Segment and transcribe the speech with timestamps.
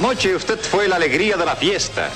[0.00, 2.08] Anoche usted fue la alegría de la fiesta.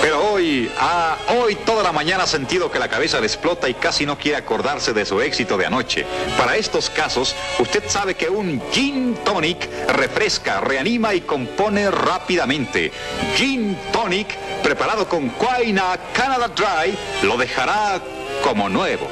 [0.00, 3.74] Pero hoy, ah, hoy toda la mañana ha sentido que la cabeza le explota y
[3.74, 6.06] casi no quiere acordarse de su éxito de anoche.
[6.38, 12.90] Para estos casos, usted sabe que un gin tonic refresca, reanima y compone rápidamente.
[13.36, 16.96] Gin tonic, preparado con Quaina Canada Dry,
[17.28, 18.00] lo dejará
[18.42, 19.06] como nuevo.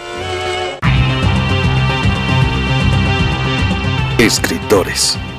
[4.16, 5.18] Escritores.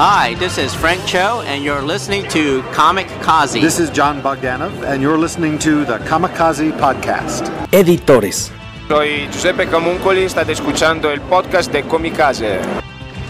[0.00, 3.60] Hi, this is Frank Cho, and you're listening to Comic Kazi.
[3.60, 7.50] This is John Bogdanov, and you're listening to the Kamikaze Podcast.
[7.72, 8.52] Editores.
[8.86, 12.60] Soy Giuseppe Camuncoli, state escuchando el podcast de Comicase.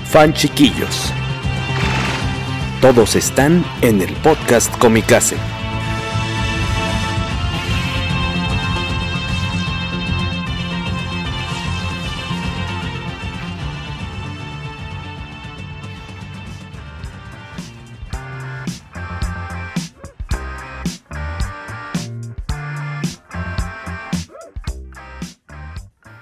[0.04, 1.10] Fan chiquillos.
[2.82, 5.38] Todos están en el podcast Comicase.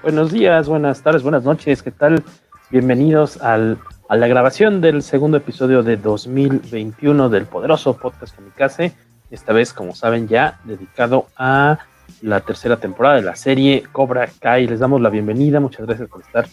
[0.06, 2.22] Buenos días, buenas tardes, buenas noches, ¿qué tal?
[2.70, 3.76] Bienvenidos al,
[4.08, 8.92] a la grabación del segundo episodio de 2021 del poderoso podcast Kamikaze.
[9.32, 11.80] Esta vez, como saben, ya dedicado a
[12.22, 14.68] la tercera temporada de la serie Cobra Kai.
[14.68, 16.46] Les damos la bienvenida, muchas gracias por estar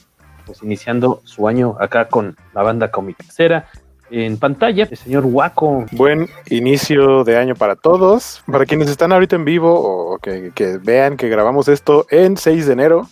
[0.47, 3.67] pues, iniciando su año acá con la banda Comicacera.
[4.09, 5.85] En pantalla, el señor Waco.
[5.91, 8.43] Buen inicio de año para todos.
[8.51, 12.65] Para quienes están ahorita en vivo o que, que vean que grabamos esto en 6
[12.65, 13.07] de enero,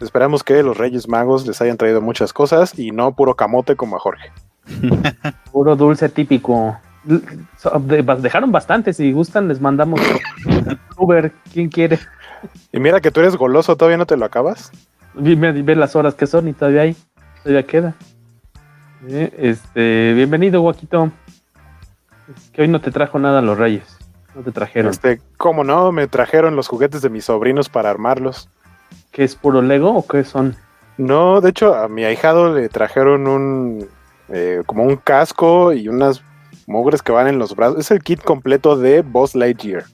[0.00, 3.96] Esperamos que los Reyes Magos les hayan traído muchas cosas y no puro camote como
[3.96, 4.30] a Jorge.
[5.52, 6.76] puro dulce típico.
[7.04, 10.00] Dejaron bastante, si gustan les mandamos
[10.96, 11.98] Uber, ¿quién quiere?
[12.72, 14.72] Y mira que tú eres goloso, ¿todavía no te lo acabas?
[15.14, 16.96] Ve, las horas que son y todavía hay,
[17.42, 17.94] todavía queda.
[19.08, 21.10] Este, bienvenido, Guaquito.
[22.36, 23.96] Es que hoy no te trajo nada los Reyes.
[24.34, 24.90] No te trajeron.
[24.90, 25.92] Este, ¿cómo no?
[25.92, 28.50] Me trajeron los juguetes de mis sobrinos para armarlos.
[29.16, 30.54] ¿Qué es puro Lego o qué son?
[30.98, 33.88] No, de hecho a mi ahijado le trajeron un
[34.28, 36.22] eh, como un casco y unas
[36.66, 37.78] mugres que van en los brazos.
[37.78, 39.84] Es el kit completo de Boss Lightyear.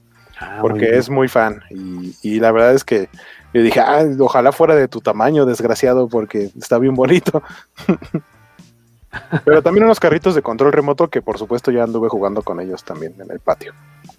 [0.40, 1.62] Ah, porque es muy fan.
[1.70, 3.08] Y, la verdad es que
[3.52, 7.44] le dije, ah, ojalá fuera de tu tamaño, desgraciado, porque está bien bonito.
[9.44, 12.82] Pero también unos carritos de control remoto que por supuesto ya anduve jugando con ellos
[12.82, 13.72] también en el patio.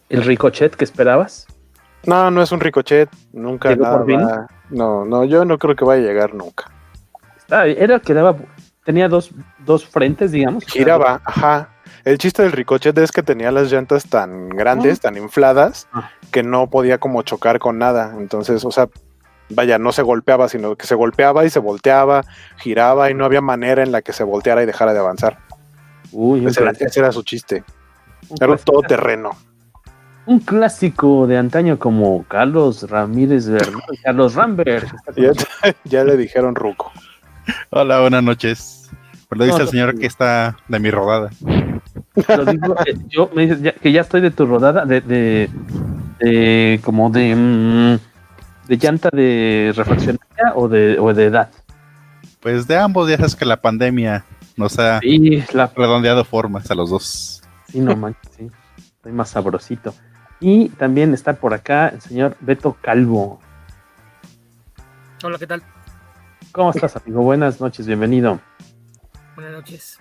[0.07, 1.45] ¿El ricochet que esperabas?
[2.05, 4.47] No, no es un ricochet, nunca nada.
[4.69, 6.71] No, no, yo no creo que vaya a llegar nunca.
[7.49, 8.35] era que daba,
[8.83, 9.31] tenía dos,
[9.65, 10.65] dos frentes, digamos.
[10.65, 11.69] Giraba, ajá.
[12.03, 15.01] El chiste del ricochet es que tenía las llantas tan grandes, ah.
[15.03, 16.09] tan infladas, ah.
[16.31, 18.13] que no podía como chocar con nada.
[18.17, 18.89] Entonces, o sea,
[19.49, 22.25] vaya, no se golpeaba, sino que se golpeaba y se volteaba,
[22.57, 25.37] giraba y no había manera en la que se volteara y dejara de avanzar.
[26.11, 27.63] Uy, ese, era, ese era, su chiste.
[28.39, 29.31] Era todo terreno
[30.25, 33.49] un clásico de antaño como Carlos Ramírez
[34.03, 34.87] Carlos Rambert.
[35.83, 36.91] Ya, le dijeron Ruco.
[37.69, 38.89] Hola, buenas noches.
[39.27, 41.29] Pues le dice al señor que está de mi rodada.
[42.15, 47.99] Eh, yo me dices que ya estoy de tu rodada, de, de, como de, mm,
[48.67, 51.49] de llanta de refaccionaria o de, o de edad.
[52.39, 54.25] Pues de ambos, ya sabes que la pandemia
[54.57, 57.41] nos ha redondeado formas a los dos.
[57.67, 58.47] Sí, no manches, sí.
[58.77, 59.93] Estoy más sabrosito.
[60.45, 63.39] Y también está por acá el señor Beto Calvo.
[65.23, 65.63] Hola, ¿qué tal?
[66.51, 67.21] ¿Cómo estás, amigo?
[67.21, 68.41] Buenas noches, bienvenido.
[69.35, 69.99] Buenas noches.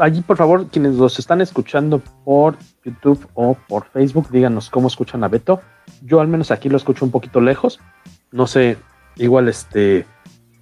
[0.00, 5.22] allí, por favor, quienes los están escuchando por YouTube o por Facebook, díganos cómo escuchan
[5.22, 5.60] a Beto.
[6.02, 7.78] Yo al menos aquí lo escucho un poquito lejos.
[8.32, 8.78] No sé,
[9.14, 9.98] igual este,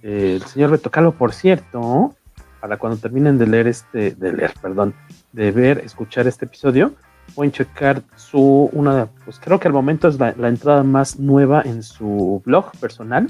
[0.03, 2.15] eh, el señor Beto Calvo, por cierto,
[2.61, 4.93] para cuando terminen de leer este, de leer, perdón,
[5.31, 6.93] de ver, escuchar este episodio,
[7.35, 11.83] pueden checar su, una, pues creo que al momento es la, entrada más nueva en
[11.83, 13.29] su blog personal,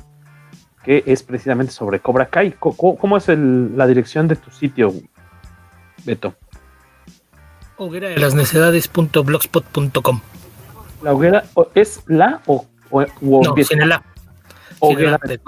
[0.84, 2.56] que es precisamente sobre Cobra Kai.
[2.60, 4.94] ¿Cómo, es la dirección de tu sitio,
[6.06, 6.36] Beto?
[7.78, 8.34] Hoguera de las.
[11.04, 11.44] ¿La hoguera
[11.76, 14.04] es la o, o, no, sin la.
[14.80, 15.40] Hoguera, de,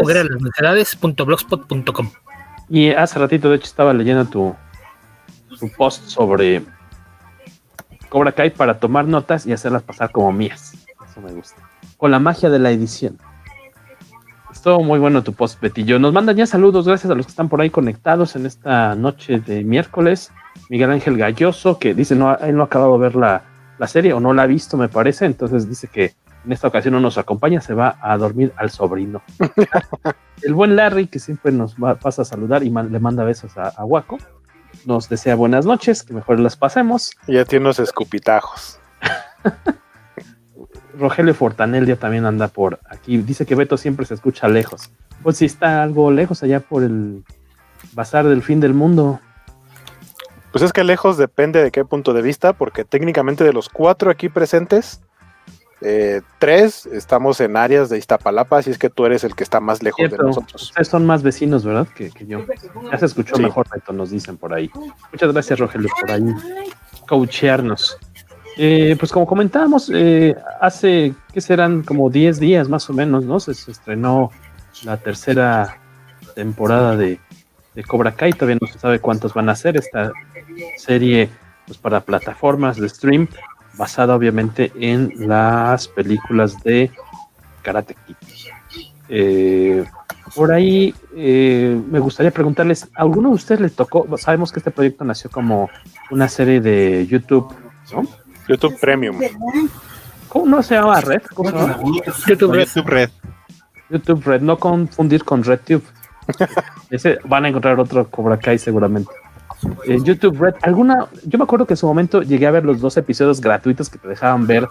[0.00, 2.10] hoguera de las necedades.blogspot.com.
[2.68, 4.54] Y hace ratito, de hecho, estaba leyendo tu,
[5.54, 6.62] su post sobre
[8.12, 10.74] Cobra Kai para tomar notas y hacerlas pasar como mías.
[11.10, 11.62] Eso me gusta.
[11.96, 13.16] Con la magia de la edición.
[14.52, 15.98] Estuvo muy bueno tu post, Betillo.
[15.98, 19.40] Nos mandan ya saludos, gracias a los que están por ahí conectados en esta noche
[19.40, 20.30] de miércoles.
[20.68, 23.44] Miguel Ángel Galloso, que dice no, él no ha acabado de ver la,
[23.78, 25.24] la serie o no la ha visto, me parece.
[25.24, 26.12] Entonces dice que
[26.44, 29.22] en esta ocasión no nos acompaña, se va a dormir al sobrino.
[30.42, 33.68] el buen Larry, que siempre nos va, pasa a saludar y le manda besos a,
[33.70, 34.18] a Waco,
[34.84, 37.12] nos desea buenas noches, que mejor las pasemos.
[37.26, 38.78] Ya tiene unos escupitajos.
[40.98, 43.18] Rogelio Fortanel ya también anda por aquí.
[43.18, 44.90] Dice que Beto siempre se escucha lejos.
[45.22, 47.24] Pues si está algo lejos allá por el
[47.92, 49.20] bazar del fin del mundo.
[50.50, 54.10] Pues es que lejos depende de qué punto de vista, porque técnicamente de los cuatro
[54.10, 55.00] aquí presentes,
[55.84, 59.60] eh, tres estamos en áreas de Iztapalapa, así es que tú eres el que está
[59.60, 60.62] más lejos de nosotros.
[60.62, 61.88] Ustedes son más vecinos, ¿verdad?
[61.94, 62.44] Que, yo.
[62.90, 64.70] Ya se escuchó mejor, Beto, nos dicen por ahí.
[65.10, 66.22] Muchas gracias, Rogelio, por ahí
[67.06, 67.98] coachearnos.
[68.56, 73.40] Eh, pues como comentábamos, eh, hace que serán como 10 días más o menos, ¿no?
[73.40, 74.30] Se, estrenó
[74.84, 75.78] la tercera
[76.34, 77.18] temporada de,
[77.74, 80.12] de, Cobra Kai, todavía no se sabe cuántos van a ser esta
[80.76, 81.30] serie
[81.66, 83.28] pues, para plataformas de stream,
[83.74, 86.90] basada obviamente en las películas de
[87.62, 88.16] Karate Kid.
[89.08, 89.84] Eh,
[90.34, 94.06] por ahí me gustaría preguntarles, ¿a alguno de ustedes les tocó?
[94.16, 95.68] Sabemos que este proyecto nació como
[96.10, 97.52] una serie de YouTube,
[97.92, 98.02] ¿no?
[98.48, 99.18] YouTube Premium.
[100.28, 101.22] ¿Cómo no se llama Red?
[101.34, 101.78] ¿Cómo se llama?
[102.26, 102.66] YouTube Red.
[102.66, 103.10] YouTube Red.
[103.90, 105.82] YouTube Red, no confundir con RedTube.
[106.90, 109.10] Ese van a encontrar otro Cobra Kai seguramente.
[110.04, 112.96] YouTube Red, alguna, yo me acuerdo que en su momento llegué a ver los dos
[112.96, 114.66] episodios gratuitos que te dejaban ver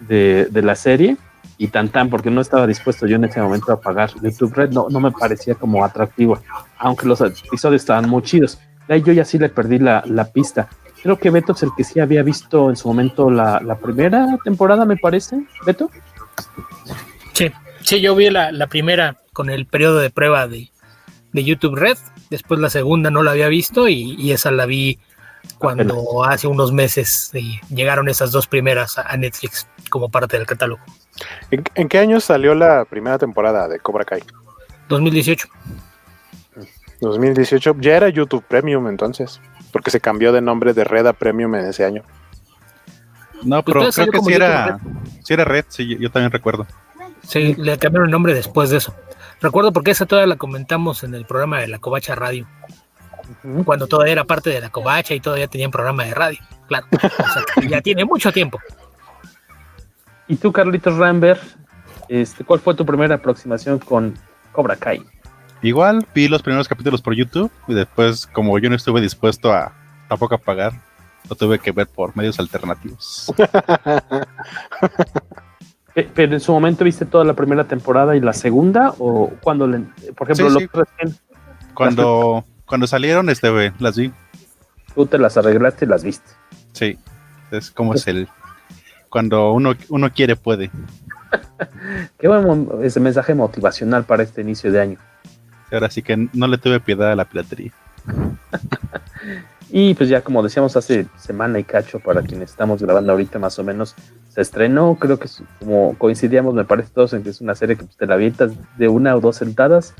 [0.00, 1.16] de, de, la serie
[1.58, 4.70] y tan tan, porque no estaba dispuesto yo en ese momento a pagar YouTube Red,
[4.70, 6.38] no, no me parecía como atractivo,
[6.78, 8.58] aunque los episodios estaban muy chidos.
[8.88, 10.68] Ahí yo ya sí le perdí la, la pista.
[11.02, 14.38] Creo que Beto es el que sí había visto en su momento la, la primera
[14.44, 15.44] temporada, me parece.
[15.64, 15.90] ¿Beto?
[17.32, 17.52] Sí,
[17.82, 20.70] sí, yo vi la, la primera con el periodo de prueba de,
[21.32, 21.98] de, YouTube Red.
[22.30, 24.98] Después la segunda no la había visto y, y esa la vi
[25.58, 27.30] cuando hace unos meses
[27.68, 30.82] llegaron esas dos primeras a, Netflix como parte del catálogo.
[31.50, 34.22] ¿En, ¿En, qué año salió la primera temporada de Cobra Kai?
[34.88, 35.48] 2018.
[37.00, 39.40] 2018, ya era YouTube Premium entonces
[39.76, 42.02] porque se cambió de nombre de Red a Premium en ese año.
[43.42, 44.78] No, pero creo que sí era,
[45.22, 46.66] sí era Red, sí, yo también recuerdo.
[47.22, 48.94] Sí, le cambiaron el nombre después de eso.
[49.40, 52.46] Recuerdo porque esa todavía la comentamos en el programa de la Covacha Radio.
[53.64, 56.38] Cuando todavía era parte de la Covacha y todavía tenían programa de radio.
[56.68, 56.86] Claro.
[56.92, 58.58] O sea, ya tiene mucho tiempo.
[60.28, 61.42] ¿Y tú, Carlitos Rambert?
[62.08, 64.14] Este, ¿Cuál fue tu primera aproximación con
[64.52, 65.02] Cobra Kai?
[65.62, 69.72] Igual vi los primeros capítulos por YouTube y después, como yo no estuve dispuesto a
[70.08, 70.72] tampoco a pagar,
[71.28, 73.32] lo tuve que ver por medios alternativos.
[76.14, 79.78] Pero en su momento viste toda la primera temporada y la segunda, o cuando, le,
[80.14, 80.68] por ejemplo, sí,
[81.06, 81.14] sí.
[81.72, 84.12] cuando, cuando salieron, este, las vi.
[84.94, 86.30] Tú te las arreglaste y las viste.
[86.72, 86.98] Sí,
[87.50, 88.28] es como es el
[89.08, 90.70] cuando uno, uno quiere puede.
[92.18, 94.98] Qué buen ese mensaje motivacional para este inicio de año.
[95.72, 97.72] Ahora sí que no le tuve piedad a la piratería.
[99.70, 103.58] y pues ya como decíamos hace semana y cacho para quienes estamos grabando ahorita más
[103.58, 103.94] o menos,
[104.28, 107.84] se estrenó, creo que como coincidíamos me parece todos en que es una serie que
[107.84, 109.94] pues, te la avientas de una o dos sentadas,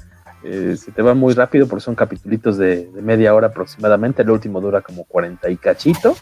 [0.44, 4.30] eh, se te va muy rápido porque son capitulitos de, de, media hora aproximadamente, el
[4.30, 6.14] último dura como 40 y cachito.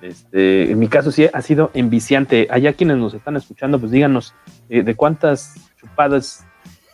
[0.00, 2.48] Este, en mi caso sí ha sido enviciante.
[2.50, 4.34] Allá quienes nos están escuchando, pues díganos
[4.68, 6.44] eh, de cuántas chupadas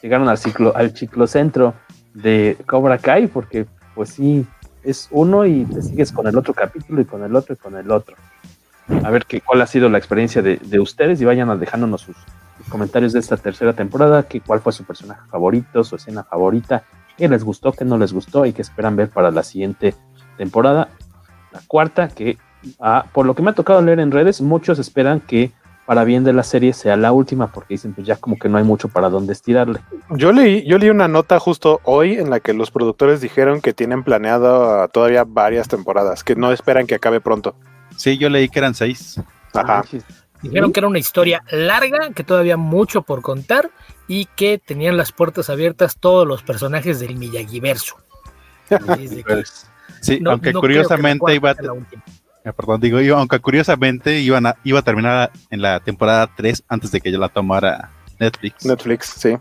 [0.02, 1.74] llegaron al ciclo, al ciclocentro
[2.14, 4.46] de Cobra Kai, porque pues sí,
[4.86, 7.76] es uno y te sigues con el otro capítulo y con el otro y con
[7.76, 8.16] el otro.
[9.02, 12.16] A ver qué cuál ha sido la experiencia de, de ustedes y vayan dejándonos sus,
[12.56, 16.84] sus, comentarios de esta tercera temporada, que cuál fue su personaje favorito, su escena favorita,
[17.16, 19.94] qué les gustó, qué no les gustó y qué esperan ver para la siguiente
[20.38, 20.88] temporada.
[21.50, 22.38] La cuarta, que
[22.78, 25.50] ah, por lo que me ha tocado leer en redes, muchos esperan que
[25.86, 28.58] para bien de la serie sea la última, porque dicen pues ya como que no
[28.58, 29.80] hay mucho para dónde estirarle.
[30.10, 33.72] Yo leí, yo leí una nota justo hoy en la que los productores dijeron que
[33.72, 37.54] tienen planeado todavía varias temporadas, que no esperan que acabe pronto.
[37.96, 39.20] Sí, yo leí que eran seis.
[39.54, 39.84] Ajá.
[40.42, 43.70] Dijeron que era una historia larga, que todavía mucho por contar
[44.08, 47.96] y que tenían las puertas abiertas todos los personajes del Miyagiverso.
[50.00, 51.54] sí, no, aunque no curiosamente iba a
[52.52, 56.90] perdón, digo, yo, aunque curiosamente iban a, iba a terminar en la temporada 3 antes
[56.92, 58.64] de que yo la tomara Netflix.
[58.64, 59.36] Netflix, sí.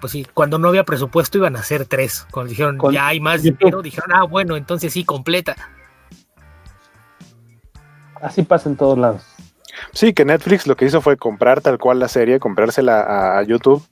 [0.00, 2.26] Pues sí, cuando no había presupuesto iban a ser tres.
[2.32, 5.54] Cuando dijeron Con, ya hay más dinero, dijeron, ah, bueno, entonces sí, completa.
[8.20, 9.24] Así pasa en todos lados.
[9.92, 13.42] Sí, que Netflix lo que hizo fue comprar tal cual la serie, comprársela a, a
[13.44, 13.86] YouTube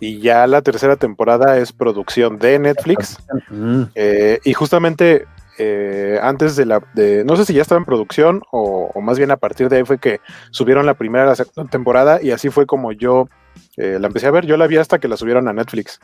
[0.00, 3.18] y ya la tercera temporada es producción de Netflix.
[3.48, 3.84] Mm.
[3.94, 5.26] Eh, y justamente
[5.58, 9.18] eh, antes de la, de, no sé si ya estaba en producción o, o, más
[9.18, 10.20] bien a partir de ahí fue que
[10.50, 13.28] subieron la primera la segunda temporada y así fue como yo
[13.76, 14.46] eh, la empecé a ver.
[14.46, 16.00] Yo la vi hasta que la subieron a Netflix.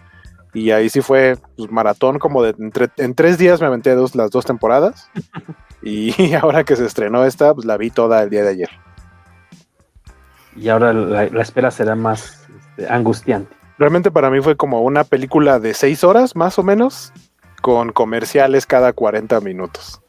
[0.52, 4.14] Y ahí sí fue pues, maratón, como de entre, en tres días me aventé dos,
[4.14, 5.10] las dos temporadas.
[5.82, 8.70] y ahora que se estrenó esta, pues la vi toda el día de ayer.
[10.56, 13.54] Y ahora la, la espera será más este, angustiante.
[13.78, 17.12] Realmente para mí fue como una película de seis horas, más o menos,
[17.60, 20.00] con comerciales cada 40 minutos.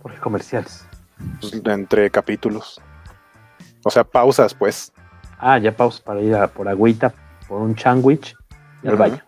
[0.00, 0.86] ¿Por qué comerciales?
[1.40, 2.80] Pues, entre capítulos.
[3.84, 4.92] O sea, pausas, pues.
[5.38, 7.12] Ah, ya pausas para ir a, por agüita,
[7.48, 8.34] por un sandwich
[8.82, 9.20] y al baño.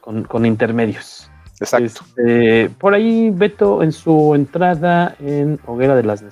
[0.00, 1.30] Con, con, intermedios.
[1.60, 1.86] Exacto.
[2.16, 6.22] Este, por ahí, Beto, en su entrada en Hoguera de las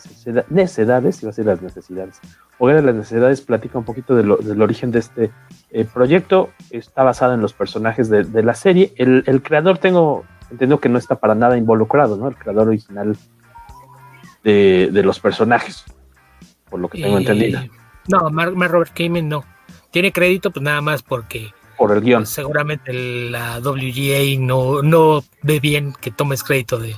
[0.51, 2.21] necedades, iba a decir las necesidades,
[2.59, 5.31] Hoguera de las Necesidades platica un poquito de lo, del origen de este
[5.71, 6.51] eh, proyecto.
[6.71, 8.93] Está basado en los personajes de, de la serie.
[8.97, 12.29] El, el, creador, tengo entiendo que no está para nada involucrado, ¿no?
[12.29, 13.17] El creador original
[14.45, 15.85] de, de los personajes,
[16.69, 17.61] por lo que tengo Eh, entendido.
[18.09, 19.45] No, Mark, Mark Robert Kamen no.
[19.91, 21.53] Tiene crédito, pues nada más porque
[21.83, 22.27] Por el guion.
[22.27, 26.95] seguramente la WGA no, no ve bien que tomes crédito de,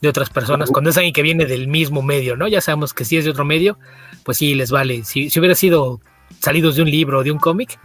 [0.00, 0.70] de otras personas.
[0.70, 2.48] Cuando es alguien que viene del mismo medio, ¿no?
[2.48, 3.78] Ya sabemos que si es de otro medio,
[4.22, 5.04] pues sí les vale.
[5.04, 6.00] Si, si hubiera sido
[6.40, 7.78] salidos de un libro o de un cómic,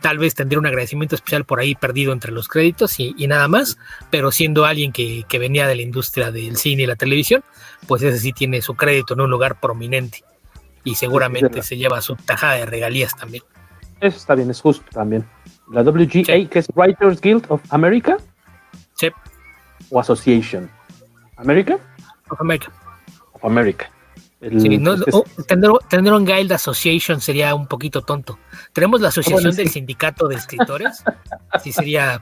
[0.00, 3.46] tal vez tendría un agradecimiento especial por ahí perdido entre los créditos y, y nada
[3.46, 3.78] más,
[4.10, 7.44] pero siendo alguien que, que venía de la industria del cine y la televisión,
[7.86, 10.24] pues ese sí tiene su crédito en un lugar prominente
[10.84, 13.44] y seguramente se lleva su tajada de regalías también.
[14.00, 15.24] Eso está bien, es justo también.
[15.70, 18.16] La WGA, que es Writers Guild of America.
[18.94, 19.08] Sí.
[19.90, 20.70] O Association.
[21.36, 21.78] ¿America?
[22.30, 22.70] Of America.
[23.32, 23.90] Of America.
[24.40, 28.38] El- Sí, no, es- oh, tener, tener un Guild Association sería un poquito tonto.
[28.74, 29.56] Tenemos la asociación bueno, sí.
[29.58, 31.02] del sindicato de escritores.
[31.62, 32.20] Sí sería.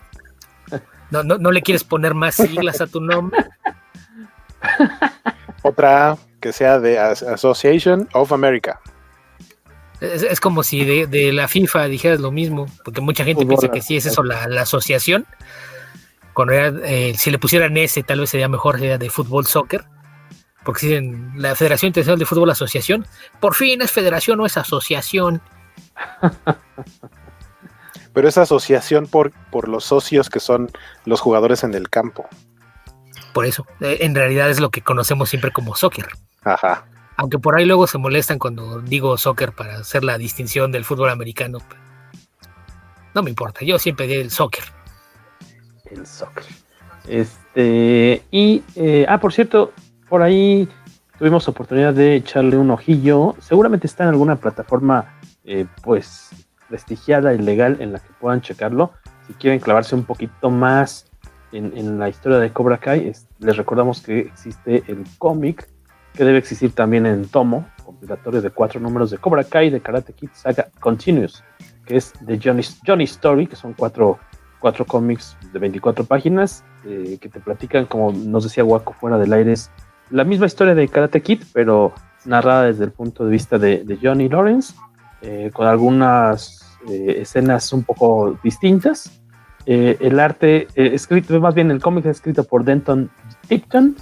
[1.10, 3.44] No, no, no le quieres poner más siglas a tu nombre.
[5.62, 8.80] Otra que sea de As- Association of America.
[10.02, 13.58] Es, es como si de, de la FIFA dijeras lo mismo, porque mucha gente Fútbol,
[13.58, 15.26] piensa que sí es eso la, la asociación.
[16.34, 19.84] Cuando era, eh, si le pusieran ese, tal vez sería mejor, sería de fútbol soccer.
[20.64, 23.06] Porque si en la Federación Internacional de Fútbol Asociación,
[23.40, 25.40] por fin es federación o es asociación.
[28.12, 30.70] Pero es asociación por, por los socios que son
[31.04, 32.26] los jugadores en el campo.
[33.32, 36.06] Por eso, eh, en realidad es lo que conocemos siempre como soccer.
[36.42, 36.86] Ajá.
[37.22, 41.08] Aunque por ahí luego se molestan cuando digo soccer para hacer la distinción del fútbol
[41.08, 41.58] americano.
[43.14, 44.64] No me importa, yo siempre diré el soccer.
[45.88, 46.42] el soccer.
[47.06, 49.72] Este, y, eh, ah, por cierto,
[50.08, 50.68] por ahí
[51.16, 53.36] tuvimos oportunidad de echarle un ojillo.
[53.38, 55.14] Seguramente está en alguna plataforma,
[55.44, 56.30] eh, pues,
[56.68, 58.94] prestigiada y legal en la que puedan checarlo.
[59.28, 61.06] Si quieren clavarse un poquito más
[61.52, 65.68] en, la historia de Cobra Kai, es- les recordamos que existe el cómic,
[66.14, 70.12] que debe existir también en tomo, compilatorio de cuatro números de Cobra Kai, de Karate
[70.12, 71.42] Kid Saga Continuous,
[71.86, 74.18] que es de Johnny, Johnny Story, que son cuatro
[74.62, 79.32] cuatro cómics de 24 páginas eh, que te platican, como nos decía Waco fuera del
[79.32, 79.54] aire,
[80.10, 81.92] la misma historia de Karate Kid, pero
[82.24, 84.74] narrada desde el punto de vista de, Johnny Lawrence,
[85.20, 89.20] eh, con algunas eh, escenas un poco distintas.
[89.64, 93.08] El arte escrito, más bien el cómic es escrito por Denton
[93.46, 93.94] Tipton,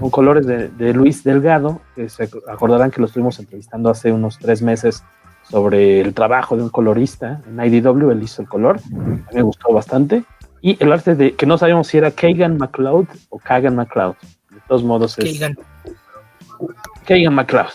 [0.00, 4.38] con colores de, de Luis Delgado, que se acordarán que lo estuvimos entrevistando hace unos
[4.38, 5.02] tres meses
[5.42, 9.42] sobre el trabajo de un colorista en IDW, él hizo el color, a mí me
[9.42, 10.24] gustó bastante.
[10.62, 14.14] Y el arte de que no sabíamos si era Kagan McLeod o Kagan McLeod.
[14.50, 15.58] De todos modos es Kagan.
[17.06, 17.66] Kagan McLeod.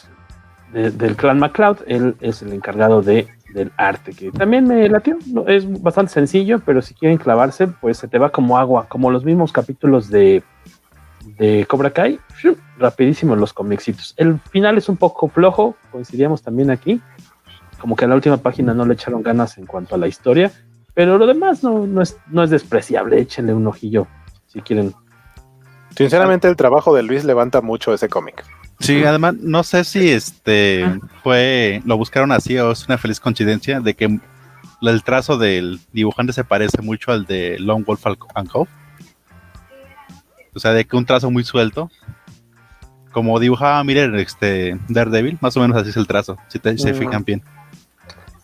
[0.73, 5.17] de- del clan McLeod, él es el encargado de, del arte, que también me latió.
[5.47, 9.23] Es bastante sencillo, pero si quieren clavarse, pues se te va como agua, como los
[9.25, 10.43] mismos capítulos de,
[11.37, 12.19] de Cobra Kai,
[12.77, 14.13] rapidísimo los comicitos.
[14.17, 17.01] El final es un poco flojo, coincidíamos también aquí,
[17.79, 20.51] como que a la última página no le echaron ganas en cuanto a la historia,
[20.93, 24.07] pero lo demás no, no, es, no es despreciable, échenle un ojillo
[24.47, 24.93] si quieren.
[25.95, 28.45] Sinceramente, el trabajo de Luis levanta mucho ese cómic.
[28.79, 30.85] Sí, además, no sé si este
[31.21, 34.19] fue, lo buscaron así o es una feliz coincidencia de que
[34.81, 38.05] el trazo del dibujante se parece mucho al de Lone Wolf
[38.35, 38.69] and Cove.
[40.55, 41.89] O sea, de que un trazo muy suelto.
[43.11, 46.93] Como dibujaba Miller este, Daredevil, más o menos así es el trazo, si te, se
[46.93, 46.95] Mm.
[46.95, 47.41] fijan bien.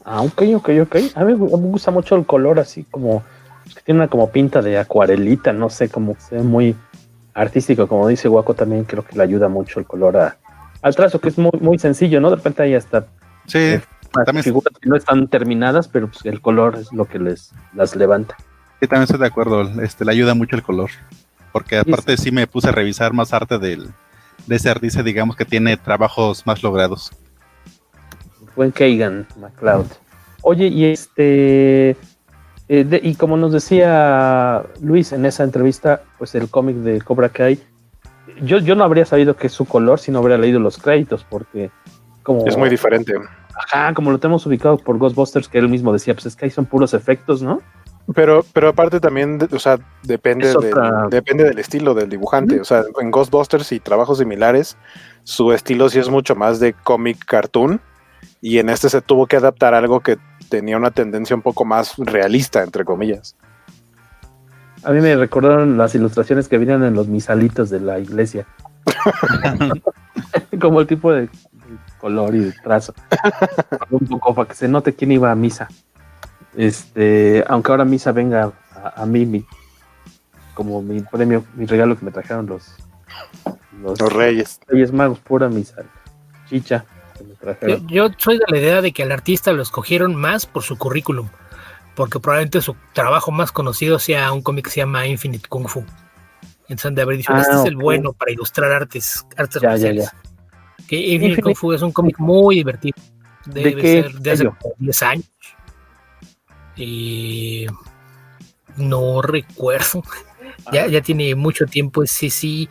[0.04, 0.96] Ah, ok, ok, ok.
[1.16, 3.24] A mí me gusta mucho el color así como,
[3.76, 6.76] que tiene una como pinta de acuarelita, no sé, como que se ve muy
[7.34, 10.38] artístico, como dice Waco también creo que le ayuda mucho el color a,
[10.82, 12.30] al trazo, que es muy, muy sencillo, ¿no?
[12.30, 13.06] De repente hay hasta
[13.46, 13.82] sí, eh,
[14.42, 18.36] figuras que no están terminadas, pero pues el color es lo que les las levanta.
[18.80, 20.90] Sí, también estoy de acuerdo, este, le ayuda mucho el color.
[21.56, 23.88] Porque aparte sí me puse a revisar más arte del,
[24.46, 27.14] de ese artista, digamos que tiene trabajos más logrados.
[28.58, 29.86] Buen Kagan, McCloud.
[30.42, 31.92] Oye, y este,
[32.68, 37.58] eh, y como nos decía Luis en esa entrevista, pues el cómic de Cobra Kai,
[38.42, 41.24] yo, yo no habría sabido que es su color si no habría leído los créditos,
[41.24, 41.72] porque
[42.22, 42.46] como...
[42.46, 43.14] Es muy diferente.
[43.56, 46.52] Ajá, como lo tenemos ubicado por Ghostbusters, que él mismo decía, pues es que ahí
[46.52, 47.62] son puros efectos, ¿no?
[48.14, 50.74] Pero, pero aparte también, o sea, depende, de,
[51.10, 52.60] depende del estilo del dibujante.
[52.60, 54.78] O sea, en Ghostbusters y trabajos similares,
[55.24, 57.82] su estilo sí es mucho más de cómic cartoon.
[58.42, 60.18] Y en este se tuvo que adaptar a algo que
[60.50, 63.36] tenía una tendencia un poco más realista, entre comillas.
[64.84, 68.46] A mí me recordaron las ilustraciones que venían en los misalitos de la iglesia.
[70.62, 71.28] Como el tipo de
[72.00, 72.94] color y de trazo.
[73.90, 75.68] un poco para que se note quién iba a misa.
[76.58, 79.46] Este, aunque ahora misa venga a, mí
[80.54, 82.76] como mi premio, mi regalo que me trajeron los
[83.82, 84.60] los, reyes.
[84.68, 85.84] Reyes magos, pura misa.
[86.50, 86.86] Chicha.
[87.88, 91.30] Yo, soy de la idea de que al artista lo escogieron más por su currículum,
[91.96, 95.86] porque probablemente su trabajo más conocido sea un cómic que se llama Infinite Kung Fu.
[96.68, 100.12] Entonces, de haber dicho, este es ah, el bueno para ilustrar artes, artes marciales.
[100.88, 102.98] Que Infinite, Kung Fu es un cómic muy divertido.
[103.46, 105.26] Debe ¿De ser de hace 10 años.
[106.76, 107.68] Y
[108.78, 110.04] no recuerdo.
[110.72, 110.88] Ya, ah.
[110.88, 112.06] ya tiene mucho tiempo.
[112.06, 112.70] Sí, sí.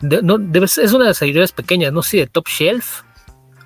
[0.00, 3.02] no, debe es una de las editoriales pequeñas, no sé, de Top Shelf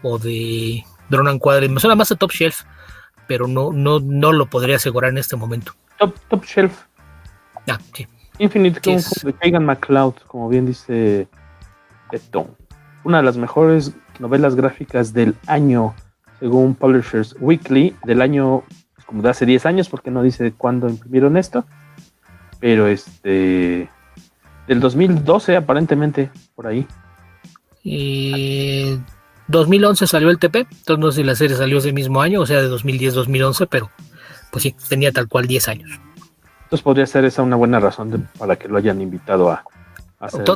[0.03, 1.69] o de Drone and Quadri.
[1.69, 2.63] Me suena más a Top Shelf,
[3.27, 5.73] pero no, no, no lo podría asegurar en este momento.
[5.99, 6.85] Top, top Shelf.
[7.69, 8.07] Ah, sí.
[8.39, 11.29] Infinite Kung de Kagan McCloud, como bien dice
[12.11, 12.49] Beto.
[13.05, 15.95] Una de las mejores novelas gráficas del año,
[16.39, 18.63] según Publishers Weekly, del año
[19.09, 21.65] como de hace 10 años, porque no dice cuándo imprimieron esto,
[22.61, 23.89] pero este
[24.67, 26.87] del 2012 aparentemente, por ahí.
[27.83, 28.99] Y
[29.47, 32.47] 2011 salió el TP, entonces no sé si la serie salió ese mismo año, o
[32.47, 33.91] sea, de 2010-2011, pero
[34.53, 35.91] pues sí, tenía tal cual 10 años.
[36.65, 39.65] Entonces podría ser esa una buena razón para que lo hayan invitado a...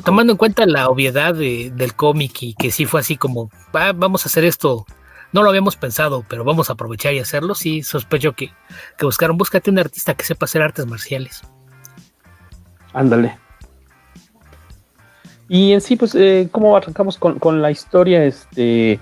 [0.05, 4.29] Tomando en cuenta la obviedad del cómic y que sí fue así como, vamos a
[4.29, 4.85] hacer esto,
[5.33, 8.53] no lo habíamos pensado, pero vamos a aprovechar y hacerlo, sí, sospecho que,
[8.99, 11.43] que buscaron, búscate un artista que sepa hacer artes marciales.
[12.93, 13.37] Ándale,
[15.53, 18.25] y en sí, pues, eh, ¿cómo arrancamos con, la historia?
[18.25, 18.99] Este,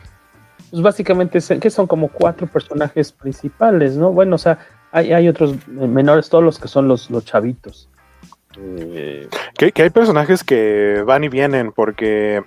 [0.71, 4.11] pues básicamente, que son como cuatro personajes principales, ¿no?
[4.13, 4.59] Bueno, o sea,
[4.91, 7.89] hay, otros menores, todos los que son los, los chavitos.
[8.59, 12.43] Eh, que, hay personajes que van y vienen, porque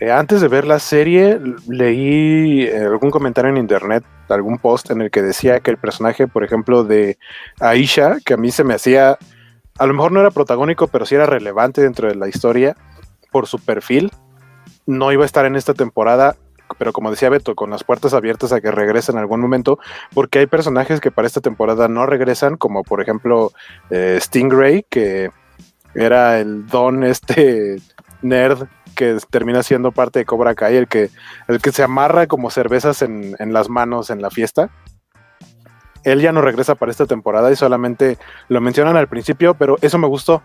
[0.00, 5.10] eh, antes de ver la serie leí algún comentario en internet, algún post en el
[5.10, 7.18] que decía que el personaje, por ejemplo, de
[7.60, 9.18] Aisha, que a mí se me hacía,
[9.78, 12.76] a lo mejor no era protagónico, pero sí era relevante dentro de la historia,
[13.30, 14.10] por su perfil,
[14.86, 16.34] no iba a estar en esta temporada,
[16.78, 19.78] pero como decía Beto, con las puertas abiertas a que regrese en algún momento,
[20.14, 23.52] porque hay personajes que para esta temporada no regresan, como por ejemplo
[23.90, 25.30] eh, Stingray, que
[25.94, 27.76] era el don este
[28.22, 31.10] nerd que termina siendo parte de Cobra Kai, el que,
[31.48, 34.70] el que se amarra como cervezas en, en las manos en la fiesta.
[36.04, 39.98] Él ya no regresa para esta temporada y solamente lo mencionan al principio, pero eso
[39.98, 40.42] me gustó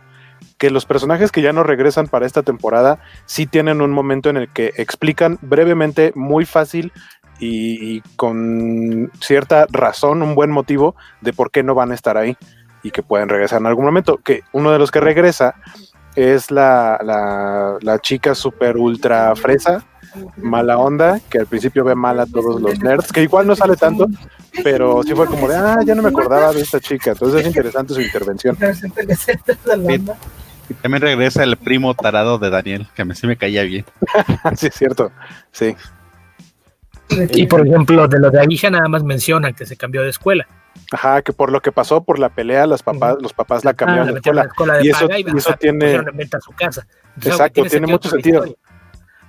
[0.57, 4.37] que los personajes que ya no regresan para esta temporada sí tienen un momento en
[4.37, 6.91] el que explican brevemente, muy fácil
[7.39, 12.37] y, con cierta razón, un buen motivo de por qué no van a estar ahí
[12.83, 14.17] y que pueden regresar en algún momento.
[14.17, 15.55] Que uno de los que regresa
[16.15, 19.85] es la, la, chica super ultra fresa,
[20.37, 23.75] mala onda, que al principio ve mal a todos los nerds, que igual no sale
[23.75, 24.07] tanto,
[24.63, 27.47] pero sí fue como de, ah, ya no me acordaba de esta chica, entonces es
[27.47, 28.57] interesante su intervención.
[30.67, 33.85] Y también regresa el primo tarado de Daniel, que a mí sí me caía bien.
[34.57, 35.11] sí, es cierto,
[35.51, 35.75] sí.
[37.09, 40.47] Y por ejemplo, de lo de Aisha nada más menciona que se cambió de escuela.
[40.91, 44.13] Ajá, que por lo que pasó por la pelea, los papás, los papás la cambiaron
[44.13, 44.49] de escuela.
[44.81, 45.07] y, eso,
[45.59, 45.99] tiene.
[46.41, 46.85] su casa.
[47.21, 48.45] Exacto, tiene mucho sentido.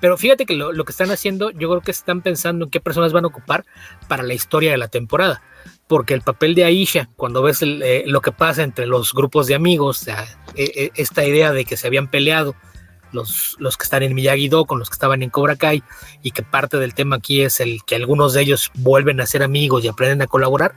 [0.00, 3.12] Pero fíjate que lo, que están haciendo, yo creo que están pensando en qué personas
[3.12, 3.64] van a ocupar
[4.09, 5.42] para la historia de la temporada.
[5.87, 9.54] Porque el papel de Aisha, cuando ves eh, lo que pasa entre los grupos de
[9.54, 10.12] amigos, e,
[10.56, 12.54] e, esta idea de que se habían peleado
[13.12, 15.82] los, los que están en Miyagi-Do con los que estaban en Cobra Kai,
[16.22, 19.42] y que parte del tema aquí es el que algunos de ellos vuelven a ser
[19.42, 20.74] amigos y aprenden a colaborar,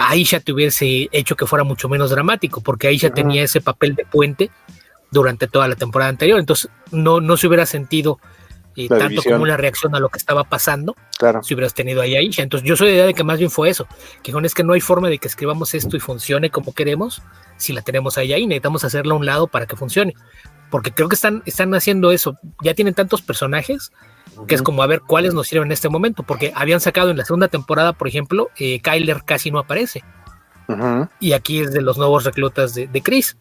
[0.00, 4.04] Aisha te hubiese hecho que fuera mucho menos dramático, porque Aisha tenía ese papel de
[4.04, 4.50] puente
[5.10, 6.38] durante toda la temporada anterior.
[6.38, 8.18] Entonces no, no se hubiera sentido
[8.76, 10.94] y tanto como una reacción a lo que estaba pasando.
[11.18, 11.42] Claro.
[11.42, 12.42] Si hubieras tenido ahí Aisha.
[12.42, 13.88] Entonces, yo soy de idea de que más bien fue eso.
[14.22, 17.22] Que es que no hay forma de que escribamos esto y funcione como queremos
[17.56, 18.46] si la tenemos ahí ahí.
[18.46, 20.14] Necesitamos hacerla a un lado para que funcione.
[20.70, 22.38] Porque creo que están, están haciendo eso.
[22.62, 23.92] Ya tienen tantos personajes
[24.46, 26.22] que es como a ver cuáles nos sirven en este momento.
[26.22, 30.04] Porque habían sacado en la segunda temporada, por ejemplo, eh, Kyler casi no aparece.
[31.20, 33.36] Y aquí es de los nuevos reclutas de, de Chris.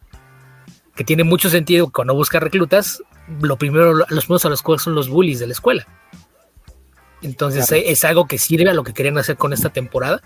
[0.96, 3.04] Que tiene mucho sentido cuando busca reclutas,
[3.42, 5.88] lo primero, los primeros a los cuales son los bullies de la escuela.
[7.22, 10.22] Entonces es algo que sirve a lo que querían hacer con esta temporada.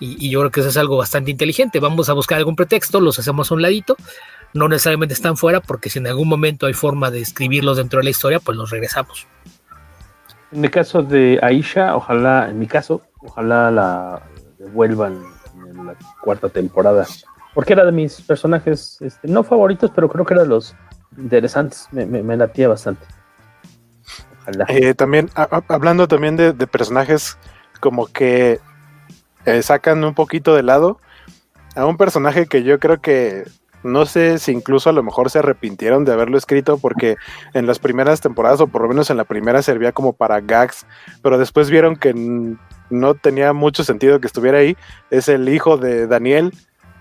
[0.00, 1.80] Y, yo creo que eso es algo bastante inteligente.
[1.80, 3.96] Vamos a buscar algún pretexto, los hacemos a un ladito.
[4.54, 8.04] No necesariamente están fuera, porque si en algún momento hay forma de escribirlos dentro de
[8.04, 9.26] la historia, pues los regresamos.
[10.52, 14.22] En el caso de Aisha, ojalá, en mi caso, ojalá la
[14.58, 15.22] devuelvan
[15.68, 17.06] en la cuarta temporada.
[17.54, 20.74] Porque era de mis personajes, este, no favoritos, pero creo que era de los
[21.16, 23.04] interesantes, me, me, latía bastante.
[24.68, 25.28] Eh, también,
[25.68, 27.36] hablando también de, personajes
[27.80, 28.60] como que
[29.44, 30.98] eh, sacan un poquito de lado
[31.76, 33.44] a un personaje que yo creo que
[33.82, 37.16] no sé si incluso a lo mejor se arrepintieron de haberlo escrito porque
[37.54, 40.86] en las primeras temporadas o por lo menos en la primera servía como para gags,
[41.22, 42.14] pero después vieron que
[42.90, 44.76] no tenía mucho sentido que estuviera ahí.
[45.10, 46.52] Es el hijo de Daniel,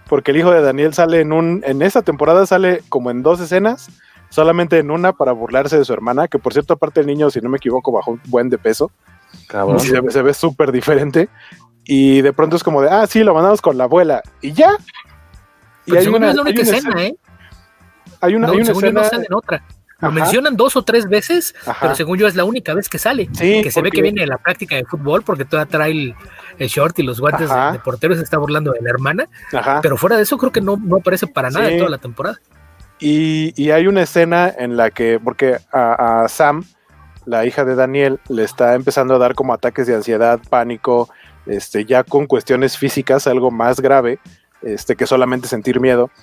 [0.08, 3.40] porque el hijo de Daniel sale en un en esa temporada sale como en dos
[3.40, 3.90] escenas
[4.30, 7.42] solamente en una para burlarse de su hermana, que por cierto, aparte el niño, si
[7.42, 8.92] no me equivoco, bajó un buen de peso.
[9.48, 9.80] Cabrón.
[9.80, 11.30] Se, ve súper diferente.
[11.84, 14.22] Y de pronto es como de, ah, sí, lo mandamos con la abuela.
[14.42, 14.76] Y ya.
[15.88, 17.16] Y hay una, es la única escena, ¿eh?
[18.22, 19.02] Hay una, hay una escena.
[19.02, 19.64] No en otra.
[20.00, 23.28] Lo mencionan dos o tres veces, pero según yo es la única vez que sale.
[23.28, 27.00] que se ve que viene de la práctica de fútbol porque todavía trae el, short
[27.00, 29.28] y los guantes de, portero y se está burlando de la hermana.
[29.82, 32.40] Pero fuera de eso creo que no, no aparece para nada en toda la temporada.
[33.00, 36.64] Y, hay una escena en la que, porque a, Sam,
[37.26, 41.10] la hija de Daniel, le está empezando a dar como ataques de ansiedad, pánico,
[41.46, 44.20] este, ya con cuestiones físicas, algo más grave,
[44.62, 46.10] este, que solamente sentir miedo.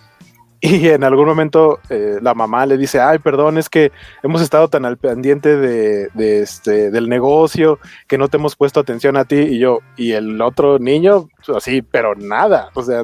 [0.61, 3.93] Y en algún momento eh, la mamá le dice, ay, perdón, es que
[4.23, 9.19] hemos estado tan al pendiente de, este, del negocio que no te hemos puesto atención
[9.19, 9.37] a ti.
[9.37, 12.71] Y yo, y el otro niño, así, pero nada.
[12.73, 13.03] O sea,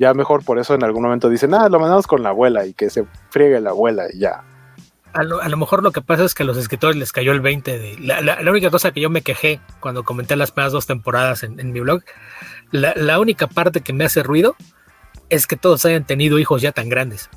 [0.00, 2.74] ya mejor por eso en algún momento dicen, ah, lo mandamos con la abuela y
[2.74, 4.42] que se friegue la abuela y ya.
[5.16, 7.78] A lo, mejor lo que pasa es que a los escritores les cayó el 20
[7.78, 7.96] de...
[8.00, 11.80] La, única cosa que yo me quejé cuando comenté las primeras dos temporadas en, mi
[11.80, 12.02] blog,
[12.70, 14.56] la, única parte que me hace ruido
[15.28, 17.28] es que todos hayan tenido hijos ya tan grandes.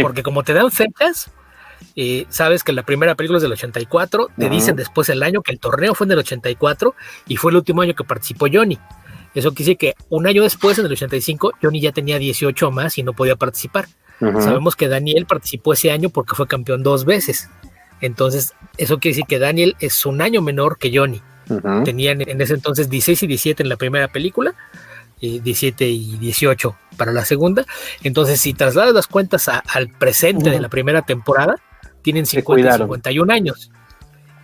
[0.00, 1.30] Porque como te dan fechas,
[1.94, 5.52] y sabes que la primera película es del 84, te dicen después el año que
[5.52, 6.94] el torneo fue en el 84
[7.26, 8.78] y fue el último año que participó Johnny.
[9.34, 12.98] Eso quiere decir que un año después, en el 85, Johnny ya tenía 18 más
[12.98, 13.86] y no podía participar.
[14.20, 17.50] Sabemos que Daniel participó ese año porque fue campeón dos veces.
[18.00, 21.20] Entonces, eso quiere decir que Daniel es un año menor que Johnny.
[21.84, 24.54] Tenían en ese entonces 16 y 17 en la primera película,
[25.20, 27.64] y 17 y 18 para la segunda.
[28.02, 31.56] Entonces, si trasladas las cuentas al presente de la primera temporada,
[32.02, 33.70] tienen 50 y 51 años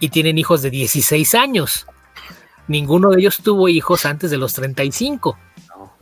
[0.00, 1.86] y tienen hijos de 16 años
[2.68, 5.36] ninguno de ellos tuvo hijos antes de los 35.
[5.68, 5.92] No.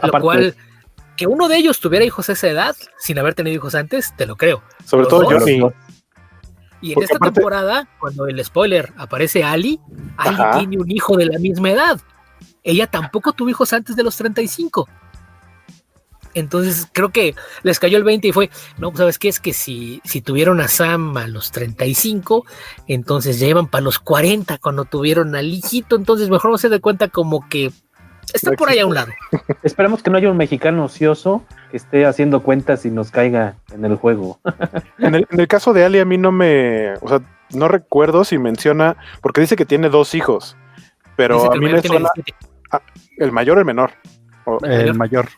[0.02, 0.56] Lo cual,
[1.16, 4.26] que uno de ellos tuviera hijos a esa edad, sin haber tenido hijos antes, te
[4.26, 4.62] lo creo.
[4.84, 5.72] Sobre todo yo
[6.80, 9.80] Y en esta temporada, cuando el spoiler aparece Ali,
[10.16, 12.00] Ali tiene un hijo de la misma edad.
[12.62, 14.88] Ella tampoco tuvo hijos antes de los 35.
[16.36, 19.28] Entonces creo que les cayó el 20 y fue, no, pues, ¿sabes qué?
[19.28, 22.44] Es que si, si tuvieron a Sam a los 35,
[22.86, 26.78] entonces ya iban para los 40 cuando tuvieron al hijito, entonces mejor no se dé
[26.78, 27.72] cuenta como que
[28.32, 29.12] está por ahí a un lado.
[29.62, 33.84] Esperemos que no haya un mexicano ocioso que esté haciendo cuentas y nos caiga en
[33.84, 34.40] el juego.
[34.98, 38.96] en, el, caso de Ali, a mí no me, o sea, no recuerdo si menciona,
[39.20, 40.56] porque dice que tiene dos hijos,
[41.16, 42.08] pero a mí me suena...
[42.70, 42.82] Ah,
[43.18, 43.92] el mayor o el menor.
[44.62, 45.28] el mayor.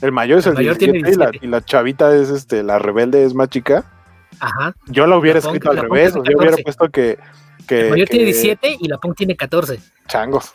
[0.00, 3.84] El mayor es el, 17, y, la, chavita es este, la rebelde es más chica.
[4.38, 4.72] Ajá.
[4.86, 7.18] Yo la hubiera escrito al revés, yo hubiera puesto que,
[7.66, 9.80] que el mayor tiene 17 y la Punk tiene 14.
[10.06, 10.54] Changos.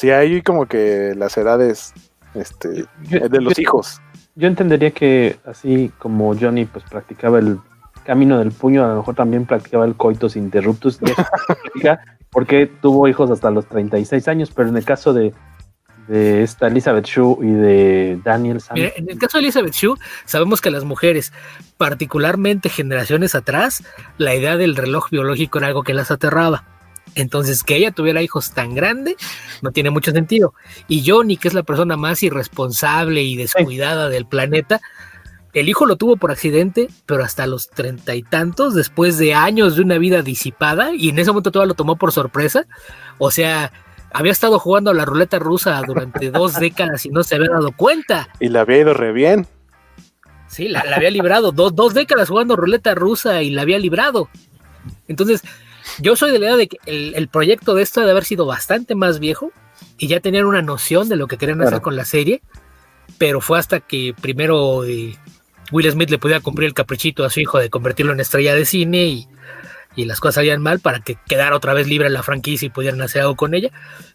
[0.00, 1.92] Sí, hay como que las edades
[2.32, 4.00] este, de los hijos.
[4.34, 7.58] Yo entendería que así como Johnny pues practicaba el
[8.06, 10.98] camino del puño, a lo mejor también practicaba el coitus interruptus,
[12.30, 15.34] porque tuvo hijos hasta los 36 años, pero en el caso de
[16.08, 18.78] de esta Elizabeth Shue y de Daniel Sam.
[18.78, 21.30] en el caso de Elizabeth Shue, sabemos que las mujeres,
[21.76, 23.84] particularmente generaciones atrás,
[24.16, 26.79] la idea del reloj biológico era algo que las aterraba.
[27.14, 29.16] Entonces, que ella tuviera hijos tan grande
[29.62, 30.54] no tiene mucho sentido.
[30.88, 34.80] Y Johnny, que es la persona más irresponsable y descuidada del planeta,
[35.52, 39.76] el hijo lo tuvo por accidente, pero hasta los treinta y tantos, después de años
[39.76, 42.66] de una vida disipada, y en ese momento todavía lo tomó por sorpresa.
[43.18, 43.72] O sea,
[44.12, 47.72] había estado jugando a la ruleta rusa durante dos décadas y no se había dado
[47.72, 48.28] cuenta.
[48.38, 49.46] Y le había ido re bien.
[50.46, 51.52] Sí, la, había librado.
[51.52, 54.28] Dos, dos décadas jugando ruleta rusa y la había librado.
[55.06, 55.42] Entonces,
[55.98, 58.94] yo soy de la idea de que el, proyecto de esto debe haber sido bastante
[58.94, 59.52] más viejo
[59.98, 62.42] y ya tenían una noción de lo que querían hacer con la serie,
[63.18, 65.16] pero fue hasta que primero eh,
[65.72, 68.64] Will Smith le podía cumplir el caprichito a su hijo de convertirlo en estrella de
[68.64, 69.28] cine y,
[69.96, 73.20] las cosas salían mal para que quedara otra vez libre la franquicia y pudieran hacer
[73.20, 73.70] algo con ella.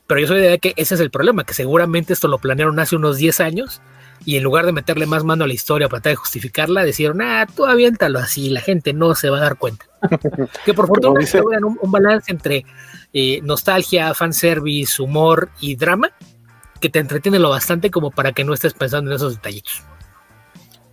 [0.07, 2.39] Pero yo soy de la idea que ese es el problema, que seguramente esto lo
[2.39, 3.81] planearon hace unos 10 años
[4.23, 7.21] y en lugar de meterle más mano a la historia para tratar de justificarla, decían,
[7.21, 9.85] ah, tú aviéntalo así, la gente no se va a dar cuenta.
[10.65, 12.65] que por fortuna logran un, balance entre
[13.13, 16.11] eh, nostalgia, fanservice, humor y drama,
[16.79, 19.83] que te entretiene lo bastante como para que no estés pensando en esos detallitos.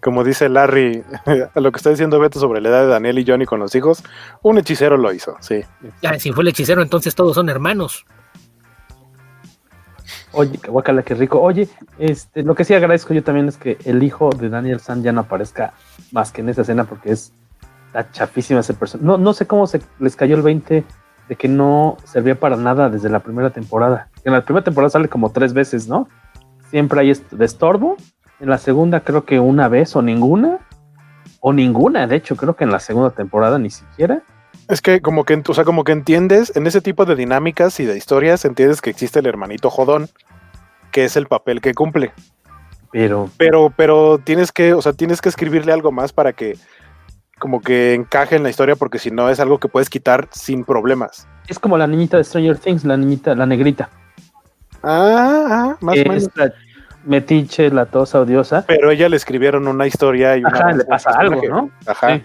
[0.00, 1.04] Como dice Larry,
[1.54, 4.02] lo que está diciendo Beto sobre la edad de Daniel y Johnny con los hijos,
[4.42, 5.62] un hechicero lo hizo, sí.
[6.02, 8.04] Ya, si fue el hechicero, entonces todos son hermanos.
[10.34, 11.40] Oye, guacala, qué rico.
[11.40, 11.68] Oye,
[11.98, 15.12] este, lo que sí agradezco yo también es que el hijo de Daniel San ya
[15.12, 15.74] no aparezca
[16.10, 17.32] más que en esa escena porque es
[17.92, 19.06] la chafísima ese personaje.
[19.06, 20.84] No, no sé cómo se les cayó el 20
[21.28, 24.08] de que no servía para nada desde la primera temporada.
[24.24, 26.08] En la primera temporada sale como tres veces, ¿no?
[26.70, 27.96] Siempre hay de estorbo.
[28.40, 30.58] En la segunda creo que una vez o ninguna.
[31.40, 34.22] O ninguna, de hecho, creo que en la segunda temporada ni siquiera.
[34.68, 37.84] Es que como que, o sea, como que entiendes, en ese tipo de dinámicas y
[37.84, 40.08] de historias, entiendes que existe el hermanito jodón,
[40.90, 42.12] que es el papel que cumple.
[42.92, 43.28] Pero.
[43.38, 46.56] Pero, pero tienes que, o sea, tienes que escribirle algo más para que
[47.38, 50.64] como que encaje en la historia, porque si no es algo que puedes quitar sin
[50.64, 51.26] problemas.
[51.48, 53.90] Es como la niñita de Stranger Things, la niñita, la negrita.
[54.82, 56.28] Ah, ah más o menos.
[56.36, 56.52] La
[57.04, 58.64] metiche, la tosa odiosa.
[58.68, 60.56] Pero ella le escribieron una historia y una.
[60.56, 61.70] Ajá, le pasa algo, ¿no?
[61.86, 62.20] Ajá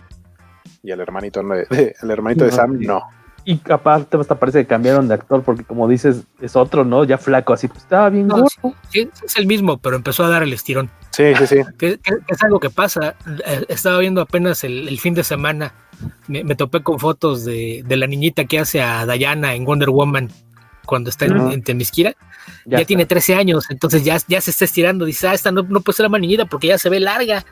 [0.87, 3.03] y el hermanito de, el hermanito de Sam no.
[3.43, 7.03] Y aparte hasta parece que cambiaron de actor porque como dices es otro, ¿no?
[7.03, 8.29] Ya flaco, así pues estaba bien
[8.89, 10.89] sí, es el mismo, pero empezó a dar el estirón.
[11.11, 11.55] Sí, sí, sí.
[11.77, 13.15] Que, es algo que pasa.
[13.45, 15.73] Eh, estaba viendo apenas el, fin de semana,
[16.27, 20.29] me, topé con fotos de, la niñita que hace a Diana en Wonder Woman
[20.85, 22.15] cuando está en, Temisquira.
[22.65, 25.05] Ya, tiene 13 años, entonces ya, ya se está estirando.
[25.05, 27.45] Dice, ah, esta no, no puede ser la más niñita porque ya se ve larga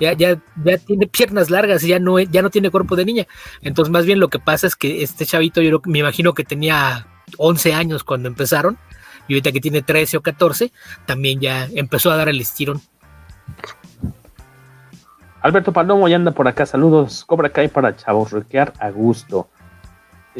[0.00, 3.26] ya, ya, ya tiene piernas largas y ya no, ya no tiene cuerpo de niña.
[3.62, 7.06] Entonces, más bien lo que pasa es que este chavito, yo me imagino que tenía
[7.36, 8.78] 11 años cuando empezaron,
[9.26, 10.72] y ahorita que tiene 13 o 14,
[11.06, 12.80] también ya empezó a dar el estirón.
[15.40, 17.24] Alberto Palomo ya anda por acá, saludos.
[17.24, 18.32] Cobra Kai para chavos,
[18.78, 19.48] a gusto.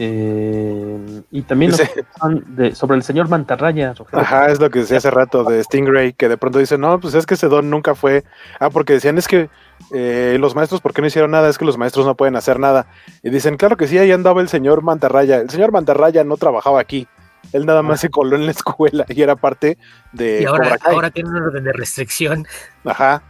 [0.00, 3.94] Eh, y también sobre el señor Mantarraya.
[4.12, 7.14] Ajá, es lo que decía hace rato de Stingray, que de pronto dice, no, pues
[7.14, 8.22] es que ese don nunca fue.
[8.60, 9.50] Ah, porque decían, es que
[9.92, 11.48] eh, los maestros, ¿por qué no hicieron nada?
[11.48, 12.86] Es que los maestros no pueden hacer nada.
[13.24, 15.38] Y dicen, claro que sí, ahí andaba el señor Mantarraya.
[15.38, 17.08] El señor Mantarraya no trabajaba aquí.
[17.52, 19.78] Él nada más se coló en la escuela y era parte
[20.12, 20.42] de.
[20.42, 22.46] Y ahora, ahora tiene un orden de restricción.
[22.84, 23.22] Ajá.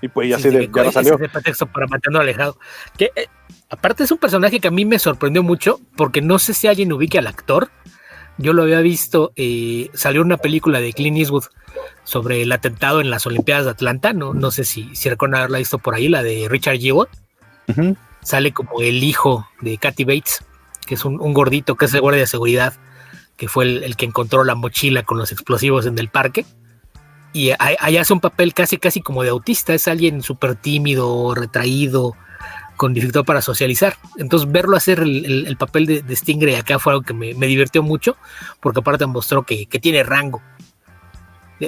[0.00, 1.16] Y pues ya, sí, de, ya salió.
[1.16, 2.56] Ese pretexto para mantenerlo alejado.
[2.96, 3.26] Que eh,
[3.74, 6.92] aparte es un personaje que a mí me sorprendió mucho porque no sé si alguien
[6.92, 7.70] ubique al actor.
[8.36, 11.44] Yo lo había visto, eh, salió una película de Clint Eastwood
[12.02, 14.12] sobre el atentado en las Olimpiadas de Atlanta.
[14.12, 17.08] No, no sé si, si recuerdan haberla visto por ahí, la de Richard Jewell.
[18.22, 20.44] Sale como el hijo de Kathy Bates,
[20.86, 22.74] que es un, gordito que es el guardia de seguridad,
[23.36, 26.44] que fue el, el que encontró la mochila con los explosivos en el parque
[27.34, 32.14] y ahí hace un papel casi, casi como de autista, es alguien súper tímido, retraído,
[32.76, 33.96] con dificultad para socializar.
[34.16, 38.16] Entonces, verlo hacer el, papel de, de, Stingray acá fue algo que me, divirtió mucho,
[38.60, 40.42] porque aparte mostró que, tiene rango.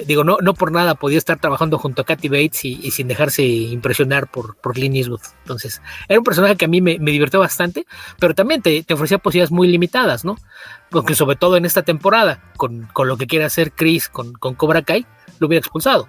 [0.07, 4.29] Digo, no, por nada podía estar trabajando junto a Kathy Bates y, sin dejarse impresionar
[4.29, 5.21] por, por Clint Eastwood.
[5.43, 7.87] Entonces, era un personaje que a mí me, divirtió bastante,
[8.19, 10.37] pero también te, ofrecía posibilidades muy limitadas, ¿no?
[10.91, 15.07] Porque sobre todo en esta temporada, con, lo que quiere hacer Chris con Cobra Kai,
[15.39, 16.09] lo hubiera expulsado.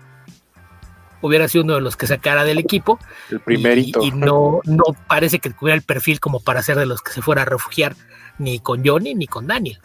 [1.22, 3.00] Hubiera sido uno de los que sacara del equipo.
[3.30, 4.02] El primerito.
[4.04, 7.22] Y, no, no parece que tuviera el perfil como para ser de los que se
[7.22, 7.96] fuera a refugiar
[8.38, 9.80] ni con Johnny ni con Daniel.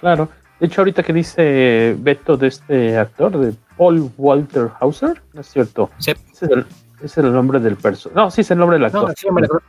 [0.00, 0.28] Claro.
[0.60, 5.46] De hecho, ahorita que dice Beto de este actor, de Paul Walter Hauser, ¿no es
[5.48, 5.90] cierto?
[5.98, 6.12] Sí.
[6.32, 6.64] Ese
[7.02, 8.20] es el, nombre del personaje.
[8.20, 9.14] No, sí es el nombre del actor.
[9.30, 9.60] No,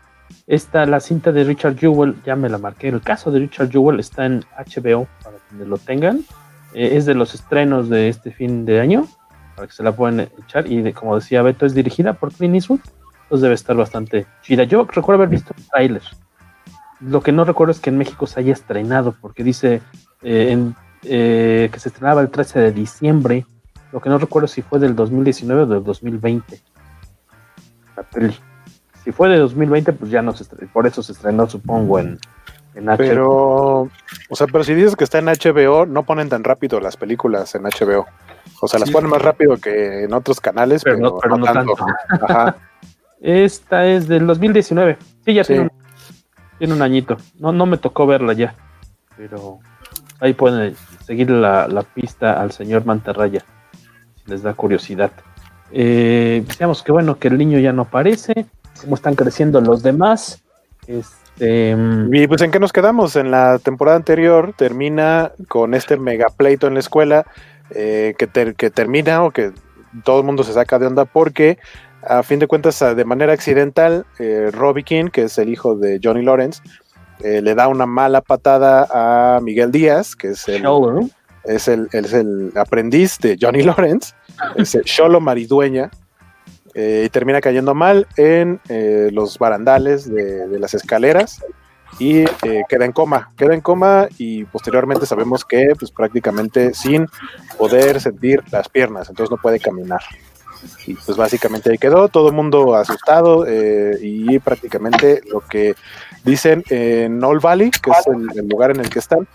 [0.48, 2.88] Esta, la cinta de Richard Jewell, ya me la marqué.
[2.88, 6.22] El caso de Richard Jewell está en HBO, para que lo tengan.
[6.74, 9.08] Eh, es de los estrenos de este fin de año,
[9.60, 10.72] para que se la puedan echar.
[10.72, 12.80] Y como decía Beto, es dirigida por Clint Eastwood,
[13.24, 14.63] entonces debe estar bastante chida.
[14.63, 16.02] Yo recuerdo haber visto el trailer.
[17.02, 19.82] Lo que no recuerdo es que en México se haya estrenado, porque dice
[20.22, 20.72] eh,
[21.04, 23.45] eh, que se estrenaba el 13 de diciembre.
[23.91, 26.62] Lo que no recuerdo si fue del 2019 o del 2020.
[29.04, 32.17] si fue de 2020, pues ya no se estrenó, por eso se estrenó, supongo, en,
[32.80, 32.98] en HBO.
[32.98, 33.89] Pero,
[34.30, 37.54] o sea, pero si dices que está en HBO, no ponen tan rápido las películas
[37.56, 38.08] en HBO.
[38.62, 41.76] O sea, las ponen más rápido que en otros canales, pero, no, pero no tanto.
[42.10, 42.58] Ajá.
[43.22, 44.98] Esta es del 2019.
[45.26, 45.54] Sí, ya sí.
[45.54, 45.72] Tiene, un,
[46.58, 47.18] tiene, un, añito.
[47.38, 48.56] No, no me tocó verla ya.
[49.18, 49.60] Pero
[50.20, 53.44] ahí pueden seguir la, la pista al señor Mantarraya.
[54.15, 55.12] Si les da curiosidad.
[55.72, 58.46] Eh, decíamos que bueno, que el niño ya no aparece.
[58.82, 60.42] Cómo están creciendo los demás.
[61.39, 61.75] Este,
[62.12, 63.15] y pues en qué nos quedamos.
[63.15, 67.25] En la temporada anterior termina con este mega pleito en la escuela.
[67.71, 69.52] Eh, que, ter, que termina o que
[70.04, 71.60] todo el mundo se saca de onda porque
[72.02, 75.99] a fin de cuentas, de manera accidental, eh, Robbie King, que es el hijo de
[76.04, 76.63] Johnny Lawrence,
[77.19, 80.65] eh, le da una mala patada a Miguel Díaz, que es el,
[81.43, 84.15] es el, es el aprendiz de Johnny Lawrence,
[84.56, 85.91] es el Cholo Maridueña,
[86.74, 91.42] eh, y termina cayendo mal en eh, los barandales de, de, las escaleras
[91.98, 97.08] y eh, queda en coma, queda en coma y posteriormente sabemos que pues prácticamente sin
[97.58, 100.02] poder sentir las piernas, entonces no puede caminar.
[100.86, 105.74] Y pues básicamente ahí quedó, todo el mundo asustado eh, y prácticamente lo que
[106.26, 109.26] dicen en Old Valley, que es el, el lugar en el que están,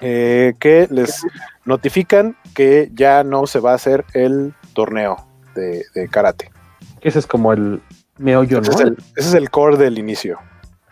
[0.00, 1.26] eh, que les
[1.64, 5.27] notifican que ya no se va a hacer el torneo
[5.58, 6.50] de, de karate.
[7.00, 7.80] Ese es como el
[8.18, 8.76] meollo, ese ¿no?
[8.76, 10.38] Es el, ese es el core del inicio.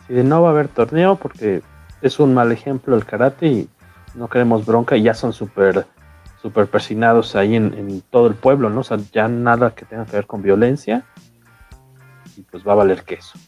[0.09, 1.63] Y de no va a haber torneo porque
[2.03, 3.69] es un mal ejemplo el karate y
[4.15, 5.87] no queremos bronca y ya son súper
[6.41, 8.81] super persinados ahí en, en, todo el pueblo, ¿no?
[8.81, 11.05] O sea, ya nada que tenga que ver con violencia
[12.37, 13.39] y pues va a valer queso.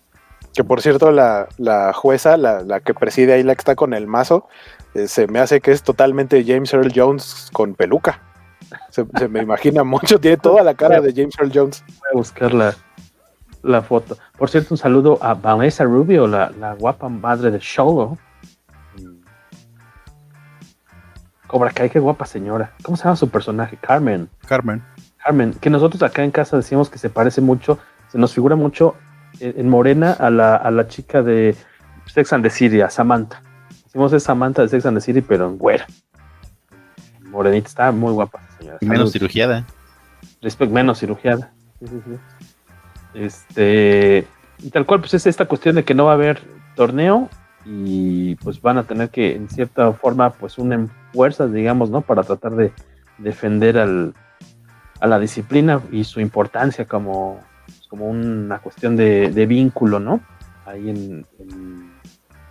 [0.54, 3.94] Que por cierto, la, la jueza, la, la, que preside ahí, la que está con
[3.94, 4.48] el mazo,
[4.94, 8.20] eh, se me hace que es totalmente James Earl Jones con peluca.
[8.90, 11.84] Se, se me imagina mucho, tiene toda la cara de James Earl Jones.
[11.86, 12.74] Voy a buscar la,
[13.62, 14.16] la foto.
[14.36, 18.18] Por cierto, un saludo a Vanessa Rubio, la, la guapa madre de Sholo.
[21.46, 22.74] Cobra Kai, qué guapa señora.
[22.82, 23.78] ¿Cómo se llama su personaje?
[23.78, 24.28] Carmen.
[24.46, 24.84] Carmen.
[25.16, 27.78] Carmen, que nosotros acá en casa decimos que se parece mucho,
[28.08, 28.94] se nos figura mucho
[29.40, 31.56] en, en Morena a la, a la, chica de
[32.06, 33.42] Sex and the City, a Samantha.
[33.84, 35.86] Decimos es Samantha de Sex and the City, pero en güera.
[37.22, 38.78] Morenita está muy guapa, señora.
[38.80, 39.64] Y menos cirugiada.
[40.42, 41.52] Respect, menos cirugiada.
[41.80, 42.18] Sí, sí, sí.
[43.14, 44.26] Este,
[44.58, 46.40] y tal cual, pues es esta cuestión de que no va a haber
[46.74, 47.28] torneo
[47.64, 52.00] y pues van a tener que, en cierta forma, pues unen fuerzas, digamos, ¿no?
[52.00, 52.72] Para tratar de
[53.18, 54.14] defender al,
[55.00, 57.40] a la disciplina y su importancia como,
[57.88, 60.20] como una cuestión de, de vínculo, ¿no?
[60.66, 61.90] Ahí en, en,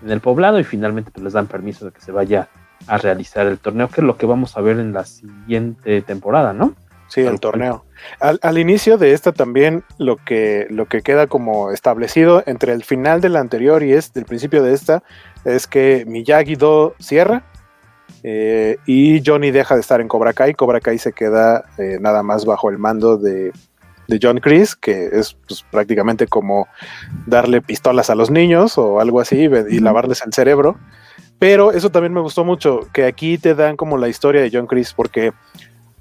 [0.02, 2.50] en, el poblado y finalmente pues les dan permiso de que se vaya
[2.86, 6.54] a realizar el torneo, que es lo que vamos a ver en la siguiente temporada,
[6.54, 6.76] ¿no?
[7.08, 7.86] Sí, el torneo.
[8.20, 12.84] Al, al, inicio de esta también lo que, lo que queda como establecido entre el
[12.84, 15.04] final de la anterior y este, el principio de esta
[15.46, 17.44] es que Miyagi-Do cierra
[18.24, 20.54] eh, y Johnny deja de estar en Cobra Kai.
[20.54, 23.54] Cobra Kai se queda eh, nada más bajo el mando de,
[24.08, 26.68] de John Chris, que es pues, prácticamente como
[27.26, 30.78] darle pistolas a los niños o algo así y, y lavarles el cerebro.
[31.40, 34.66] Pero eso también me gustó mucho, que aquí te dan como la historia de John
[34.66, 35.34] Chris, porque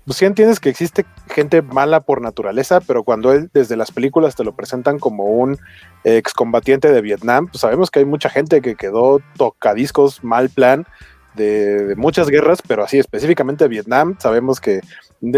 [0.06, 4.36] pues sí entiendes que existe gente mala por naturaleza, pero cuando él desde las películas
[4.36, 5.58] te lo presentan como un
[6.04, 10.86] excombatiente de Vietnam, pues sabemos que hay mucha gente que quedó tocadiscos, mal plan
[11.34, 14.80] de, muchas guerras, pero así específicamente Vietnam, sabemos que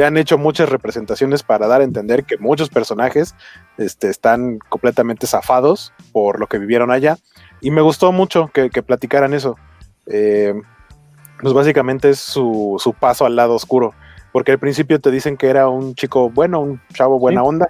[0.04, 3.34] han hecho muchas representaciones para dar a entender que muchos personajes
[3.78, 7.16] este, están completamente zafados por lo que vivieron allá.
[7.60, 9.56] Y me gustó mucho que platicaran eso.
[10.10, 10.54] Eh,
[11.40, 13.94] pues básicamente es su, su paso al lado oscuro
[14.32, 17.46] porque al principio te dicen que era un chico bueno, un chavo buena sí.
[17.48, 17.68] onda,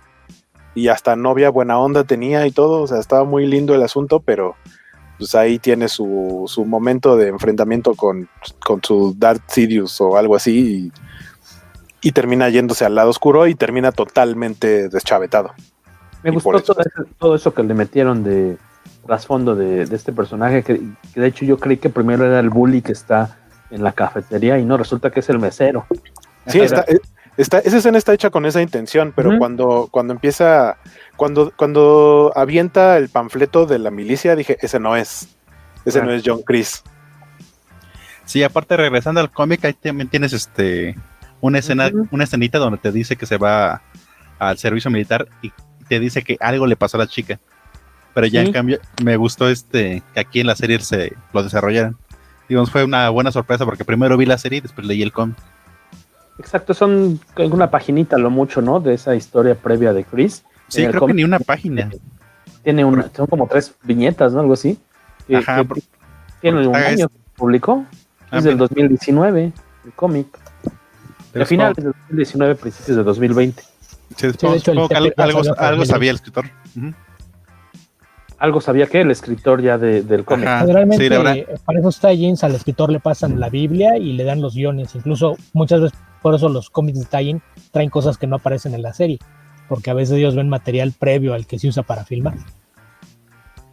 [0.74, 4.20] y hasta novia buena onda tenía y todo, o sea, estaba muy lindo el asunto,
[4.20, 4.57] pero
[5.18, 8.29] pues ahí tiene su, su momento de enfrentamiento con,
[8.64, 10.92] con, su Darth Sidious o algo así,
[12.02, 15.52] y, y, termina yéndose al lado oscuro y termina totalmente deschavetado.
[16.23, 18.58] Me gustó todo eso, todo eso, que le metieron de
[19.09, 20.79] trasfondo de, de, este personaje, que,
[21.15, 23.38] que de hecho yo creí que primero era el bully que está
[23.71, 25.87] en la cafetería y no, resulta que es el mesero.
[26.46, 26.85] Sí, está,
[27.38, 29.38] está, esa escena está hecha con esa intención, pero uh -huh.
[29.38, 30.77] cuando, cuando empieza,
[31.17, 35.29] cuando, cuando avienta el panfleto de la milicia, dije, ese no es,
[35.87, 36.83] ese no es John Chris.
[38.27, 40.94] Sí, aparte regresando al cómic, ahí también tienes este
[41.40, 42.09] una escena, uh -huh.
[42.11, 43.81] una escenita donde te dice que se va
[44.38, 45.50] al servicio militar y
[45.88, 47.40] te dice que algo le pasó a la chica.
[48.19, 48.48] Pero ya ¿Sí?
[48.48, 51.96] en cambio me gustó este que aquí en la serie se lo desarrollaran.
[52.48, 55.37] Digamos, fue una buena sorpresa porque primero vi la serie y después leí el cómic.
[56.40, 58.81] Exacto, son una paginita lo mucho, ¿no?
[58.81, 60.42] De esa historia previa de Chris.
[60.66, 61.90] Sí, creo que ni una página.
[62.64, 64.40] Tiene una, son como tres viñetas, ¿no?
[64.40, 64.77] Algo así.
[65.33, 65.64] Ajá.
[66.40, 67.87] tiene un año que publicó.
[68.33, 69.52] Ah, es del 2019,
[69.85, 70.27] el cómic.
[71.37, 73.62] Al final del 2019, principios de 2020.
[73.62, 74.71] Sí, después, sí, de hecho,
[75.23, 76.46] algo, algo, sabía el escritor.
[78.39, 80.49] Algo sabía que el escritor ya de, del cómic.
[80.61, 84.95] Generalmente, para esos tie-ins al escritor le pasan la Biblia y le dan los guiones.
[84.95, 87.41] Incluso muchas veces por eso los cómics de tie
[87.73, 89.19] traen cosas que no aparecen en la serie.
[89.69, 92.37] Porque a veces ellos ven material previo al que se usa para filmar.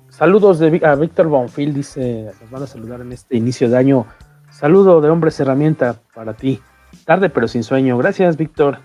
[0.09, 4.07] Saludos de, a Víctor Bonfil, dice, nos van a saludar en este inicio de año.
[4.49, 6.59] Saludo de hombres herramienta para ti.
[7.05, 7.97] Tarde pero sin sueño.
[7.99, 8.79] Gracias, Víctor.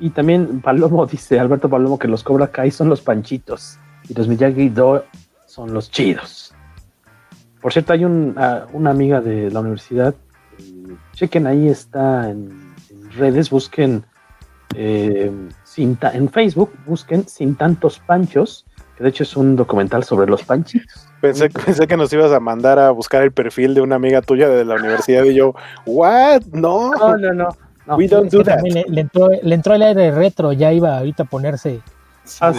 [0.00, 4.28] Y también Palomo dice, Alberto Palomo, que los Cobra Kai son los panchitos y los
[4.28, 5.04] Miyagi Do
[5.46, 6.54] son los chidos.
[7.60, 8.36] Por cierto, hay un,
[8.72, 10.14] una amiga de la universidad.
[10.58, 12.74] Eh, chequen ahí, está en,
[13.16, 14.04] redes, busquen
[14.74, 15.30] eh,
[15.76, 21.06] en Facebook, busquen Sin Tantos Panchos, que de hecho es un documental sobre los panchitos.
[21.20, 24.48] Pensé, pensé, que nos ibas a mandar a buscar el perfil de una amiga tuya
[24.48, 25.54] de la universidad y yo,
[25.86, 26.42] ¿what?
[26.52, 27.32] No, no, no.
[27.86, 27.96] no.
[27.96, 28.60] We don't do that.
[28.62, 31.80] Le, entró, le entró el aire retro, ya iba ahorita a ponerse.
[32.40, 32.52] Ah,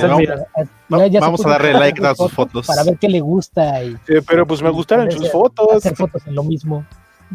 [0.89, 2.67] vamos a darle like a sus fotos.
[2.67, 3.83] Para ver qué le gusta.
[3.83, 5.77] Y, sí, pero pues me gustaron sus fotos.
[5.77, 6.85] Hacer fotos en lo mismo.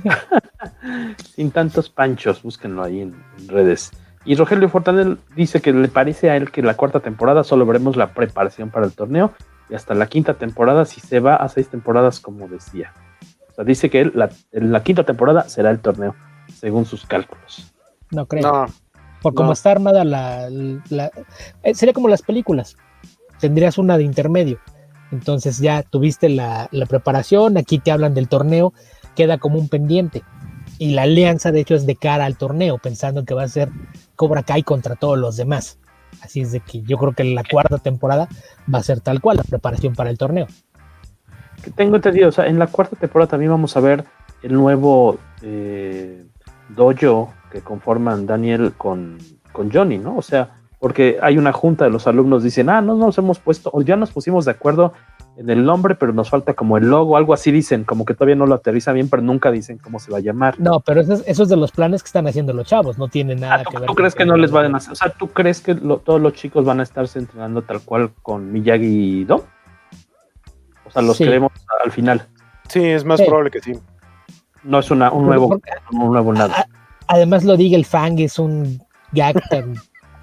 [1.34, 3.14] Sin tantos panchos, búsquenlo ahí en,
[3.46, 3.90] redes.
[4.24, 7.96] Y Rogelio Fortanel dice que le parece a él que la cuarta temporada solo veremos
[7.96, 9.32] la preparación para el torneo
[9.70, 12.92] y hasta la quinta temporada si se va a seis temporadas como decía.
[13.50, 16.14] O sea, dice que la, la quinta temporada será el torneo,
[16.54, 17.72] según sus cálculos.
[18.10, 18.66] No creo.
[19.22, 22.76] Por cómo está armada la, eh, Sería como las películas.
[23.40, 24.58] Tendrías una de intermedio.
[25.10, 28.72] Entonces ya tuviste la, preparación, aquí te hablan del torneo,
[29.14, 30.22] queda como un pendiente.
[30.78, 33.70] Y la alianza, de hecho, es de cara al torneo, pensando que va a ser
[34.16, 35.78] Cobra Kai contra todos los demás.
[36.22, 38.28] Así es de que yo creo que la cuarta temporada
[38.72, 40.46] va a ser tal cual, la preparación para el torneo.
[41.74, 44.04] Tengo entendido, o sea, en la cuarta temporada también vamos a ver
[44.42, 46.27] el nuevo eh,
[46.68, 49.18] dojo que conforman Daniel con,
[49.52, 50.16] con Johnny, ¿no?
[50.16, 53.70] O sea, porque hay una junta de los alumnos, dicen, ah, no nos hemos puesto,
[53.72, 54.92] o ya nos pusimos de acuerdo
[55.36, 58.36] en el nombre, pero nos falta como el logo, algo así dicen, como que todavía
[58.36, 60.58] no lo aterriza bien, pero nunca dicen cómo se va a llamar.
[60.58, 63.62] No, pero eso es, de los planes que están haciendo los chavos, no tiene nada
[63.66, 63.86] ah, que ver.
[63.86, 64.92] ¿Tú crees que no les van a hacer?
[64.92, 68.52] O sea, ¿tú crees que todos los chicos van a estarse entrenando tal cual con
[68.52, 69.44] Miyagi y Do?
[70.84, 71.52] O sea, los queremos
[71.84, 72.26] al final.
[72.68, 73.72] Sí, es más probable que sí.
[74.64, 75.60] No es una, un, nuevo,
[75.92, 76.66] un nuevo nada
[77.08, 78.80] además lo diga el Fang, es un
[79.12, 79.42] gag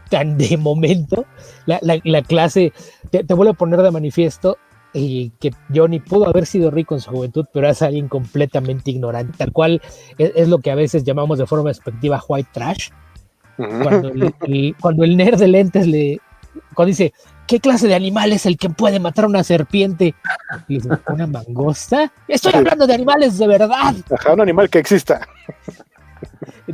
[0.10, 1.26] tan, de momento.
[1.66, 2.72] La, clase
[3.10, 4.58] te, vuelve a poner de manifiesto
[4.94, 9.38] y que Johnny pudo haber sido rico en su juventud, pero es alguien completamente ignorante,
[9.38, 9.82] tal cual
[10.18, 12.90] es, lo que a veces llamamos de forma despectiva white trash.
[13.58, 16.20] Cuando el, cuando el nerd de lentes le
[16.76, 17.14] cuando dice,
[17.48, 20.14] ¿qué clase de animal es el que puede matar a una serpiente?
[20.68, 22.12] Y dice, ¿una mangosta?
[22.28, 23.96] Estoy hablando de animales de verdad.
[24.12, 25.28] Ajá, un animal que exista.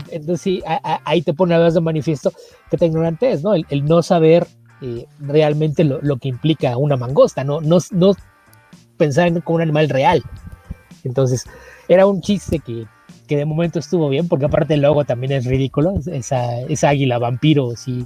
[0.10, 0.64] Entonces sí,
[1.06, 2.32] ahí te pone a ver de manifiesto
[2.70, 3.54] que tan ignorante es, ¿no?
[3.54, 4.48] El, no saber
[4.82, 7.62] eh, realmente lo, que implica una mangosta, ¿no?
[7.62, 8.16] No, no
[8.98, 10.24] pensar en como un animal real.
[11.04, 11.46] Entonces,
[11.88, 12.86] era un chiste que,
[13.28, 17.18] que de momento estuvo bien, porque aparte el logo también es ridículo, esa, esa águila
[17.18, 18.06] vampiro, sí,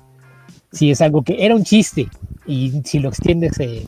[0.76, 2.08] sí es algo que era un chiste,
[2.46, 3.88] y si lo extiendes, eh,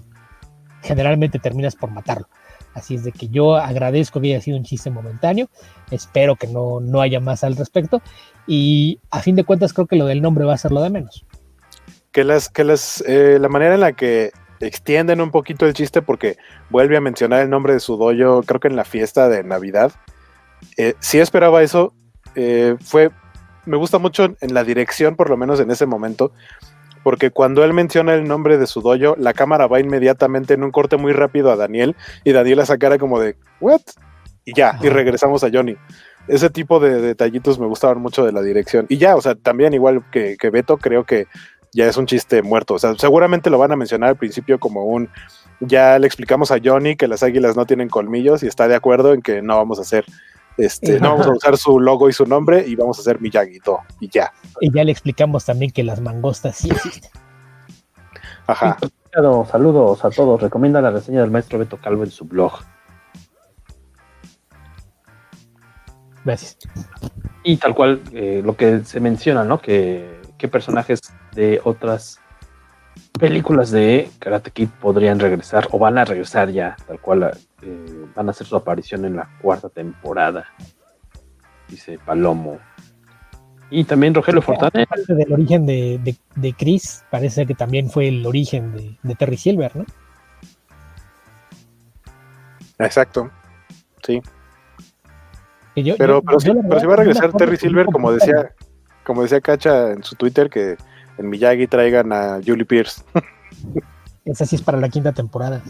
[0.82, 2.28] generalmente terminas por matarlo.
[2.74, 5.50] Así es de que yo agradezco que haya sido un chiste momentáneo.
[5.90, 8.04] Espero que no, no haya más al respecto.
[8.46, 10.92] Y a fin de cuentas creo que lo del nombre va a ser lo de
[10.92, 11.26] menos.
[12.12, 16.04] Que las, que las, eh, la manera en la que extienden un poquito el chiste
[16.04, 16.38] porque
[16.70, 19.92] vuelve a mencionar el nombre de su dojo, creo que en la fiesta de Navidad.
[20.78, 21.94] Eh, si esperaba eso,
[22.36, 23.10] eh, fue,
[23.66, 26.32] me gusta mucho en la dirección, por lo menos en ese momento,
[27.08, 30.72] porque cuando él menciona el nombre de su dojo, la cámara va inmediatamente en un
[30.72, 31.96] corte muy rápido a Daniel
[32.26, 33.80] y Daniel esa cara como de, ¿what?
[34.44, 35.78] Y ya, y regresamos a Johnny.
[36.28, 38.88] Ese tipo de detallitos me gustaban mucho de la dirección.
[38.90, 41.28] Y ya, o sea, también igual que, que Beto, creo que
[41.72, 42.74] ya es un chiste muerto.
[42.74, 45.08] O sea, seguramente lo van a mencionar al principio como un,
[45.62, 49.14] ya le explicamos a Johnny que las águilas no tienen colmillos y está de acuerdo
[49.14, 50.04] en que no vamos a hacer
[50.58, 53.60] este, no vamos a usar su logo y su nombre y vamos a hacer Miyagi
[53.60, 54.34] todo y ya.
[54.60, 57.12] Y ya le explicamos también que las mangostas sí existen.
[58.48, 58.78] Ajá.
[59.52, 60.42] Saludos a todos.
[60.42, 62.54] Recomienda la reseña del maestro Beto Calvo en su blog.
[66.24, 66.58] Gracias.
[67.44, 69.60] Y tal cual eh, lo que se menciona, ¿no?
[69.60, 71.00] Que, qué personajes
[71.34, 72.20] de otras
[73.20, 77.32] películas de Karate Kid podrían regresar o van a regresar ya, tal cual
[77.62, 80.46] eh, van a hacer su aparición en la cuarta temporada,
[81.68, 82.60] dice Palomo.
[83.70, 84.86] Y también Rogelio Fontana.
[84.86, 89.16] Parte del origen de, de, de, Chris, parece que también fue el origen de, de
[89.16, 89.86] Terry Silver, ¿no?
[92.80, 93.30] Exacto,
[94.06, 94.22] sí.
[95.76, 98.54] Yo, pero, yo, pero, yo sí, pero si va a regresar Terry Silver, como decía,
[99.04, 100.78] como decía Cacha en su Twitter, que
[101.18, 103.04] en Miyagi traigan a Julie Pierce.
[104.26, 105.62] Esa sí es para la quinta temporada.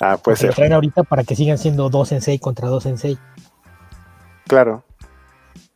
[0.00, 0.54] Ah, puede ser.
[0.54, 3.18] Traen ahorita para que sigan siendo dos en seis contra dos en seis.
[4.46, 4.84] Claro.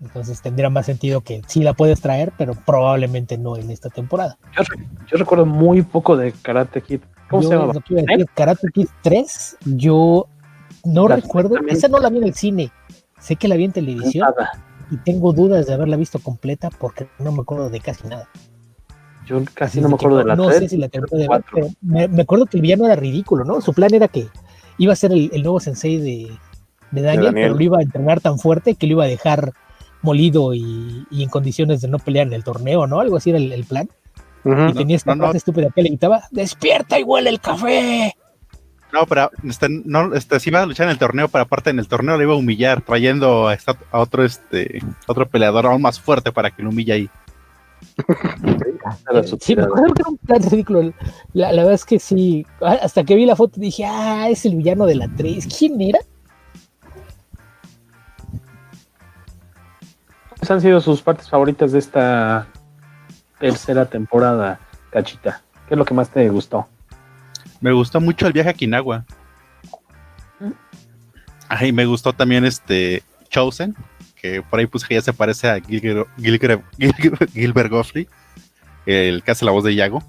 [0.00, 4.36] Entonces tendría más sentido que sí la puedes traer, pero probablemente no en esta temporada.
[4.56, 4.62] Yo,
[5.06, 7.00] yo recuerdo muy poco de Karate Kid.
[7.30, 7.72] ¿Cómo yo, se llama?
[7.72, 10.26] Decir, Karate Kid 3, yo
[10.84, 11.56] no la recuerdo.
[11.68, 12.72] Esa no la vi en el cine.
[13.18, 14.50] Sé que la vi en televisión nada.
[14.90, 18.28] y tengo dudas de haberla visto completa porque no me acuerdo de casi nada.
[19.26, 21.44] Yo casi no me acuerdo de la No 3, sé si la terminé de ver,
[21.52, 23.60] pero me, me, acuerdo que el villano era ridículo, ¿no?
[23.60, 24.26] Su plan era que
[24.78, 26.30] iba a ser el, el nuevo sensei de,
[26.90, 29.08] de, Daniel, de, Daniel, pero lo iba a entrenar tan fuerte que lo iba a
[29.08, 29.52] dejar
[30.02, 33.00] molido y, y en condiciones de no pelear en el torneo, ¿no?
[33.00, 33.88] Algo así era el, el plan.
[34.44, 34.70] Uh -huh.
[34.70, 35.38] Y tenía esta no, frase no.
[35.38, 38.16] estúpida que le gritaba, ¡despierta y huele el café!
[38.92, 41.78] No, pero este, no, este, si iba a luchar en el torneo, pero aparte en
[41.78, 45.80] el torneo le iba a humillar, trayendo a, esta, a otro, este, otro peleador aún
[45.80, 47.10] más fuerte para que lo humille ahí.
[49.40, 50.92] Sí, me acuerdo que era un plan ridículo.
[51.32, 54.56] La, la, verdad es que sí, hasta que vi la foto dije, ah, es el
[54.56, 55.46] villano de la 3.
[55.58, 56.00] ¿Quién era?
[60.28, 62.48] ¿Cuáles han sido sus partes favoritas de esta
[63.38, 64.58] tercera temporada,
[64.90, 65.42] Cachita?
[65.68, 66.66] ¿Qué es lo que más te gustó?
[67.60, 69.04] Me gustó mucho el viaje a Kinagua.
[71.48, 73.76] Ay, me gustó también este Chosen,
[74.22, 78.08] que por ahí puse que ya se parece a Gilger, Gilger, Gilger, Gilbert Goffrey,
[78.86, 80.02] el que hace la voz de Yago.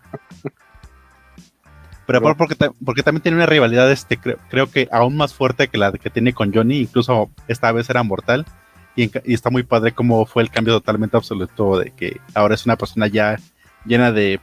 [2.07, 5.77] Pero porque, porque, también tiene una rivalidad, este, creo, creo, que aún más fuerte que
[5.77, 8.47] la que tiene con Johnny, incluso esta vez era mortal.
[8.95, 12.65] Y, y, está muy padre cómo fue el cambio totalmente absoluto de que ahora es
[12.65, 13.37] una persona ya
[13.85, 14.39] llena de,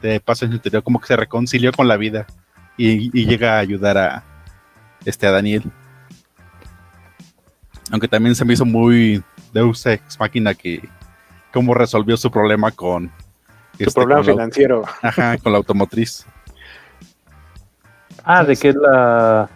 [0.00, 2.24] de paz en su interior, como que se reconcilió con la vida
[2.76, 4.24] y, y llega a ayudar a,
[5.04, 5.64] este, a Daniel.
[7.90, 9.22] Aunque también se me hizo muy
[9.52, 10.88] Deus Ex Máquina que
[11.52, 13.10] cómo resolvió su problema con
[13.76, 14.82] su este, problema con financiero.
[15.02, 16.26] La, ajá, con la automotriz.
[18.24, 19.48] Ah, de que es la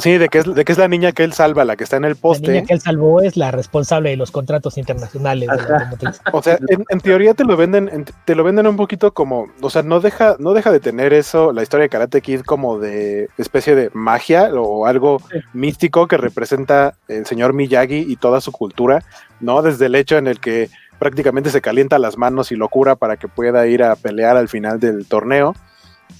[0.00, 1.96] Sí, de que, es, de que es la niña que él salva, la que está
[1.96, 2.46] en el poste.
[2.46, 6.14] La niña que él salvó es la responsable de los contratos internacionales de la.
[6.32, 9.48] O sea, en, en, teoría te lo venden, en, te lo venden un poquito como,
[9.60, 12.78] o sea, no deja, no deja de tener eso, la historia de Karate Kid como
[12.78, 15.38] de especie de magia o algo sí.
[15.52, 19.02] místico que representa el señor Miyagi y toda su cultura,
[19.40, 19.62] ¿no?
[19.62, 23.16] Desde el hecho en el que prácticamente se calienta las manos y lo cura para
[23.16, 25.54] que pueda ir a pelear al final del torneo.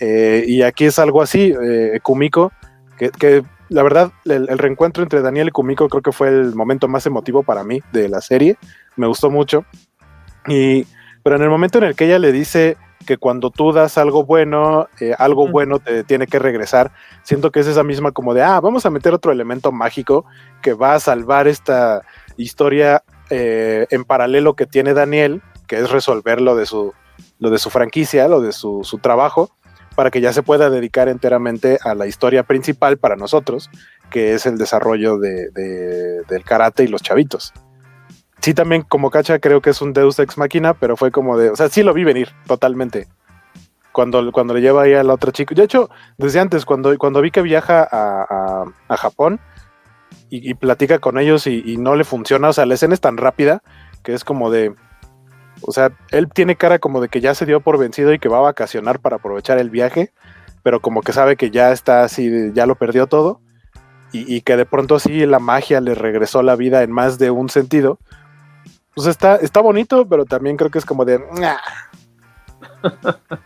[0.01, 2.51] Eh, y aquí es algo así, eh, Kumiko,
[2.99, 6.55] que, que la verdad, el, el, reencuentro entre Daniel y Kumiko creo que fue el
[6.57, 8.59] momento más emotivo para mí de la serie.
[8.97, 9.64] Me gustó mucho.
[10.49, 10.87] Y,
[11.23, 14.25] pero en el momento en el que ella le dice que cuando tú das algo
[14.25, 15.53] bueno, eh, algo mm.
[15.53, 16.91] bueno te tiene que regresar,
[17.23, 20.25] siento que es esa misma como de, ah, vamos a meter otro elemento mágico
[20.62, 22.03] que va a salvar esta
[22.37, 26.93] historia eh, en paralelo que tiene Daniel, que es resolver lo de su,
[27.39, 29.51] lo de su franquicia, lo de su, su trabajo
[29.95, 33.70] para que ya se pueda dedicar enteramente a la historia principal para nosotros,
[34.11, 37.53] que es el desarrollo de, de, del karate y los chavitos.
[38.41, 41.51] Sí, también como cacha creo que es un Deus ex máquina, pero fue como de,
[41.51, 43.07] o sea, sí lo vi venir totalmente.
[43.93, 45.53] Cuando, cuando le lleva ahí a la otra chica.
[45.55, 49.41] De hecho, desde antes, cuando, cuando vi que viaja a, a, Japón
[50.30, 53.01] y, y, platica con ellos y, y no le funciona, o sea, la escena es
[53.01, 53.62] tan rápida
[54.05, 54.74] que es como de,
[55.63, 58.29] o sea, él tiene cara como de que ya se dio por vencido y que
[58.29, 60.13] va a vacacionar para aprovechar el viaje,
[60.63, 63.41] pero como que sabe que ya está así, ya lo perdió todo,
[64.13, 67.49] y, que de pronto así la magia le regresó la vida en más de un
[67.49, 68.01] sentido.
[68.95, 71.21] Pues está, está bonito, pero también creo que es como de...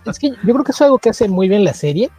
[0.06, 2.10] Es que yo creo que es algo que hace muy bien la serie.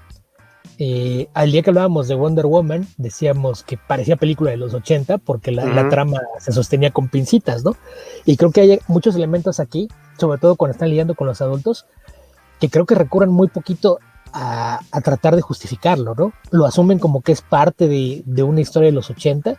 [0.78, 5.18] Eh, al día que hablábamos de Wonder Woman, decíamos que parecía película de los 80
[5.20, 5.74] porque la, uh -huh.
[5.74, 7.76] la, trama se sostenía con pincitas, ¿no?
[8.26, 9.88] Y creo que hay muchos elementos aquí,
[10.20, 11.86] sobre todo cuando están lidiando con los adultos,
[12.60, 14.00] que creo que recurren muy poquito
[14.34, 16.34] a, a tratar de justificarlo, ¿no?
[16.52, 19.56] Lo asumen como que es parte de, de, una historia de los 80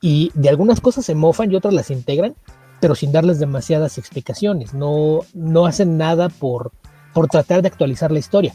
[0.00, 2.34] y de algunas cosas se mofan y otras las integran,
[2.80, 4.74] pero sin darles demasiadas explicaciones.
[4.74, 6.72] No, no hacen nada por,
[7.12, 8.54] por tratar de actualizar la historia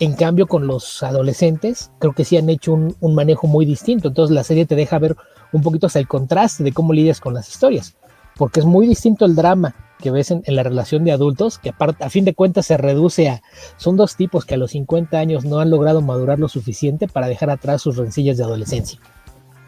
[0.00, 4.08] en cambio, con los adolescentes, creo que sí han hecho un, un, manejo muy distinto.
[4.08, 5.16] Entonces, la serie te deja ver
[5.52, 7.96] un poquito hasta el contraste de cómo lidias con las historias.
[8.36, 11.72] Porque es muy distinto el drama que ves en, en la relación de adultos, que
[11.78, 13.42] a fin de cuentas se reduce a.
[13.76, 17.28] Son dos tipos que a los 50 años no han logrado madurar lo suficiente para
[17.28, 18.98] dejar atrás sus rencillas de adolescencia.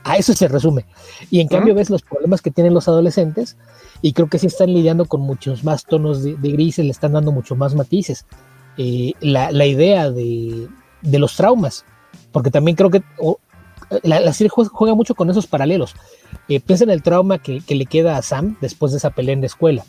[0.07, 0.87] A eso se resume.
[1.31, 3.57] Y en cambio ves los problemas que tienen los adolescentes
[4.03, 7.33] y creo que sí están lidiando con muchos más tonos de, grises, le están dando
[7.33, 8.25] mucho más matices.
[8.79, 10.69] Eh, la, idea de,
[11.03, 11.85] los traumas,
[12.33, 13.03] porque también creo que
[14.03, 15.95] la, serie juega, mucho con esos paralelos.
[16.49, 19.41] Eh, piensa en el trauma que, le queda a Sam después de esa pelea en
[19.41, 19.85] la escuela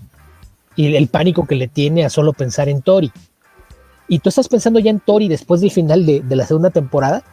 [0.75, 3.11] y el pánico que le tiene a solo pensar en Tori.
[4.07, 7.23] Y tú estás pensando ya en Tori después del final de, de la segunda temporada,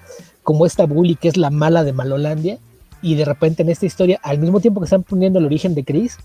[0.43, 2.59] como esta bully que es la mala de Malolandia,
[3.05, 5.85] y de repente en esta historia, al mismo tiempo que están poniendo el origen de
[5.85, 6.17] Chris,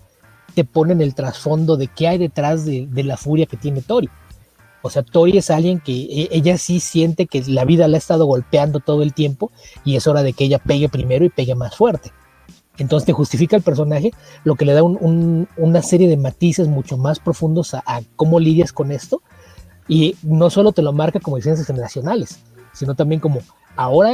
[0.55, 4.09] te ponen el trasfondo de qué hay detrás de, la furia que tiene Tori.
[4.81, 7.99] O sea, Tori es alguien que e, ella sí siente que la vida la ha
[7.99, 9.51] estado golpeando todo el tiempo
[9.83, 12.11] y es hora de que ella pegue primero y pegue más fuerte.
[12.77, 14.11] Entonces te justifica el personaje,
[14.45, 18.71] lo que le da una serie de matices mucho más profundos a, a, cómo lidias
[18.71, 19.21] con esto.
[19.87, 22.39] Y no solo te lo marca como diferencias generacionales,
[22.73, 23.41] sino también como
[23.75, 24.13] ahora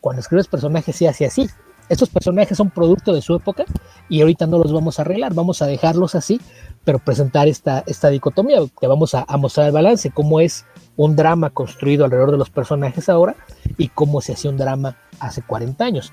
[0.00, 1.48] cuando escribes personajes se hace así.
[1.88, 3.64] Estos personajes son producto de su época
[4.08, 6.40] y ahorita no los vamos a arreglar, vamos a dejarlos así,
[6.82, 10.64] pero presentar esta, esta dicotomía, que vamos a, mostrar el balance, cómo es
[10.96, 13.36] un drama construido alrededor de los personajes ahora
[13.76, 16.12] y cómo se hacía un drama hace 40 años.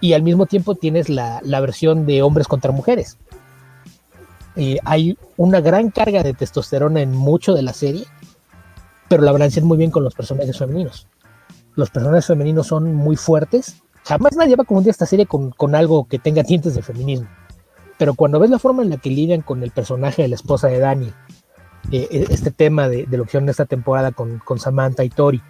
[0.00, 3.18] Y al mismo tiempo tienes la, versión de hombres contra mujeres.
[4.56, 8.04] Eh, hay una gran carga de testosterona en mucho de la serie,
[9.08, 11.06] pero la balancean muy bien con los personajes femeninos.
[11.74, 16.06] Los personajes femeninos son muy fuertes Jamás nadie va a confundir esta serie con, algo
[16.08, 17.28] que tenga tintes de feminismo.
[17.98, 20.68] Pero cuando ves la forma en la que lidian con el personaje de la esposa
[20.68, 21.12] de Dani,
[21.92, 25.40] eh, eh, este tema de, lo que hicieron esta temporada con, Samantha y Tori,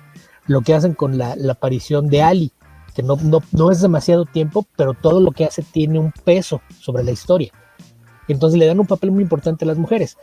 [0.47, 2.53] lo que hacen con la, aparición de Ali,
[2.95, 3.17] que no,
[3.53, 7.53] no, es demasiado tiempo, pero todo lo que hace tiene un peso sobre la historia.
[8.29, 10.19] Entonces le dan un papel muy importante a las mujeres.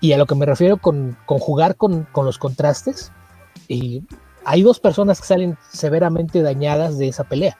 [0.00, 3.10] Y a lo que me refiero con, jugar con, con, los contrastes,
[3.68, 4.04] y
[4.44, 7.58] hay dos personas que salen severamente dañadas de esa pelea.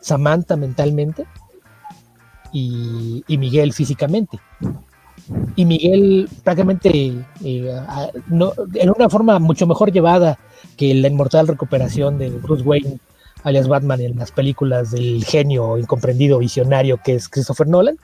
[0.00, 1.26] Samantha mentalmente
[2.52, 4.38] y, Miguel físicamente.
[5.56, 7.80] Y Miguel prácticamente eh,
[8.74, 10.38] en una forma mucho mejor llevada
[10.76, 12.98] que la inmortal recuperación de Bruce Wayne,
[13.42, 17.96] alias Batman, en las películas del genio incomprendido visionario que es Christopher Nolan.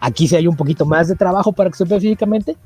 [0.00, 2.56] Aquí sí hay un poquito más de trabajo para que se vea físicamente,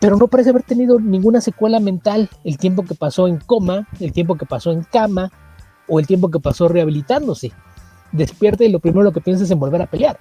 [0.00, 4.12] pero no parece haber tenido ninguna secuela mental el tiempo que pasó en coma, el
[4.12, 5.30] tiempo que pasó en cama
[5.88, 7.52] o el tiempo que pasó rehabilitándose
[8.12, 10.18] despierta y lo primero que piensa es en volver a pelear.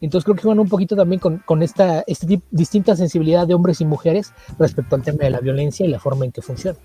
[0.00, 3.86] Entonces creo que juegan un poquito también con, esta este distinta sensibilidad de hombres y
[3.86, 6.78] mujeres respecto al tema de la violencia y la forma en que funciona.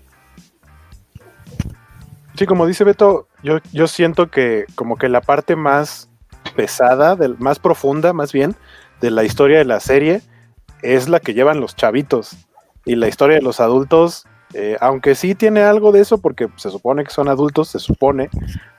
[2.36, 6.08] Sí, como dice Beto, yo, yo siento que como que la parte más
[6.56, 8.56] pesada, del, más profunda más bien,
[9.02, 10.22] de la historia de la serie
[10.82, 12.36] es la que llevan los chavitos.
[12.84, 16.70] Y la historia de los adultos eh, aunque sí tiene algo de eso, porque se
[16.70, 18.28] supone que son adultos, se supone,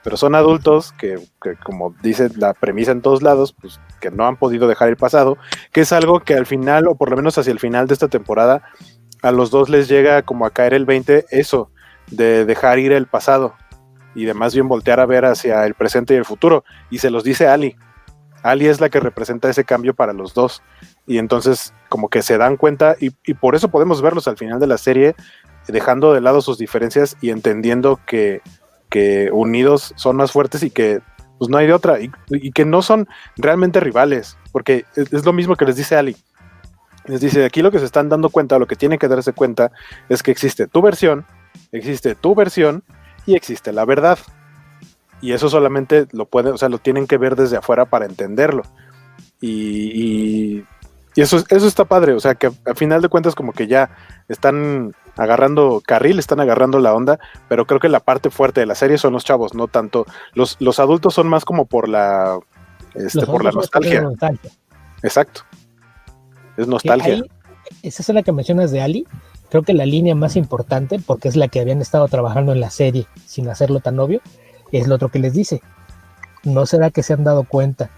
[0.04, 1.16] pero son adultos que,
[1.64, 5.38] como dice la premisa en todos lados, pues que no han podido dejar el pasado,
[5.72, 8.08] que es algo que al final, o por lo menos hacia el final de esta
[8.08, 8.62] temporada,
[9.24, 11.72] a los dos les llega como a caer el 20 eso,
[12.12, 13.56] de dejar ir el pasado
[14.14, 16.64] y de más bien voltear a ver hacia el presente y el futuro.
[16.92, 17.76] Y se los dice Ali.
[18.44, 20.62] Ali es la que representa ese cambio para los dos.
[21.08, 24.68] Y entonces como que se dan cuenta y, por eso podemos verlos al final de
[24.68, 25.16] la serie
[25.68, 28.42] dejando de lado sus diferencias y entendiendo que,
[29.32, 31.02] unidos son más fuertes y que
[31.40, 35.56] pues no hay de otra y, que no son realmente rivales, porque es, lo mismo
[35.56, 36.16] que les dice Ali.
[37.06, 39.72] Les dice, aquí lo que se están dando cuenta, lo que tienen que darse cuenta
[40.10, 41.26] es que existe tu versión,
[41.72, 42.84] existe tu versión
[43.26, 44.20] y existe la verdad.
[45.24, 48.64] Y eso solamente lo pueden, o sea, lo tienen que ver desde afuera para entenderlo.
[49.40, 50.66] Y,
[51.16, 53.90] y eso, eso está padre, o sea, que a final de cuentas como que ya
[54.28, 58.76] están agarrando carril, están agarrando la onda, pero creo que la parte fuerte de la
[58.76, 60.06] serie son los chavos, no tanto.
[60.34, 62.38] Los, los adultos son más como por la,
[62.94, 64.04] este, por la nostalgia.
[65.04, 65.44] Exacto.
[66.58, 67.24] Es nostalgia.
[67.82, 69.08] esa es la que mencionas de Ali.
[69.50, 72.72] Creo que la línea más importante, porque es la que habían estado trabajando en la
[72.72, 74.20] serie sin hacerlo tan obvio,
[74.80, 75.62] es lo otro que les dice.
[76.44, 77.90] ¿No será que se han dado cuenta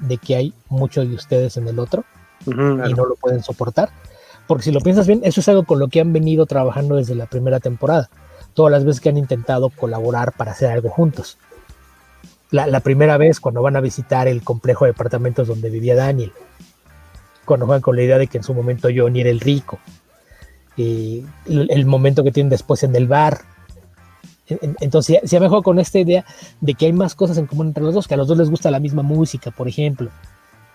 [0.00, 2.04] de que hay muchos de ustedes en el otro
[2.46, 3.90] y no lo pueden soportar?
[4.46, 7.14] Porque si lo piensas bien, eso es algo con lo que han venido trabajando desde
[7.14, 8.10] la primera temporada.
[8.52, 11.38] Todas las veces que han intentado colaborar para hacer algo juntos.
[12.50, 16.32] La, primera vez cuando van a visitar el complejo de departamentos donde vivía Daniel.
[17.44, 19.80] Cuando juegan con la idea de que en su momento Johnny era el rico.
[20.76, 23.40] Y el, momento que tienen después en el bar.
[24.48, 26.24] Entonces se ha mejorado con esta idea
[26.60, 28.50] de que hay más cosas en común entre los dos, que a los dos les
[28.50, 30.10] gusta la misma música, por ejemplo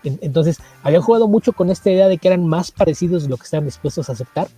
[0.02, 3.44] entonces, habían jugado mucho con esta idea de que eran más parecidos de lo que
[3.44, 4.48] estaban dispuestos a aceptar,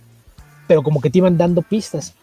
[0.67, 2.13] pero como que te iban dando pistas.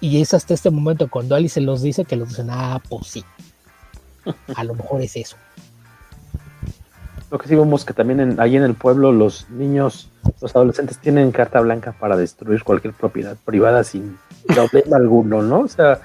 [0.00, 3.06] Y es hasta este momento cuando Ali se los dice que los dicen, ah, pues
[3.06, 3.24] sí.
[4.54, 5.36] A lo mejor es eso.
[7.34, 10.08] Lo que sí vemos que también en, ahí en el pueblo los niños,
[10.40, 14.16] los adolescentes tienen carta blanca para destruir cualquier propiedad privada sin
[14.46, 15.62] problema alguno, ¿no?
[15.62, 15.98] O sea,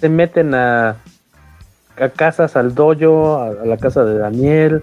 [0.00, 0.96] se meten a,
[1.96, 4.82] a casas, al dojo, a, a, la casa de Daniel,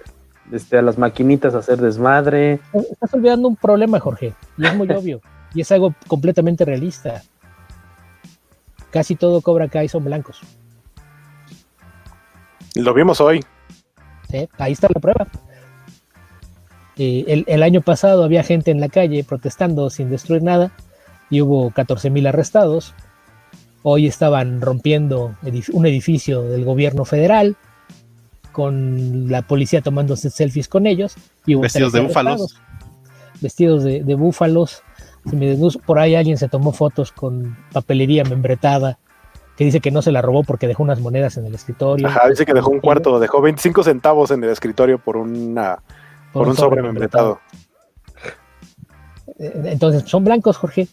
[0.50, 2.60] este, a las maquinitas a hacer desmadre.
[2.72, 5.20] Estás olvidando un problema, Jorge, y es muy obvio,
[5.52, 7.20] y es algo completamente realista.
[8.90, 10.40] Casi todo Cobra Kai son blancos.
[12.74, 13.44] Lo vimos hoy.
[14.30, 15.26] Sí, ahí está la prueba.
[17.02, 20.70] Eh, el, el, año pasado había gente en la calle protestando sin destruir nada
[21.30, 22.94] y hubo 14 mil arrestados.
[23.82, 27.56] Hoy estaban rompiendo edif un edificio del gobierno federal
[28.52, 31.14] con la policía tomándose selfies con ellos.
[31.46, 32.60] Y hubo vestidos de búfalos.
[33.40, 34.82] Vestidos de, de búfalos.
[35.86, 38.98] Por ahí alguien se tomó fotos con papelería membretada
[39.56, 42.06] que dice que no se la robó porque dejó unas monedas en el escritorio.
[42.06, 45.78] Ajá, dice que dejó un cuarto, dejó 25 centavos en el escritorio por una
[46.32, 47.40] por, por un, sobre membretado.
[49.38, 50.88] Entonces, son blancos, Jorge.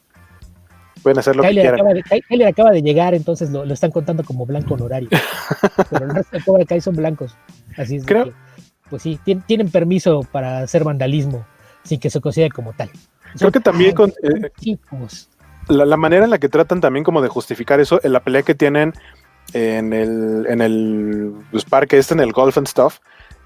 [1.03, 1.79] Pueden hacer lo Kyler que quieran.
[1.79, 5.09] Acaba de, Kyler acaba de llegar, entonces lo, lo, están contando como blanco honorario.
[5.89, 7.35] Pero el resto de Cobra Kai son blancos.
[7.77, 8.05] Así es.
[8.05, 8.25] Creo.
[8.25, 8.33] Que,
[8.89, 11.45] pues sí, tienen, tienen, permiso para hacer vandalismo
[11.83, 12.89] sin que se considere como tal.
[12.89, 14.77] Creo son, que también con, eh.
[15.67, 18.43] La, la, manera en la que tratan también como de justificar eso, en la pelea
[18.43, 18.93] que tienen
[19.53, 22.99] en el, en el pues, parque este, en el golf and stuff,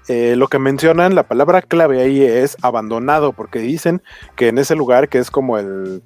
[0.08, 4.02] eh, lo que mencionan, la palabra clave ahí es abandonado, porque dicen
[4.36, 6.02] que en ese lugar que es como el,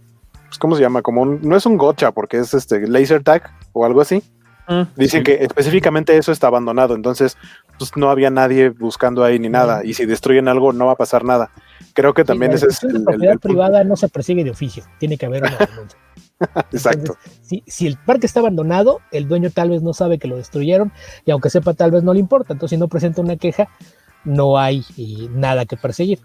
[0.46, 1.02] pues, ¿cómo se llama?
[1.02, 4.22] Como un, no es un gocha, porque es este laser tag o algo así.
[4.68, 7.36] Mm, dicen que específicamente eso está abandonado, entonces
[7.78, 10.96] pues no había nadie buscando ahí ni nada, y si destruyen algo no va a
[10.96, 11.50] pasar nada.
[11.94, 15.16] Creo que también ese es el, propiedad el, privada no se persigue de oficio, tiene
[15.16, 15.56] que haber una.
[16.72, 17.16] Exacto.
[17.16, 20.36] Entonces, si, si, el parque está abandonado, el dueño tal vez no sabe que lo
[20.36, 20.92] destruyeron
[21.24, 22.52] y aunque sepa tal vez no le importa.
[22.52, 23.68] Entonces si no presenta una queja,
[24.24, 26.20] no hay eh, nada que perseguir.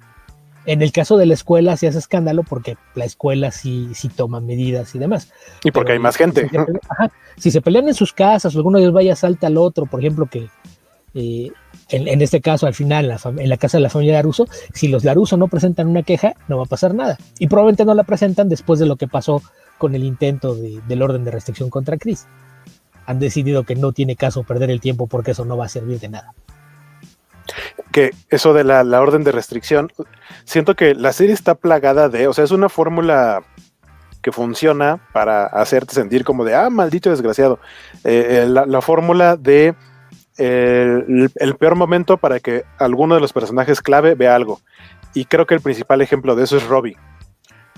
[0.66, 4.42] En el caso de la escuela sí hace escándalo porque la escuela sí, sí toma
[4.42, 5.32] medidas y demás.
[5.64, 6.42] Y porque Pero, hay más gente.
[6.42, 9.16] Si se, pelean, ajá, si se pelean en sus casas o alguno de ellos vaya
[9.16, 10.50] salta al otro, por ejemplo, que
[11.16, 11.52] eh,
[11.90, 14.88] en, en, este caso al final la en la casa de la familia Laruso, si
[14.88, 17.18] los Laruso no presentan una queja, no va a pasar nada.
[17.40, 19.42] Y probablemente no la presentan después de lo que pasó
[19.82, 22.28] con el intento de, del orden de restricción contra Chris.
[23.08, 26.00] Han decidido que no tiene caso perder el tiempo porque eso no va a servir
[26.00, 26.36] de nada.
[27.92, 29.92] Que eso de la, orden de restricción,
[30.46, 33.44] siento que la serie está plagada de, o sea, es una fórmula
[34.22, 37.60] que funciona para hacerte sentir como de, ah, maldito desgraciado.
[38.04, 39.74] Eh, la, la fórmula de
[40.38, 44.62] eh, el, el, peor momento para que alguno de los personajes clave vea algo.
[45.16, 46.98] Y creo que el principal ejemplo de eso es Robbie.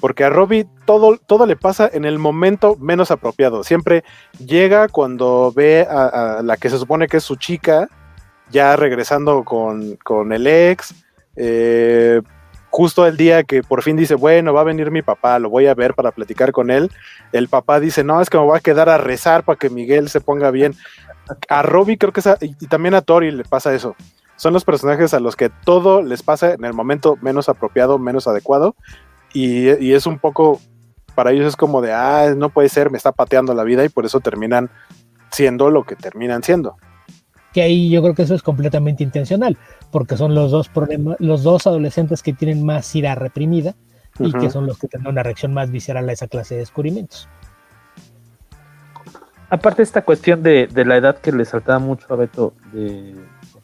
[0.03, 3.63] Porque a Robbie todo, todo le pasa en el momento menos apropiado.
[3.63, 4.03] Siempre
[4.37, 7.87] llega cuando ve a, la que se supone que es su chica,
[8.51, 10.93] ya regresando con, con el ex.
[11.37, 12.21] Eh,
[12.69, 15.67] justo el día que por fin dice, bueno, va a venir mi papá, lo voy
[15.67, 16.91] a ver para platicar con él.
[17.31, 20.09] El papá dice, no, es que me voy a quedar a rezar para que Miguel
[20.09, 20.75] se ponga bien.
[21.47, 23.95] A Robbie creo que es y también a Tori le pasa eso.
[24.35, 28.27] Son los personajes a los que todo les pasa en el momento menos apropiado, menos
[28.27, 28.75] adecuado.
[29.33, 30.61] Y, y, es un poco,
[31.15, 33.89] para ellos es como de, ah, no puede ser, me está pateando la vida y
[33.89, 34.69] por eso terminan
[35.31, 36.77] siendo lo que terminan siendo.
[37.51, 39.57] Que ahí yo creo que eso es completamente intencional,
[39.91, 43.75] porque son los dos problemas, los dos adolescentes que tienen más ira reprimida
[44.19, 44.41] y uh -huh.
[44.41, 47.27] que son los que tendrán una reacción más visceral a esa clase de descubrimientos.
[49.49, 53.15] Aparte esta cuestión de, de la edad que le saltaba mucho a Beto, de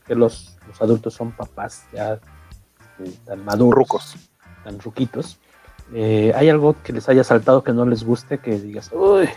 [0.06, 2.14] que los, los adultos son papás ya
[3.00, 4.16] eh, tan maduros, Rucos.
[4.64, 5.40] tan ruquitos,
[5.94, 9.28] eh, ¿hay algo que les haya saltado que no les guste, que digas, uy,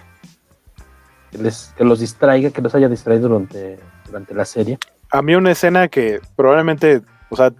[1.30, 4.78] que, les, que los distraiga, que los haya distraído durante, durante la serie?
[5.10, 7.52] A mí una escena que probablemente, o sea,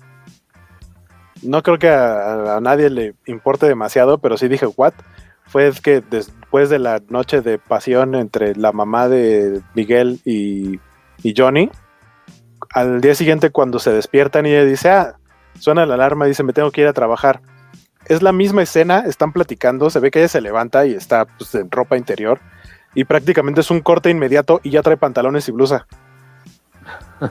[1.43, 4.95] no creo que a, nadie le importe demasiado, pero sí dije, ¿what?
[5.45, 10.81] Fue que después de la noche de pasión entre la mamá de Miguel y,
[11.23, 11.71] y Johnny,
[12.75, 15.17] al día siguiente cuando se despiertan y ella dice, ah,
[15.59, 17.41] suena la alarma, dice, me tengo que ir a trabajar
[18.07, 21.55] es la misma escena, están platicando, se ve que ella se levanta y está pues,
[21.55, 22.41] en ropa interior
[22.95, 25.87] y prácticamente es un corte inmediato y ya trae pantalones y blusa.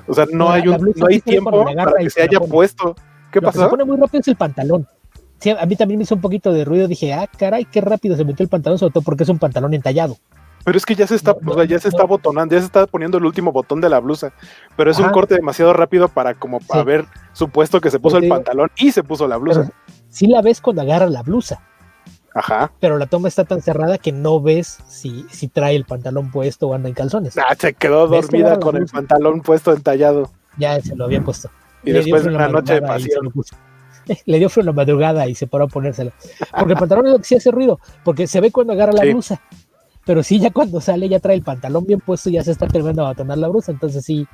[0.07, 2.95] O sea, no, hay, un, no hay tiempo para que se haya puesto.
[3.31, 3.59] ¿Qué Lo pasó?
[3.59, 4.87] Que se pone muy rápido es el pantalón.
[5.39, 6.87] Sí, a mí también me hizo un poquito de ruido.
[6.87, 9.73] Dije, ah, caray, qué rápido se metió el pantalón, sobre todo porque es un pantalón
[9.73, 10.17] entallado.
[10.63, 12.67] Pero es que ya se está, no, o sea, ya se está botonando, ya se
[12.67, 14.31] está poniendo el último botón de la blusa.
[14.77, 15.07] Pero es Ajá.
[15.07, 16.67] un corte demasiado rápido para como sí.
[16.73, 19.71] haber supuesto que se puso el pantalón y se puso la blusa.
[20.11, 21.61] Sí la ves cuando agarra la blusa.
[22.33, 22.71] Ajá.
[22.79, 26.67] Pero la toma está tan cerrada que no ves si, si trae el pantalón puesto
[26.67, 27.37] o anda en calzones.
[27.37, 30.31] Ah, se quedó dormida con el pantalón puesto entallado.
[30.57, 31.49] Ya se lo había puesto.
[31.83, 33.33] Y después de una noche de pasión.
[34.25, 36.11] Le dio frío en la madrugada y se paró a ponérsela.
[36.57, 39.03] Porque el pantalón es lo que sí hace ruido, porque se ve cuando agarra la
[39.03, 39.41] blusa.
[40.05, 43.03] Pero sí, ya cuando sale, ya trae el pantalón bien puesto, ya se está terminando
[43.03, 43.71] a abotonar la blusa.
[43.71, 44.27] Entonces sí,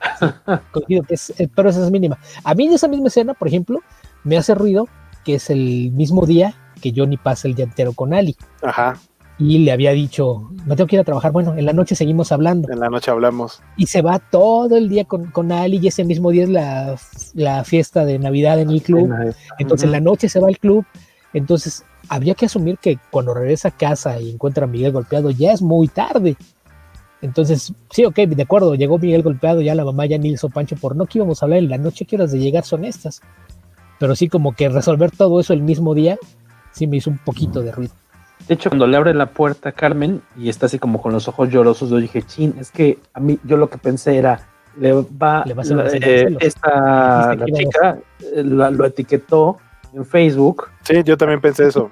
[0.86, 2.18] que es, eh, pero esa es mínima.
[2.42, 3.80] A mí en esa misma escena, por ejemplo,
[4.22, 4.86] me hace ruido
[5.24, 8.36] que es el mismo día que Johnny pasa el día entero con Ali.
[8.62, 8.98] Ajá
[9.38, 12.30] y le había dicho, me tengo que ir a trabajar, bueno, en la noche seguimos
[12.30, 12.70] hablando.
[12.70, 13.62] En la noche hablamos.
[13.76, 16.96] Y se va todo el día con, con Ali y ese mismo día es la,
[17.34, 19.12] la fiesta de Navidad en el club.
[19.58, 20.84] Entonces en la noche se va al club.
[21.32, 25.52] Entonces había que asumir que cuando regresa a casa y encuentra a Miguel golpeado ya
[25.52, 26.36] es muy tarde.
[27.20, 30.76] Entonces, sí, ok, de acuerdo, llegó Miguel golpeado, ya la mamá ya ni hizo pancho
[30.76, 33.22] por no que íbamos a hablar en la noche, que horas de llegar son estas.
[33.98, 36.18] Pero sí, como que resolver todo eso el mismo día,
[36.72, 37.92] sí me hizo un poquito de ruido.
[38.48, 41.28] De hecho, cuando le abre la puerta a Carmen y está así como con los
[41.28, 44.40] ojos llorosos, yo dije, chin, es que a mí, yo lo que pensé era,
[44.78, 49.58] le va, le va a eh, esta la chica eh, lo etiquetó
[49.94, 50.68] en Facebook.
[50.82, 51.90] Sí, yo también pensé eso.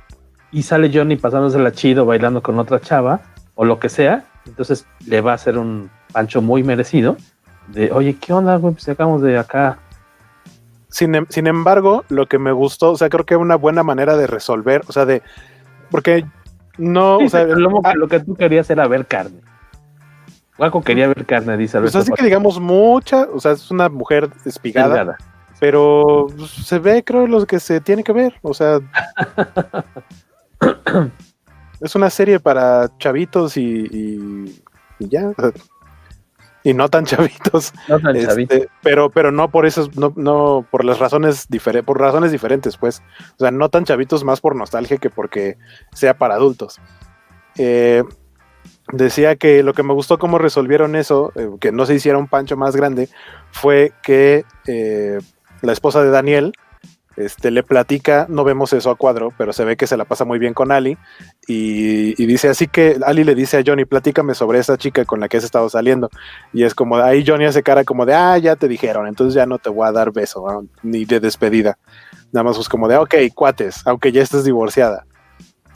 [0.50, 3.20] Y sale Johnny pasándose la chido, bailando con otra chava,
[3.54, 4.24] o lo que sea.
[4.46, 7.16] Entonces le va a hacer un pancho muy merecido.
[7.68, 8.74] De, oye, ¿qué onda, güey?
[8.74, 9.78] Pues acabamos de acá.
[10.92, 14.16] Sin, em, sin embargo, lo que me gustó, o sea, creo que una buena manera
[14.16, 15.22] de resolver, o sea, de.
[15.90, 16.26] Porque
[16.76, 19.40] no, o sea, ah, lo, que tú querías era ver carne.
[20.58, 24.30] Guaco quería ver carne, dice Pues así que digamos mucha, o sea, es una mujer
[24.44, 25.16] espigada,
[25.58, 28.78] pero se ve, creo, lo que se tiene que ver, o sea,
[31.80, 34.60] es una serie para chavitos y,
[34.98, 35.32] y ya
[36.62, 37.72] y no tan chavitos.
[38.14, 42.76] Este, pero, pero no por eso, no, no por las razones diferentes, por razones diferentes,
[42.76, 43.02] pues.
[43.36, 45.56] O sea, no tan chavitos más por nostalgia que porque
[45.92, 46.80] sea para adultos.
[47.56, 48.02] Eh,
[48.92, 52.28] decía que lo que me gustó cómo resolvieron eso, eh, que no se hiciera un
[52.28, 53.08] pancho más grande,
[53.50, 55.18] fue que eh,
[55.60, 56.52] la esposa de Daniel
[57.16, 60.24] este, le platica, no vemos eso a cuadro, pero se ve que se la pasa
[60.24, 60.96] muy bien con Ali
[61.46, 65.28] y, dice así que Ali le dice a Johnny, platícame sobre esa chica con la
[65.28, 66.08] que has estado saliendo
[66.52, 69.46] y es como, ahí Johnny hace cara como de, ah, ya te dijeron, entonces ya
[69.46, 70.44] no te voy a dar beso,
[70.82, 71.78] ni de despedida,
[72.32, 75.04] nada más pues como de, ok, cuates, aunque ya estés divorciada.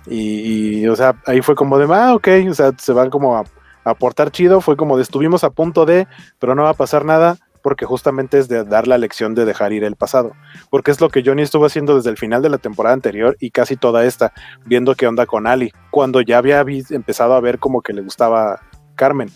[0.09, 3.45] Y, o sea, ahí fue como de, ah, ok, o sea, se van como a
[3.85, 6.07] aportar chido, fue como de, estuvimos a punto de,
[6.39, 7.37] pero no va a pasar nada
[7.67, 10.37] porque justamente es de dar la lección de dejar ir el pasado,
[10.71, 13.51] porque es lo que Johnny estuvo haciendo desde el final de la temporada anterior y
[13.51, 14.33] casi toda esta,
[14.65, 18.61] viendo qué onda con Ali, cuando ya había empezado a ver como que le gustaba
[18.95, 19.31] Carmen.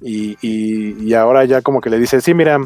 [0.00, 2.58] Y, ahora ya como que le dice, sí, mira,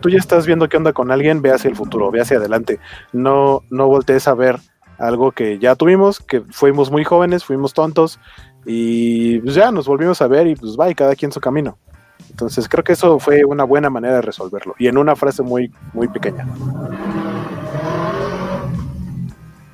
[0.00, 2.80] tú ya estás viendo qué onda con alguien, ve hacia el futuro, ve hacia adelante,
[3.12, 4.56] no, no voltees a ver
[4.96, 8.18] algo que ya tuvimos, que fuimos muy jóvenes, fuimos tontos
[8.64, 11.76] y pues ya nos volvimos a ver y pues va y cada quien su camino.
[12.30, 15.72] Entonces creo que eso fue una buena manera de resolverlo y en una frase muy,
[15.92, 16.46] muy pequeña.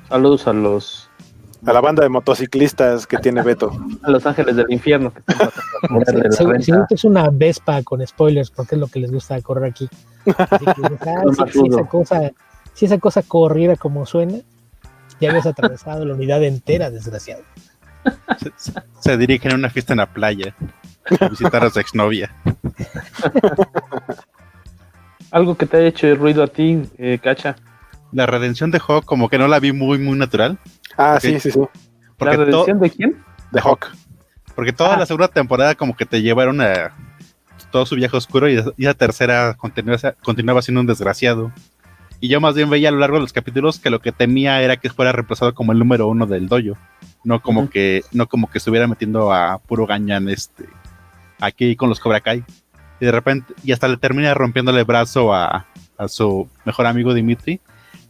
[0.09, 1.11] Saludos a los
[1.65, 3.71] a la banda de motociclistas que tiene Beto.
[4.03, 5.13] A los ángeles del infierno.
[5.13, 5.21] Que
[6.61, 9.89] si es una Vespa con spoilers, porque es lo que les gusta correr aquí.
[11.03, 12.31] Ah, si, esa cosa,
[12.73, 14.37] si esa cosa corriera como suena,
[15.19, 17.41] ya habías atravesado la unidad entera, desgraciado.
[18.99, 20.55] Se, dirigen a una fiesta en la playa
[21.19, 22.33] a visitar a su exnovia.
[25.31, 27.55] Algo que te haya hecho ruido a ti, eh, Cacha.
[28.11, 30.57] La redención de Hawk, como que no la vi muy, muy natural.
[30.97, 31.59] Ah, sí, sí, sí.
[32.19, 33.23] ¿La redención de quién?
[33.51, 33.87] De Hawk.
[34.55, 34.99] Porque toda ah.
[34.99, 36.93] la segunda temporada, como que te llevaron a
[37.71, 41.53] todo su viaje oscuro y, la tercera continuaba, continuaba siendo un desgraciado.
[42.19, 44.61] Y yo más bien veía a lo largo de los capítulos que lo que temía
[44.61, 46.77] era que fuera reemplazado como el número uno del dojo.
[47.23, 50.65] No como que, no como que estuviera metiendo a puro gañan este
[51.41, 52.43] aquí con los Cobra Kai.
[52.99, 55.65] Y de repente, y hasta le termina rompiéndole el brazo a,
[56.07, 57.59] su mejor amigo Dimitri.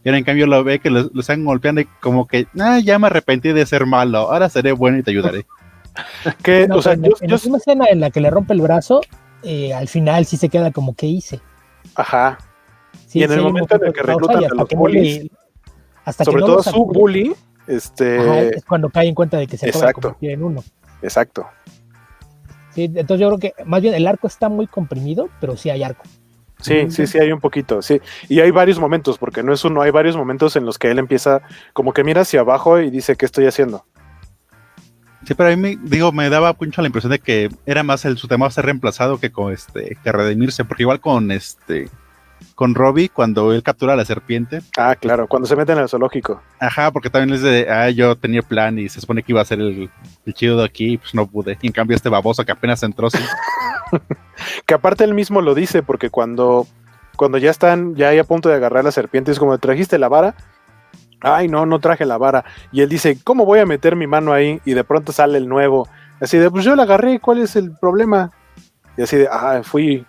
[0.04, 2.98] Y ahora en cambio lo ve que lo, están golpeando y como que, ah, ya
[2.98, 5.46] me arrepentí de ser malo, ahora seré bueno y te ayudaré.
[6.42, 9.00] que, o sea, en, yo, la escena en la que le rompe el brazo,
[9.42, 11.40] eh, al final sí se queda como que hice.
[11.94, 12.38] Ajá.
[13.12, 15.28] y en el momento en el que reclutan a los bullies,
[16.24, 17.34] sobre todo su bully,
[17.66, 18.56] este...
[18.56, 20.64] es cuando cae en cuenta de que se acaba de convertir en uno.
[21.02, 21.46] Exacto.
[22.74, 25.82] Sí, entonces yo creo que más bien el arco está muy comprimido, pero sí hay
[25.82, 26.04] arco.
[26.62, 28.00] Sí, sí, sí, hay un poquito, sí.
[28.28, 30.98] Y hay varios momentos, porque no es uno, hay varios momentos en los que él
[30.98, 31.42] empieza
[31.72, 33.84] como que mira hacia abajo y dice, ¿qué estoy haciendo?
[35.24, 38.04] Sí, pero a mí me, digo, me daba mucho la impresión de que era más
[38.04, 41.88] el, su tema ser reemplazado que con este, que redimirse, porque igual con este,
[42.54, 44.60] con Robbie cuando él captura a la serpiente.
[44.76, 46.42] Ah, claro, cuando se mete en el zoológico.
[46.60, 49.44] Ajá, porque también es de, ah, yo tenía plan y se supone que iba a
[49.44, 49.90] ser el,
[50.30, 51.58] chido de aquí, pues no pude.
[51.62, 53.08] Y en cambio este baboso que apenas entró,
[54.66, 56.66] que aparte él mismo lo dice, porque cuando,
[57.16, 60.08] cuando ya están, ya hay a punto de agarrar la serpiente, es como, ¿trajiste la
[60.08, 60.34] vara?
[61.20, 62.44] Ay, no, no traje la vara.
[62.72, 64.60] Y él dice, ¿cómo voy a meter mi mano ahí?
[64.64, 65.88] Y de pronto sale el nuevo.
[66.20, 68.30] Así de, pues yo la agarré, ¿cuál es el problema?
[68.96, 70.04] Y así de, ah, fui,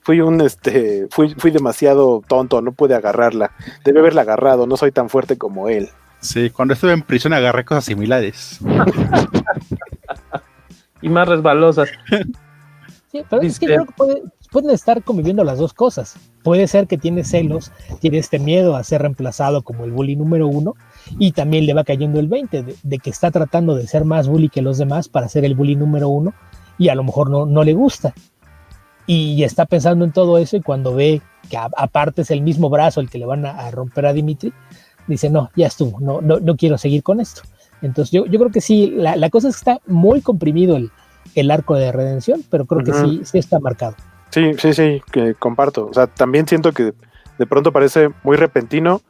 [0.00, 3.52] fui un, este, fui, fui demasiado tonto, no pude agarrarla.
[3.84, 5.90] Debe haberla agarrado, no soy tan fuerte como él.
[6.20, 8.58] Sí, cuando estuve en prisión agarré cosas similares.
[11.02, 11.88] y más resbalosas.
[13.12, 16.16] Sí, pero es que creo que puede, pueden estar conviviendo las dos cosas.
[16.42, 20.48] Puede ser que tiene celos, tiene este miedo a ser reemplazado como el bully número
[20.48, 20.74] uno,
[21.18, 24.28] y también le va cayendo el 20 de, de, que está tratando de ser más
[24.28, 26.34] bully que los demás para ser el bully número uno,
[26.78, 28.14] y a lo mejor no, no le gusta.
[29.06, 32.70] Y está pensando en todo eso, y cuando ve que a, aparte es el mismo
[32.70, 34.52] brazo el que le van a, a romper a Dimitri,
[35.06, 37.42] dice, no, ya estuvo, no, no, no quiero seguir con esto.
[37.82, 40.90] Entonces yo, yo creo que sí, la, la, cosa es que está muy comprimido el,
[41.34, 43.18] el arco de redención, pero creo que uh -huh.
[43.18, 43.94] sí, sí está marcado.
[44.30, 45.86] Sí, sí, sí, que comparto.
[45.86, 46.94] O sea, también siento que
[47.38, 49.00] de pronto parece muy repentino,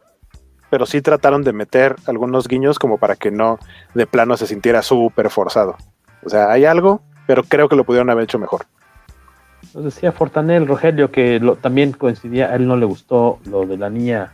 [0.71, 3.59] pero sí trataron de meter algunos guiños como para que no
[3.95, 5.77] de plano se sintiera súper forzado.
[6.25, 8.67] O sea, hay algo, pero creo que lo pudieron haber hecho mejor.
[9.75, 13.77] Nos decía Fortanel, Rogelio, que lo, también coincidía, a él no le gustó lo de
[13.77, 14.33] la niña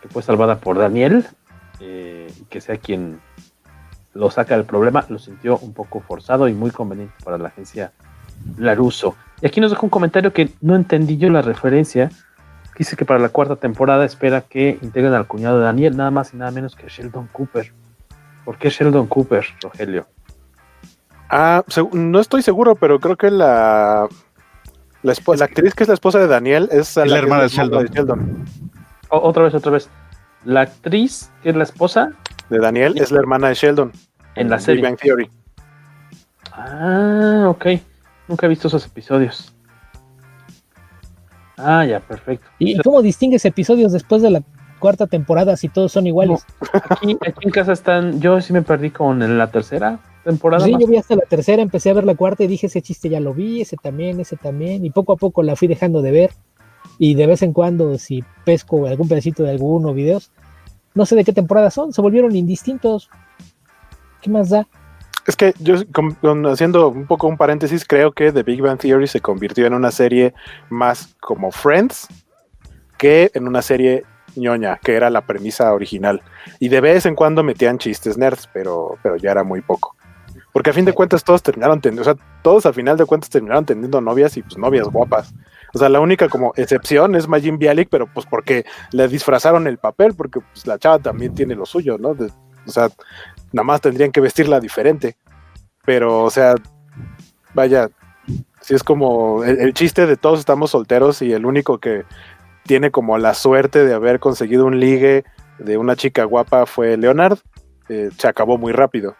[0.00, 1.26] que fue salvada por Daniel,
[1.80, 3.20] eh, que sea quien
[4.14, 7.92] lo saca del problema, lo sintió un poco forzado y muy conveniente para la agencia
[8.56, 9.16] Laruso.
[9.40, 12.10] Y aquí nos dejó un comentario que no entendí yo la referencia.
[12.76, 16.32] Dice que para la cuarta temporada espera que integren al cuñado de Daniel, nada más
[16.32, 17.72] y nada menos que Sheldon Cooper.
[18.44, 20.06] ¿Por qué Sheldon Cooper, Rogelio?
[21.28, 24.08] Ah, no estoy seguro, pero creo que la
[25.02, 27.86] la, la actriz que es la esposa de Daniel es la, la hermana de Sheldon.
[27.86, 28.44] de Sheldon.
[29.10, 29.88] Otra vez, otra vez.
[30.44, 32.12] La actriz que es la esposa
[32.48, 33.92] de Daniel es la hermana de Sheldon.
[34.34, 34.82] En la serie.
[34.82, 35.30] Big Bang Theory.
[36.52, 37.66] Ah, ok.
[38.28, 39.52] Nunca he visto esos episodios.
[41.56, 42.46] Ah, ya, perfecto.
[42.58, 44.42] ¿Y cómo distingues episodios después de la
[44.78, 46.44] cuarta temporada si todos son iguales?
[46.60, 46.80] No.
[46.90, 48.20] Aquí, aquí, en casa están.
[48.20, 50.64] Yo sí me perdí con la tercera temporada.
[50.64, 50.80] Sí, más.
[50.80, 53.18] yo vi hasta la tercera, empecé a ver la cuarta y dije: ese chiste ya
[53.18, 54.84] lo vi, ese también, ese también.
[54.84, 56.30] Y poco a poco la fui dejando de ver.
[56.98, 60.30] Y de vez en cuando, si pesco algún pedacito de alguno videos,
[60.94, 63.08] no sé de qué temporada son, se volvieron indistintos.
[64.20, 64.66] ¿Qué más da?
[65.26, 65.76] Es que yo,
[66.50, 69.90] haciendo un poco un paréntesis, creo que The Big Bang Theory se convirtió en una
[69.90, 70.34] serie
[70.70, 72.08] más como Friends
[72.96, 74.04] que en una serie
[74.36, 76.22] ñoña, que era la premisa original.
[76.58, 79.96] Y de vez en cuando metían chistes nerds, pero, pero ya era muy poco.
[80.52, 83.30] Porque a fin de cuentas todos terminaron teniendo, o sea, todos al final de cuentas
[83.30, 85.32] terminaron teniendo novias y pues novias guapas.
[85.74, 89.78] O sea, la única como excepción es Majin Bialik, pero pues porque le disfrazaron el
[89.78, 92.14] papel, porque pues la chava también tiene lo suyo, ¿no?
[92.14, 92.30] De,
[92.66, 92.88] o sea,
[93.52, 95.16] nada más tendrían que vestirla diferente.
[95.84, 96.54] Pero, o sea,
[97.54, 97.88] vaya,
[98.60, 102.04] si es como el, el, chiste de todos estamos solteros y el único que
[102.64, 105.24] tiene como la suerte de haber conseguido un ligue
[105.58, 107.38] de una chica guapa fue Leonard,
[107.88, 109.16] eh, se acabó muy rápido.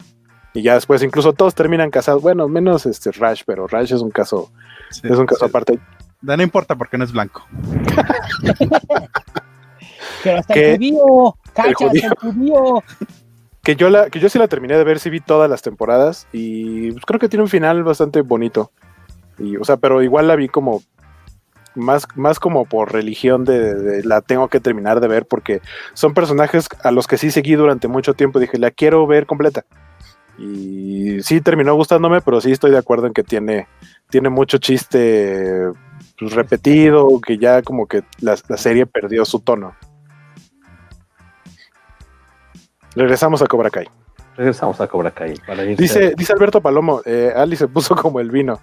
[0.55, 4.11] Y ya después incluso todos terminan casados, bueno, menos este Rash, pero Rash es un
[4.11, 4.51] caso,
[4.90, 5.49] sí, es un caso sí.
[5.49, 5.78] aparte.
[6.21, 7.47] No importa porque no es blanco.
[10.23, 12.09] pero hasta que, el judío, cacha, el judío.
[12.09, 12.83] Hasta el judío
[13.69, 16.27] que yo la que yo sí la terminé de ver sí vi todas las temporadas
[16.33, 18.73] y pues, creo que tiene un final bastante bonito
[19.39, 20.83] y o sea pero igual la vi como
[21.75, 25.61] más, más como por religión de, de, la tengo que terminar de ver porque
[25.93, 29.66] son personajes a los que sí seguí durante mucho tiempo dije la quiero ver completa
[30.39, 33.69] y sí terminó gustándome pero sí estoy de acuerdo en que tiene
[34.09, 35.66] tiene mucho chiste
[36.19, 39.75] pues, repetido que ya como que la, la serie perdió su tono
[42.99, 43.89] Regresamos a Cobra Kai.
[44.37, 45.35] Regresamos a Cobra Kai.
[45.47, 48.61] Para dice, dice Alberto Palomo, eh, Ali se puso como el vino.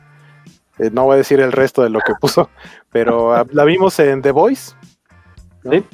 [0.78, 2.50] Eh, no voy a decir el resto de lo que puso,
[2.92, 4.74] pero la vimos en The Voice.
[5.64, 5.72] ¿no?
[5.72, 5.86] Sí.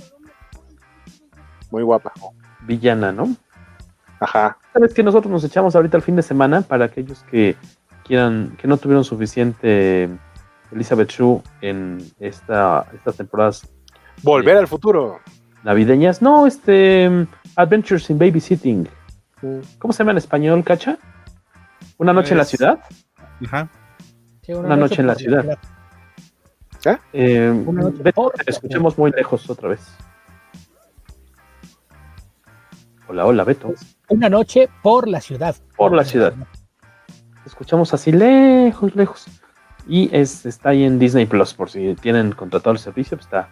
[1.70, 2.14] Muy guapa.
[2.62, 3.36] Villana, ¿no?
[4.20, 4.58] Ajá.
[4.74, 7.56] Sabes que nosotros nos echamos ahorita el fin de semana para aquellos que
[8.04, 10.10] quieran, que no tuvieron suficiente
[10.72, 13.68] Elizabeth Shue en esta, estas temporadas.
[14.24, 15.20] Volver eh, al futuro.
[15.64, 16.22] Navideñas.
[16.22, 17.28] No, este.
[17.56, 18.88] Adventures in Babysitting.
[19.80, 20.98] ¿Cómo se llama en español, Cacha?
[21.98, 22.80] ¿Una noche en la ciudad?
[23.46, 23.70] Ajá.
[24.44, 25.60] Sí, una, una, noche, noche en la ciudad.
[26.86, 26.98] ¿Eh?
[27.14, 27.66] Eh,
[28.04, 29.82] Beto, te escuchemos muy lejos otra vez.
[33.08, 33.74] Hola, hola, Beto.
[34.10, 35.56] Una noche por la ciudad.
[35.76, 36.34] Por la ciudad.
[37.46, 39.28] Escuchamos así lejos, lejos.
[39.92, 43.50] Y es, está ahí en Disney Plus, por si tienen contratado el servicio, pues está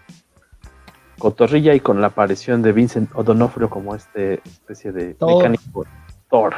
[1.17, 5.35] cotorrilla y con la aparición de Vincent O'Donofrio como este especie de Thor.
[5.35, 5.85] mecánico
[6.29, 6.55] Thor.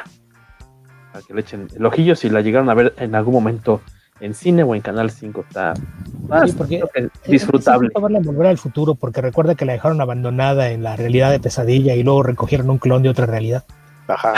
[1.12, 3.82] Para que le echen el ojillo si la llegaron a ver en algún momento
[4.20, 5.46] en cine o en Canal 5.
[5.48, 6.84] Está sí, porque
[7.26, 7.90] disfrutable.
[7.96, 11.40] Es verla volver al futuro, porque recuerda que la dejaron abandonada en la realidad de
[11.40, 13.66] pesadilla y luego recogieron un clon de otra realidad.
[14.08, 14.36] Ajá.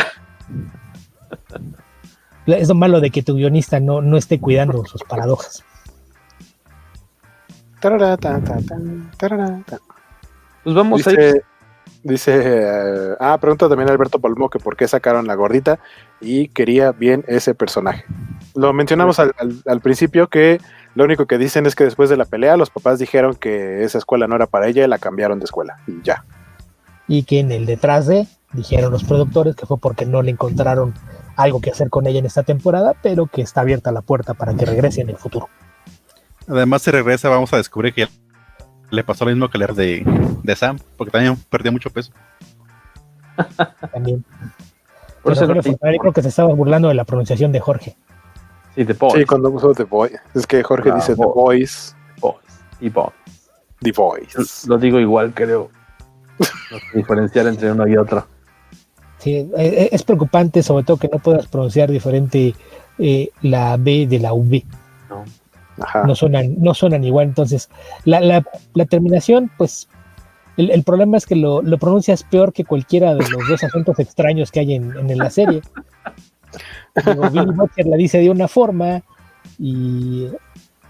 [2.46, 5.64] Es lo malo de que tu guionista no, no esté cuidando sus paradojas.
[10.64, 11.44] Pues vamos dice, a ir.
[12.04, 15.80] Dice, eh, ah, pregunta también Alberto Palmo que por qué sacaron la gordita
[16.20, 18.04] y quería bien ese personaje.
[18.56, 20.60] Lo mencionamos al, al, al, principio que
[20.96, 23.98] lo único que dicen es que después de la pelea los papás dijeron que esa
[23.98, 26.26] escuela no era para ella y la cambiaron de escuela y ya.
[27.08, 30.94] Y que en el detrás de, dijeron los productores que fue porque no le encontraron
[31.44, 34.54] algo que hacer con ella en esta temporada, pero que está abierta la puerta para
[34.54, 35.50] que regrese en el futuro.
[36.48, 38.08] Además, si regresa, vamos a descubrir que
[38.90, 40.04] le pasó lo mismo que el de,
[40.44, 42.12] de Sam, porque también perdió mucho peso.
[43.92, 44.24] también.
[45.22, 47.96] Por eso creo que se estaba burlando de la pronunciación de Jorge.
[48.76, 49.14] Sí, The Boys.
[49.14, 50.14] Sí, cuando puso The Boys.
[50.34, 51.96] Es que Jorge ah, dice The Boys.
[52.20, 52.44] Boys.
[52.80, 53.14] The Boys.
[53.82, 54.68] The Boys.
[54.68, 55.70] Lo digo igual, creo.
[56.40, 58.28] No diferenciar entre uno y otro.
[59.24, 62.56] Sí, es preocupante, sobre todo que no puedas pronunciar diferente
[63.00, 64.66] eh, la B de la V.
[65.10, 65.24] No.
[65.82, 66.04] Ajá.
[66.04, 67.28] No, suenan, no suenan igual.
[67.28, 67.70] Entonces,
[68.04, 68.44] la, la,
[68.74, 69.88] la terminación, pues,
[70.58, 73.98] el, el, problema es que lo, lo, pronuncias peor que cualquiera de los dos acentos
[73.98, 75.62] extraños que hay en, en la serie.
[77.06, 79.04] Digo, Billy Butcher la dice de una forma
[79.58, 80.28] y,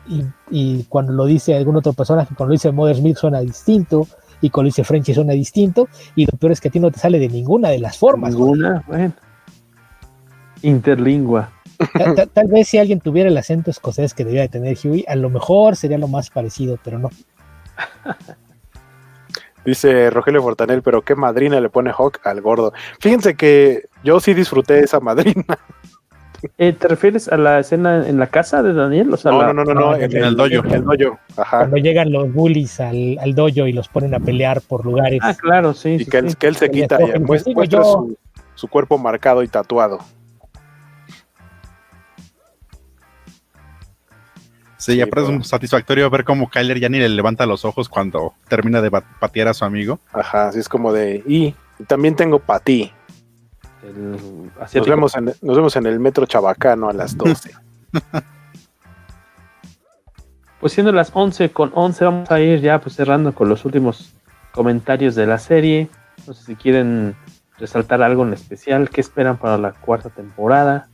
[0.08, 4.08] y, y, cuando lo dice algún otro personaje, cuando lo dice Mother Smith suena distinto
[4.44, 7.00] y lo dice Frenchy suena distinto y lo peor es que a ti no te
[7.00, 8.34] sale de ninguna de las formas.
[8.34, 9.14] Ninguna, bueno.
[10.62, 11.50] Interlingua.
[11.94, 15.06] Tal, tal, tal, vez si alguien tuviera el acento escocés que debía de tener Huey,
[15.08, 17.10] a lo mejor sería lo más parecido, pero no.
[19.66, 22.74] Dice Rogelio Fortanel, pero qué madrina le pone Hawk al gordo.
[23.00, 25.58] Fíjense que yo sí disfruté esa madrina.
[26.58, 29.14] Eh, ¿Te refieres a la escena en la casa de Daniel?
[29.14, 29.54] O sea, no, la...
[29.54, 30.68] no, no, no, no, en, en, el dojo.
[30.68, 31.20] En el dojo.
[31.38, 31.60] Ajá.
[31.60, 35.20] Cuando llegan los bullies al, al, dojo y los ponen a pelear por lugares.
[35.24, 35.92] Ah, claro, sí.
[35.92, 36.36] Y sí, que, él, sí.
[36.36, 37.84] que, él, se quita y muestra, yo...
[37.84, 38.18] su,
[38.56, 40.00] su cuerpo marcado y tatuado.
[44.84, 48.34] Sí, ya pero es satisfactorio ver cómo Kyler ya ni le levanta los ojos cuando
[48.50, 50.02] termina de patear a su amigo.
[50.12, 52.92] Ajá, así es como de, y, y también tengo para ti.
[53.84, 57.52] Nos, vemos en, nos vemos en el metro Chabacano a las 12.
[60.60, 64.14] pues siendo las 11 con 11, vamos a ir ya pues cerrando con los últimos
[64.54, 65.90] comentarios de la serie.
[66.26, 67.16] No sé si quieren
[67.58, 68.90] resaltar algo en especial.
[68.90, 70.88] ¿Qué esperan para la cuarta temporada?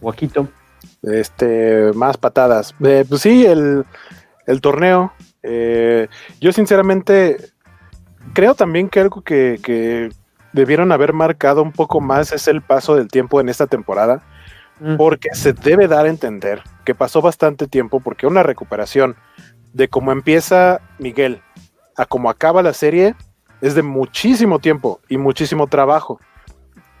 [0.00, 0.48] Guaquito.
[1.02, 2.74] Este, más patadas.
[2.84, 3.84] Eh, pues sí, el,
[4.46, 5.12] el torneo.
[5.42, 6.08] Eh,
[6.40, 7.36] yo sinceramente
[8.32, 10.10] creo también que algo que, que,
[10.54, 14.22] debieron haber marcado un poco más es el paso del tiempo en esta temporada.
[14.98, 19.14] Porque se debe dar a entender que pasó bastante tiempo porque una recuperación
[19.72, 21.42] de cómo empieza Miguel
[21.96, 23.14] a cómo acaba la serie
[23.60, 26.20] es de muchísimo tiempo y muchísimo trabajo.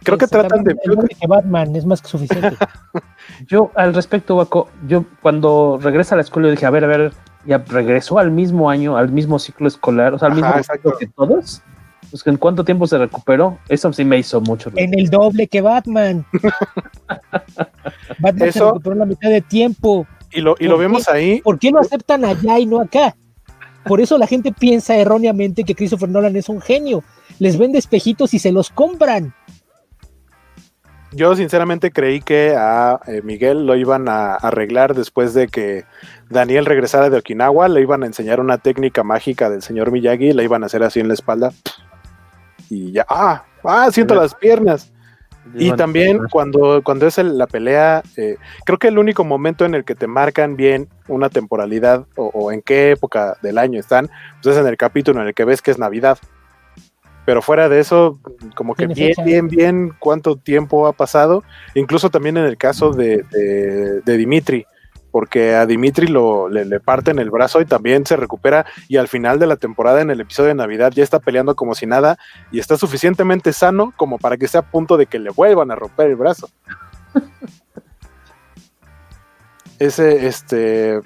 [0.04, 0.76] Creo que tratan de...
[1.18, 2.56] Que Batman es más que suficiente.
[3.48, 7.12] yo, al respecto, Baco, yo cuando regresa a la escuela dije, a ver, a ver,
[7.44, 10.96] ya regresó al mismo año, al mismo ciclo escolar, o sea, al Ajá, mismo ciclo
[10.96, 11.62] que todos.
[12.14, 13.58] Pues, ¿En cuánto tiempo se recuperó?
[13.68, 14.70] Eso sí me hizo mucho.
[14.76, 16.24] En el doble que Batman.
[18.20, 18.52] Batman Eso...
[18.52, 20.06] se recuperó en la mitad de tiempo.
[20.30, 21.12] Y lo, y lo vemos qué?
[21.12, 21.40] ahí.
[21.40, 23.16] ¿Por qué lo aceptan allá y no acá?
[23.84, 27.02] Por eso la gente piensa erróneamente que Christopher Nolan es un genio.
[27.40, 29.34] Les vende espejitos y se los compran
[31.14, 35.84] yo sinceramente creí que a eh, Miguel lo iban a arreglar después de que
[36.28, 40.42] Daniel regresara de Okinawa, le iban a enseñar una técnica mágica del señor Miyagi, le
[40.42, 41.52] iban a hacer así en la espalda
[42.70, 44.90] y ya, ah, ah, siento las piernas.
[45.54, 49.74] Y también cuando, cuando es el, la pelea, eh, creo que el único momento en
[49.74, 54.08] el que te marcan bien una temporalidad o, o, en qué época del año están,
[54.42, 56.18] pues es en el capítulo en el que ves que es Navidad.
[57.26, 58.18] Pero fuera de eso,
[58.54, 61.42] como que bien, bien, bien, cuánto tiempo ha pasado.
[61.74, 64.66] Incluso también en el caso de, de, de Dimitri,
[65.14, 68.66] porque a Dimitri lo, le, le, parten el brazo y también se recupera.
[68.88, 71.76] Y al final de la temporada, en el episodio de Navidad, ya está peleando como
[71.76, 72.18] si nada
[72.50, 75.76] y está suficientemente sano como para que esté a punto de que le vuelvan a
[75.76, 76.50] romper el brazo.
[79.78, 81.00] Ese, este,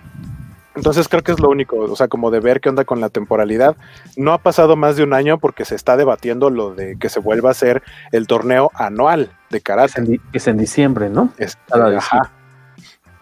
[0.74, 3.10] entonces creo que es lo único, o sea, como de ver qué onda con la
[3.10, 3.76] temporalidad.
[4.16, 7.20] No ha pasado más de un año porque se está debatiendo lo de que se
[7.20, 7.82] vuelva a hacer
[8.12, 10.00] el torneo anual de karate.
[10.00, 11.30] Es en, es en diciembre, ¿no?
[11.36, 12.32] Es, ajá.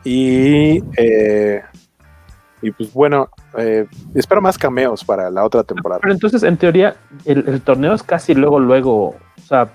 [0.06, 1.62] Y, eh,
[2.62, 3.28] y pues bueno,
[3.58, 6.00] eh, espero más cameos para la otra temporada.
[6.00, 9.68] Pero entonces, en teoría, el, el torneo es casi luego, luego, o sea,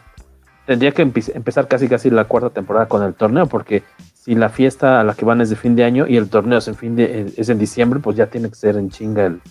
[0.65, 3.83] tendría que empe empezar casi casi la cuarta temporada con el torneo porque
[4.13, 6.59] si la fiesta a la que van es de fin de año y el torneo
[6.59, 9.41] es en fin de es en diciembre, pues ya tiene que ser en chinga el,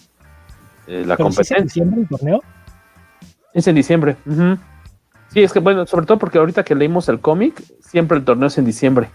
[0.86, 1.56] eh, la competencia.
[1.56, 2.42] ¿Es en diciembre el torneo?
[3.52, 4.16] Es en diciembre.
[5.28, 8.46] Sí, es que bueno, sobre todo porque ahorita que leímos el cómic, siempre el torneo
[8.46, 9.10] es en diciembre.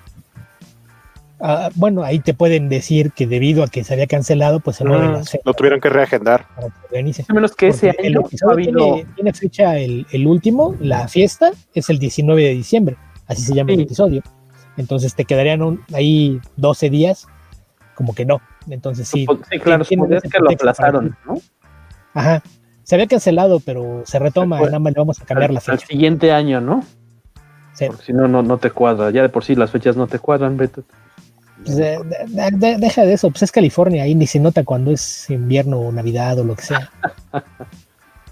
[1.39, 4.85] Ah, bueno, ahí te pueden decir que debido a que se había cancelado, pues se
[4.85, 4.97] lo,
[5.43, 6.47] lo tuvieron que reagendar.
[6.57, 8.21] A menos que ese año
[9.15, 12.97] tiene, fecha el, último, la fiesta es el 19 de diciembre,
[13.27, 14.23] así se llama el episodio.
[14.77, 17.27] Entonces te quedarían ahí 12 días,
[17.95, 18.41] como que no.
[18.69, 19.25] Entonces sí.
[19.51, 21.35] Sí, claro, es que lo aplazaron, ¿no?
[22.13, 22.43] Ajá.
[22.83, 25.73] Se había cancelado, pero se retoma, nada más le vamos a cambiar la fecha.
[25.73, 26.83] El siguiente año, ¿no?
[27.73, 27.87] Sí.
[27.87, 29.09] Porque si no, no, no te cuadra.
[29.09, 30.83] Ya de por sí las fechas no te cuadran, Beto.
[31.65, 35.91] Pues, deja de eso, pues es California, ahí ni se nota cuando es invierno o
[35.91, 36.91] Navidad o lo que sea.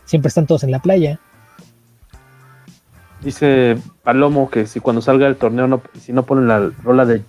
[0.05, 1.19] Siempre están todos en la playa.
[3.21, 7.23] Dice Palomo que si cuando salga el torneo, no, si no ponen la rola de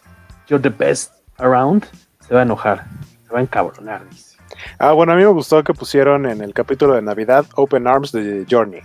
[0.49, 1.85] You're the best around,
[2.21, 2.85] se va a enojar,
[3.27, 4.37] se va a encabronar, dice.
[4.79, 8.13] Ah, bueno, a mí me gustó que pusieron en el capítulo de Navidad Open Arms
[8.13, 8.83] de Journey.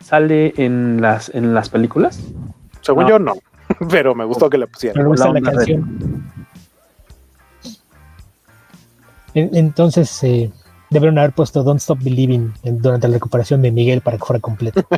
[0.00, 2.20] ¿Sale en las, en las películas?
[2.80, 3.34] Según yo, no.
[3.90, 5.02] pero me gustó que la pusieran.
[5.02, 6.24] Me gusta la, canción.
[9.34, 10.50] Entonces, eh,
[10.90, 14.82] debieron haber puesto Don't Stop Believing durante la recuperación de Miguel para que fuera completo.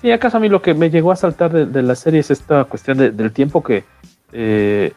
[0.00, 2.64] Sí, acaso a mí lo que me llegó a saltar de, la serie es esta
[2.66, 3.84] cuestión del tiempo que
[4.32, 4.92] eh,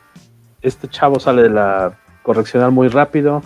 [0.61, 3.41] este chavo sale de la correccional muy rápido,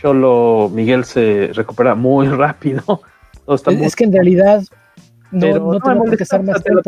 [0.00, 3.02] solo Miguel se recupera muy rápido.
[3.48, 4.62] es, que en realidad
[5.32, 6.82] no, no, tengo que estar más tiempo.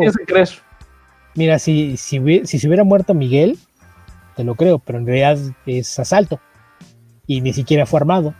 [1.35, 3.57] Mira, si, si, si se hubiera muerto Miguel,
[4.35, 6.39] te lo creo, pero en realidad es asalto
[7.27, 8.33] y ni siquiera fue armado.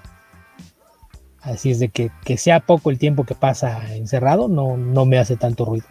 [1.42, 5.18] Así es de que, que sea poco el tiempo que pasa encerrado, no, no me
[5.20, 5.86] hace tanto ruido.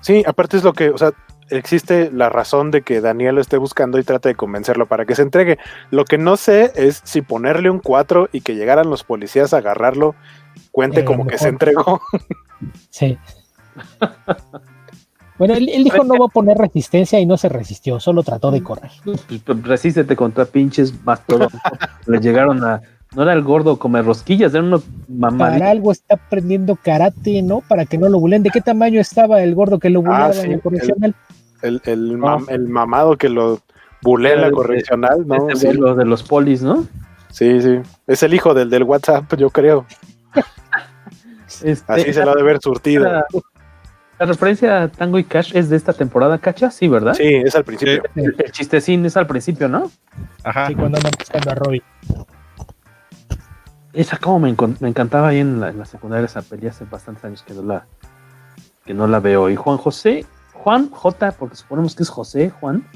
[0.00, 1.12] Sí, aparte es lo que, o sea,
[1.50, 5.14] existe la razón de que Daniel lo esté buscando y trate de convencerlo para que
[5.14, 5.58] se entregue.
[5.90, 9.58] Lo que no sé es si ponerle un 4 y que llegaran los policías a
[9.58, 10.14] agarrarlo,
[10.72, 12.00] cuente eh, como que se entregó.
[12.90, 13.18] Sí.
[15.38, 18.62] Bueno, él, dijo no va a poner resistencia y no se resistió, solo trató de
[18.62, 18.90] correr.
[19.04, 20.94] Pues, pues, resístete contra pinches
[21.26, 21.48] todo.
[22.06, 22.80] Le llegaron a.
[23.16, 25.50] No era el gordo comer rosquillas, era uno mamá.
[25.50, 27.60] Para algo está aprendiendo karate, ¿no?
[27.60, 28.42] Para que no lo bulen.
[28.42, 31.14] ¿De qué tamaño estaba el gordo que lo ah, bulaba en la correccional?
[31.62, 33.60] El, el, mamado que lo
[34.02, 35.48] bulea en la correccional, ¿no?
[35.48, 36.86] Es el de los polis, ¿no?
[37.30, 37.80] Sí, sí.
[38.06, 39.86] Es el hijo del del WhatsApp, yo creo.
[41.62, 43.08] Este, Así se lo ha de ver surtido.
[44.18, 46.70] La referencia a Tango y Cash es de esta temporada, ¿cacha?
[46.70, 47.14] Sí, ¿verdad?
[47.14, 48.02] Sí, es al principio.
[48.14, 49.90] El, chistecín es al principio, ¿no?
[50.44, 50.68] Ajá.
[50.68, 51.82] Sí, cuando andan buscando a Robbie.
[53.92, 57.62] Esa como me, encantaba ahí en la, secundaria esa peli hace bastantes años que no
[57.62, 57.86] la
[58.84, 59.48] que no la veo.
[59.50, 62.86] Y Juan José, Juan J, porque suponemos que es José, Juan,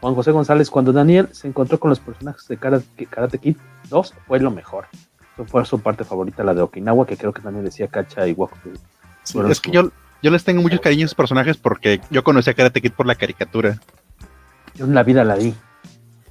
[0.00, 3.56] Juan José González, cuando Daniel se encontró con los personajes de Karate, Kid
[3.88, 4.86] 2, fue lo mejor.
[5.34, 8.32] Eso fue su parte favorita, la de Okinawa, que creo que también decía Cacha y
[8.32, 8.56] Waku.
[9.22, 9.90] Sí, es que yo,
[10.22, 13.06] yo les tengo muchos cariños a esos personajes porque yo conocí a Karate Kid por
[13.06, 13.78] la caricatura.
[14.74, 15.54] Yo en la vida la vi.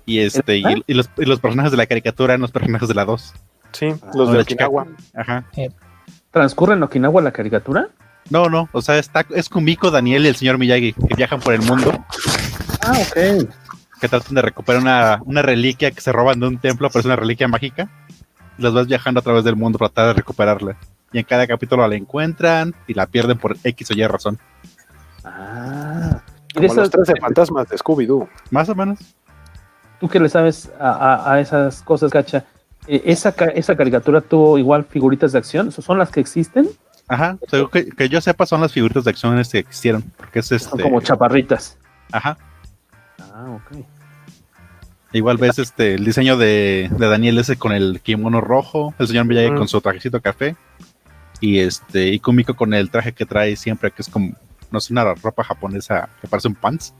[0.05, 1.07] Y este, y, los,
[1.39, 3.33] personajes de la caricatura eran los personajes de la 2.
[3.73, 4.87] Sí, los de Okinawa.
[5.13, 5.45] Ajá.
[5.55, 5.69] Eh,
[6.31, 7.89] ¿Transcurre en Okinawa la caricatura?
[8.29, 11.53] No, no, o sea, está, es Kumiko, Daniel y el señor Miyagi que viajan por
[11.53, 12.05] el mundo.
[12.81, 13.49] Ah, ok.
[13.99, 17.05] Que tratan de recuperar una, una reliquia que se roban de un templo, pero es
[17.05, 17.89] una reliquia mágica.
[18.57, 20.77] Las vas viajando a través del mundo para tratar de recuperarla
[21.11, 24.39] y en cada capítulo la encuentran y la pierden por X o Y razón.
[25.23, 26.21] Ah.
[26.53, 28.27] Como los 13 fantasmas de Scooby-Doo.
[28.51, 28.99] Más o menos.
[29.99, 32.45] ¿Tú qué le sabes a, esas cosas, Cacha?
[32.87, 35.71] Eh, ¿Esa, ¿Esa caricatura tuvo igual figuritas de acción?
[35.71, 36.69] ¿Son las que existen?
[37.07, 37.37] Ajá,
[37.71, 40.03] que, yo sepa son las figuritas de acción que existieron.
[40.17, 40.69] Porque es este...
[40.69, 41.77] Son como chaparritas.
[42.11, 42.37] Ajá.
[43.19, 43.85] Ah, ok.
[45.13, 49.55] Igual ves este el diseño de, Daniel ese con el kimono rojo, el señor Miyagi
[49.55, 50.57] con su trajecito café
[51.41, 54.33] y este y Kumiko con el traje que trae siempre que es como
[54.71, 56.93] no sé una ropa japonesa que parece un pants.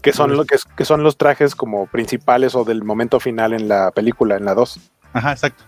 [0.00, 3.68] Que son lo que, que, son los trajes como principales o del momento final en
[3.68, 4.80] la película en la 2
[5.12, 5.64] ajá exacto.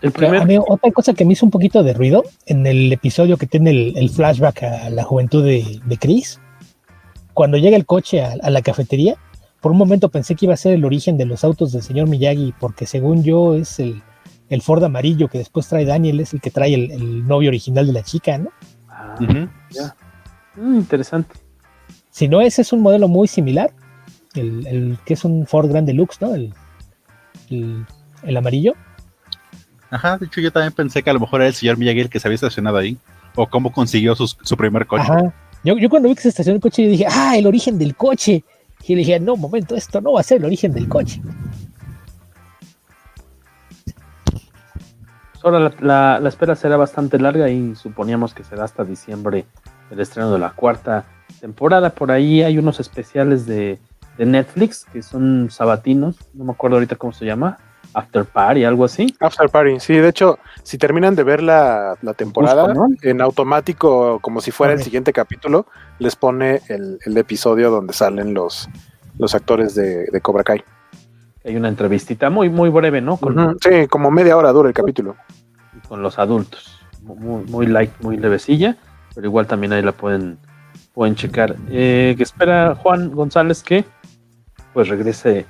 [0.00, 0.12] El
[0.68, 4.10] otra cosa que me hizo un poquito de ruido en el episodio que tiene el,
[4.10, 6.40] flashback a la juventud de, de Chris
[7.34, 9.16] cuando llega el coche a la cafetería
[9.60, 12.08] por un momento pensé que iba a ser el origen de los autos del señor
[12.08, 14.02] Miyagi, porque según yo es el,
[14.62, 18.02] Ford amarillo que después trae Daniel, es el que trae el, novio original de la
[18.02, 18.50] chica, ¿no?
[18.88, 19.16] Ah,
[19.70, 19.96] ya.
[20.56, 21.34] Mm, interesante.
[22.10, 23.72] Si no, ese es un modelo muy similar,
[24.34, 26.34] el, que es un Ford Grande Lux, ¿no?
[26.34, 26.54] El,
[27.50, 28.74] el, amarillo.
[29.90, 32.10] Ajá, de hecho yo también pensé que a lo mejor era el señor Miyagi el
[32.10, 32.96] que se había estacionado ahí.
[33.34, 35.04] O cómo consiguió su, su primer coche.
[35.04, 35.32] Ajá.
[35.64, 37.94] Yo, yo, cuando vi que se estacionó el coche, yo dije, ah, el origen del
[37.94, 38.44] coche.
[38.88, 41.20] Y le dije, no, momento, esto no va a ser el origen del coche.
[45.42, 49.44] Ahora la, la, la, espera será bastante larga y suponíamos que será hasta diciembre
[49.90, 51.04] el estreno de la cuarta
[51.40, 51.90] temporada.
[51.90, 53.78] Por ahí hay unos especiales de,
[54.16, 57.58] de Netflix que son sabatinos, no me acuerdo ahorita cómo se llama,
[57.94, 59.14] After Party, algo así.
[59.20, 64.40] After Party, sí, de hecho, si terminan de ver la, la temporada, en automático, como
[64.40, 64.80] si fuera okay.
[64.80, 65.66] el siguiente capítulo,
[65.98, 68.68] les pone el, el, episodio donde salen los,
[69.18, 70.62] los actores de, de, Cobra Kai.
[71.44, 73.16] Hay una entrevistita muy, muy breve, ¿no?
[73.16, 73.56] Con, uh -huh.
[73.60, 75.16] Sí, como media hora dura el capítulo.
[75.88, 76.80] Con los adultos.
[77.02, 78.76] Muy, muy light, muy levecilla,
[79.14, 80.38] pero igual también ahí la pueden,
[80.92, 81.56] pueden checar.
[81.70, 83.84] Eh, que espera Juan González que
[84.74, 85.46] pues regrese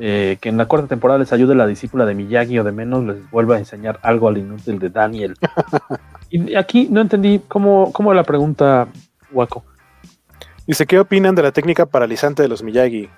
[0.00, 3.04] eh, que en la cuarta temporada les ayude la discípula de Miyagi o de menos
[3.04, 5.34] les vuelva a enseñar algo al inútil de Daniel.
[6.30, 8.88] y aquí no entendí cómo, cómo la pregunta,
[9.32, 9.64] Waco.
[10.66, 13.08] Dice, ¿qué opinan de la técnica paralizante de los Miyagi?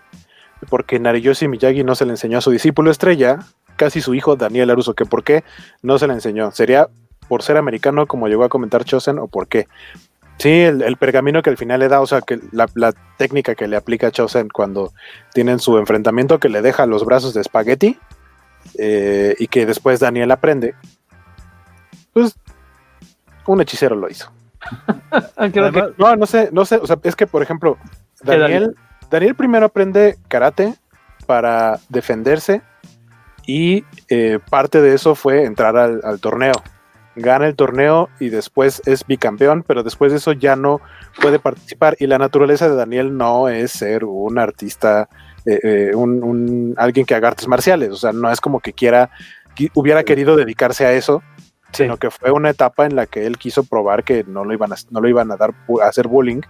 [0.69, 3.41] Porque Nariyoshi Miyagi no se le enseñó a su discípulo estrella,
[3.77, 5.43] casi su hijo Daniel Aruso, que por qué
[5.83, 6.51] no se le enseñó.
[6.53, 6.89] ¿Sería
[7.29, 9.69] por ser americano, como llegó a comentar Chosen, o por qué?
[10.41, 13.55] Sí, el, el, pergamino que al final le da, o sea, que la, la técnica
[13.55, 14.91] que le aplica a Chosen cuando
[15.35, 17.99] tienen su enfrentamiento, que le deja los brazos de espagueti
[18.79, 20.75] eh, y que después Daniel aprende,
[22.15, 22.35] pues
[23.47, 24.33] un hechicero lo hizo.
[25.37, 27.77] Además, no, no sé, no sé, o sea, es que por ejemplo,
[28.23, 28.75] Daniel,
[29.11, 30.75] Daniel primero aprende karate
[31.27, 32.63] para defenderse
[33.47, 36.55] y eh, parte de eso fue entrar al, al torneo
[37.17, 40.81] gana el torneo y después es bicampeón, pero después de eso ya no
[41.21, 41.97] puede participar.
[41.99, 45.09] Y la naturaleza de Daniel no es ser un artista,
[45.45, 47.91] eh, eh, un, un, alguien que haga artes marciales.
[47.91, 49.11] O sea, no es como que quiera,
[49.55, 51.23] que hubiera querido dedicarse a eso,
[51.73, 51.85] sí.
[51.85, 54.73] sino que fue una etapa en la que él quiso probar que no lo iban
[54.73, 56.41] a, no lo iban a dar a hacer bullying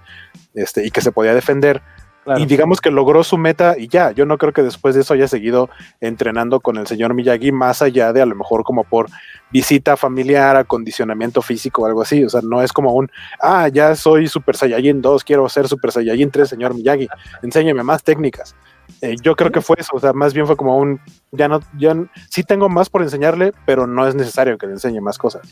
[0.55, 1.82] este, y que se podía defender.
[2.24, 2.40] Claro.
[2.40, 5.14] Y digamos que logró su meta y ya, yo no creo que después de eso
[5.14, 5.70] haya seguido
[6.01, 9.06] entrenando con el señor Miyagi más allá de a lo mejor como por
[9.51, 13.10] visita familiar, acondicionamiento físico o algo así, o sea, no es como un,
[13.40, 17.09] ah, ya soy Super Saiyajin 2, quiero ser Super Saiyajin 3, señor Miyagi,
[17.42, 18.55] enséñame más técnicas.
[19.01, 21.01] Eh, yo creo que fue eso, o sea, más bien fue como un,
[21.32, 21.97] ya no, ya
[22.28, 25.42] sí tengo más por enseñarle, pero no es necesario que le enseñe más cosas.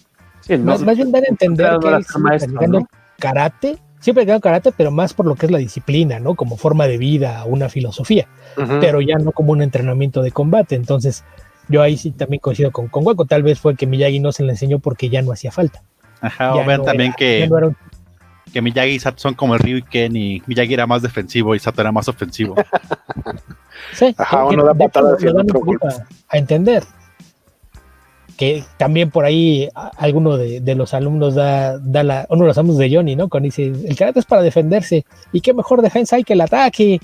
[0.41, 2.87] Sí, más, más, bien dar a entender que él maestro, ¿no?
[3.19, 6.35] karate siempre he karate, pero más por lo que es la disciplina, ¿no?
[6.35, 8.81] Como forma de vida, una filosofía, uh -huh.
[8.81, 10.75] pero ya no como un entrenamiento de combate.
[10.75, 11.25] Entonces,
[11.69, 13.25] yo ahí sí también coincido con, con Waco.
[13.25, 15.83] Tal vez fue que Miyagi no se le enseñó porque ya no hacía falta.
[16.21, 17.77] Ajá, ya o vean no también era, que, no un...
[18.53, 21.55] que Miyagi y Sato son como el Ryu y Ken y Miyagi era más defensivo
[21.55, 22.55] y Sato era más ofensivo.
[23.93, 25.63] sí, Ajá, uno da patadas el otro.
[26.29, 26.83] A entender
[28.39, 32.57] que también por ahí alguno de, de los alumnos da, da, la, uno de los
[32.57, 33.29] alumnos de Johnny, ¿no?
[33.29, 37.01] Cuando dice, el karate es para defenderse, y qué mejor defensa hay que el ataque.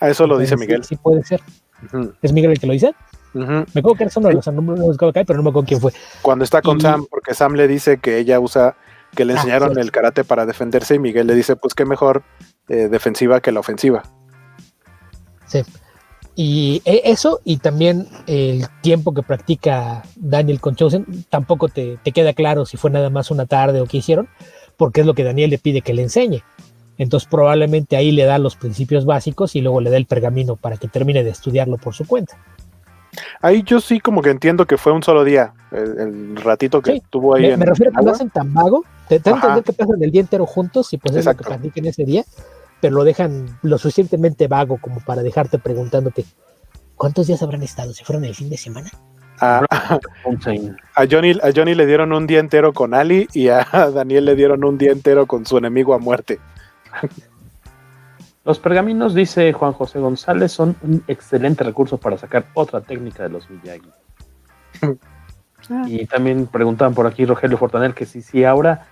[0.00, 0.82] A eso lo dice Miguel.
[0.82, 1.40] Sí, sí puede ser.
[1.84, 2.14] Uh -huh.
[2.20, 2.92] ¿Es Miguel el que lo dice?
[3.34, 3.66] Uh -huh.
[3.74, 5.92] Me acuerdo que eres uno de los alumnos de pero no me acuerdo quién fue.
[6.20, 6.80] Cuando está con y...
[6.80, 8.76] Sam, porque Sam le dice que ella usa,
[9.14, 12.24] que le enseñaron ah, el karate para defenderse, y Miguel le dice, pues qué mejor
[12.68, 14.02] eh, defensiva que la ofensiva.
[15.46, 15.62] Sí.
[16.38, 22.12] Y e, eso, y también el tiempo que practica Daniel con Chosen, tampoco te, te,
[22.12, 24.28] queda claro si fue nada más una tarde o qué hicieron,
[24.76, 26.42] porque es lo que Daniel le pide que le enseñe.
[26.98, 30.76] Entonces probablemente ahí le da los principios básicos y luego le da el pergamino para
[30.76, 32.36] que termine de estudiarlo por su cuenta.
[33.40, 36.92] Ahí yo sí como que entiendo que fue un solo día, el, el ratito que
[36.92, 37.42] sí, tuvo ahí.
[37.42, 40.02] Me, en, me refiero a que lo hacen tan vago, te, te entender que pasan
[40.02, 41.42] el día entero juntos y pues Exacto.
[41.42, 42.24] es lo que practiquen ese día,
[42.80, 46.24] pero lo dejan lo suficientemente vago como para dejarte preguntándote
[46.94, 48.90] cuántos días habrán estado, si fueron el fin de semana.
[49.38, 49.98] A, a,
[51.10, 54.64] Johnny, a Johnny le dieron un día entero con Ali y a Daniel le dieron
[54.64, 56.38] un día entero con su enemigo a muerte.
[58.44, 63.28] Los pergaminos, dice Juan José González, son un excelente recurso para sacar otra técnica de
[63.28, 63.90] los Miyagi.
[65.86, 68.86] y también preguntaban por aquí Rogelio Fortanel que si, si ahora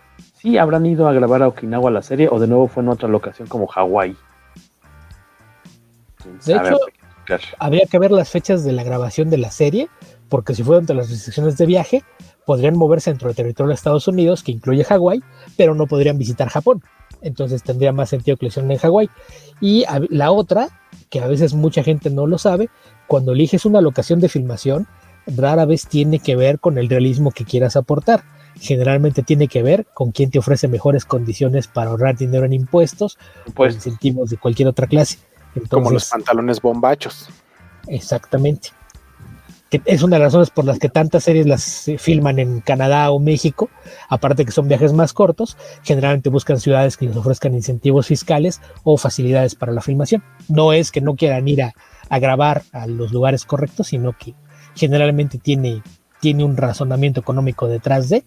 [0.44, 3.08] sí habrán ido a grabar a Okinawa la serie o de nuevo fue en otra
[3.08, 4.14] locación como Hawái.
[6.44, 6.78] De hecho,
[7.58, 9.88] habría que ver las fechas de la grabación de la serie,
[10.28, 12.04] porque si fueron entre las restricciones de viaje,
[12.44, 15.22] podrían moverse dentro del territorio de Estados Unidos, que incluye Hawái,
[15.56, 16.82] pero no podrían visitar Japón.
[17.22, 19.08] Entonces tendría más sentido que lo hicieran en Hawái.
[19.62, 20.68] Y la otra,
[21.08, 22.68] que a veces mucha gente no lo sabe,
[23.06, 24.86] cuando eliges una locación de filmación,
[25.26, 28.24] rara vez tiene que ver con el realismo que quieras aportar
[28.60, 33.18] generalmente tiene que ver con quién te ofrece mejores condiciones para ahorrar dinero en impuestos
[33.54, 35.18] pues, o incentivos de cualquier otra clase.
[35.54, 37.28] Entonces, como los pantalones bombachos.
[37.86, 38.70] Exactamente.
[39.70, 43.10] que es una de las razones por las que tantas series las filman en Canadá
[43.10, 43.68] o México,
[44.08, 48.96] aparte que son viajes más cortos, generalmente buscan ciudades que les ofrezcan incentivos fiscales o
[48.96, 50.22] facilidades para la filmación.
[50.48, 51.74] No es que no quieran ir a,
[52.18, 54.34] grabar a los lugares correctos, sino que
[54.76, 55.82] generalmente tiene,
[56.20, 58.24] tiene un razonamiento económico detrás de,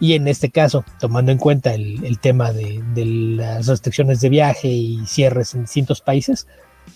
[0.00, 4.68] y en este caso, tomando en cuenta el, tema de, de, las restricciones de viaje
[4.68, 6.46] y cierres en distintos países,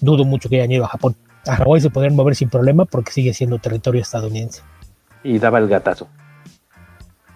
[0.00, 1.16] dudo mucho que hayan ido a Japón
[1.48, 4.62] a Hawái se podrían mover sin problema porque sigue siendo territorio estadounidense.
[5.22, 6.08] Y daba el gatazo.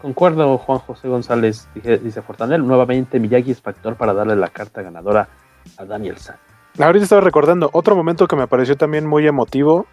[0.00, 5.28] Concuerdo, Juan José González, dice Fortanel, nuevamente Miyagi es factor para darle la carta ganadora
[5.76, 6.36] a Daniel San.
[6.78, 9.86] Ahorita estaba recordando otro momento que me pareció también muy emotivo.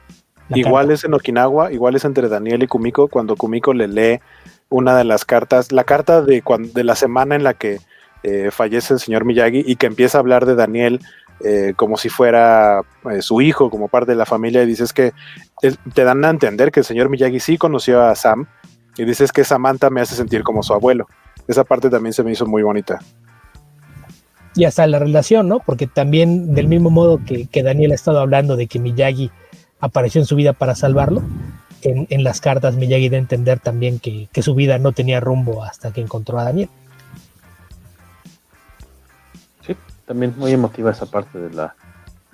[0.49, 4.19] igual es en Okinawa, igual es entre Daniel y Kumiko, cuando Kumiko le lee
[4.69, 6.43] una de las cartas, la carta de,
[6.73, 7.79] de la semana en la que
[8.23, 10.99] eh, fallece el señor Miyagi y que empieza a hablar de Daniel
[11.41, 15.13] eh, como si fuera eh, su hijo, como parte de la familia, y dices que
[15.93, 18.47] te dan a entender que el señor Miyagi sí conoció a Sam,
[18.97, 21.07] y dices que Samantha me hace sentir como su abuelo.
[21.47, 22.99] Esa parte también se me hizo muy bonita.
[24.55, 25.59] Y hasta la relación, ¿no?
[25.59, 29.31] Porque también del mismo modo que, Daniel ha estado hablando de que Miyagi
[29.79, 31.23] apareció en su vida para salvarlo,
[31.81, 35.64] en, las cartas Miyagi da a entender también que, que su vida no tenía rumbo
[35.64, 36.69] hasta que encontró a Daniel.
[40.06, 41.76] también muy emotiva esa parte de la,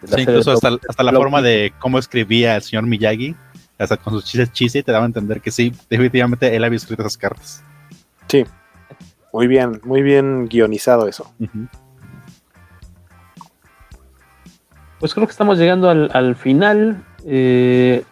[0.06, 3.36] sí, incluso hasta, la forma de cómo escribía el señor Miyagi,
[3.78, 7.02] hasta con sus chistes chistes, te daba a entender que sí, definitivamente él había escrito
[7.02, 7.64] esas cartas.
[8.28, 8.46] Sí,
[9.34, 11.34] muy bien, muy bien guionizado eso.
[15.00, 17.04] Pues creo que estamos llegando al, final.
[17.26, 18.06] Eh,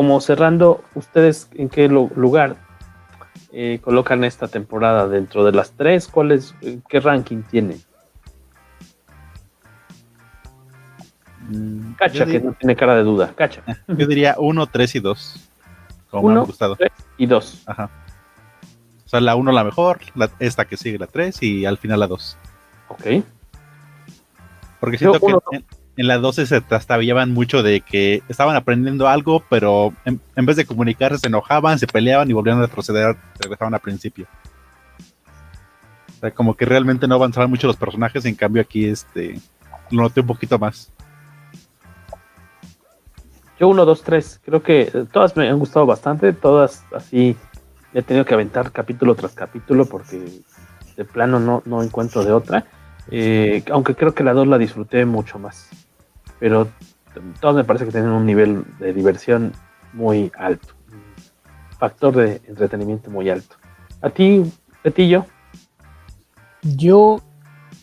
[0.00, 2.56] como cerrando, ¿ustedes en qué lugar
[3.52, 6.08] eh, colocan esta temporada dentro de las tres?
[6.08, 6.54] ¿Cuál es,
[6.88, 7.76] ¿Qué ranking tiene?
[11.50, 13.34] Mm, Cacha, que no tiene cara de duda.
[13.36, 13.62] Cacha.
[13.88, 15.50] Yo diría 1, 3 y 2.
[16.10, 16.78] Como uno, me han gustado.
[17.18, 17.64] y 2.
[17.66, 17.90] Ajá.
[19.04, 20.00] O sea, la 1 la mejor,
[20.38, 22.38] esta que sigue la 3 y al final la 2.
[22.88, 23.02] Ok.
[24.80, 25.66] Porque siento que en,
[26.06, 31.18] la 12 se trastabillaban mucho de que estaban aprendiendo algo, pero en, vez de comunicarse
[31.18, 34.26] se enojaban, se peleaban y volvían a retroceder, regresaban al principio.
[36.08, 39.38] O sea, como que realmente no avanzaban mucho los personajes, en cambio aquí este
[39.90, 40.92] lo noté un poquito más.
[43.58, 44.40] Yo uno, dos, tres.
[44.44, 46.32] Creo que todas me han gustado bastante.
[46.32, 47.36] Todas así
[47.92, 50.22] he tenido que aventar capítulo tras capítulo porque
[50.96, 52.64] de plano no, no encuentro de otra.
[53.10, 55.68] Eh, aunque creo que la dos la disfruté mucho más.
[56.40, 56.68] Pero
[57.40, 59.52] todas me parece que tienen un nivel de diversión
[59.92, 60.74] muy alto.
[61.78, 63.56] factor de entretenimiento muy alto.
[64.02, 64.42] ¿A ti,
[64.82, 65.26] Petillo?
[66.62, 67.22] Yo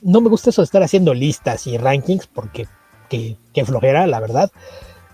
[0.04, 2.68] no me gusta eso de estar haciendo listas y rankings porque
[3.10, 4.52] que, que flojera, la verdad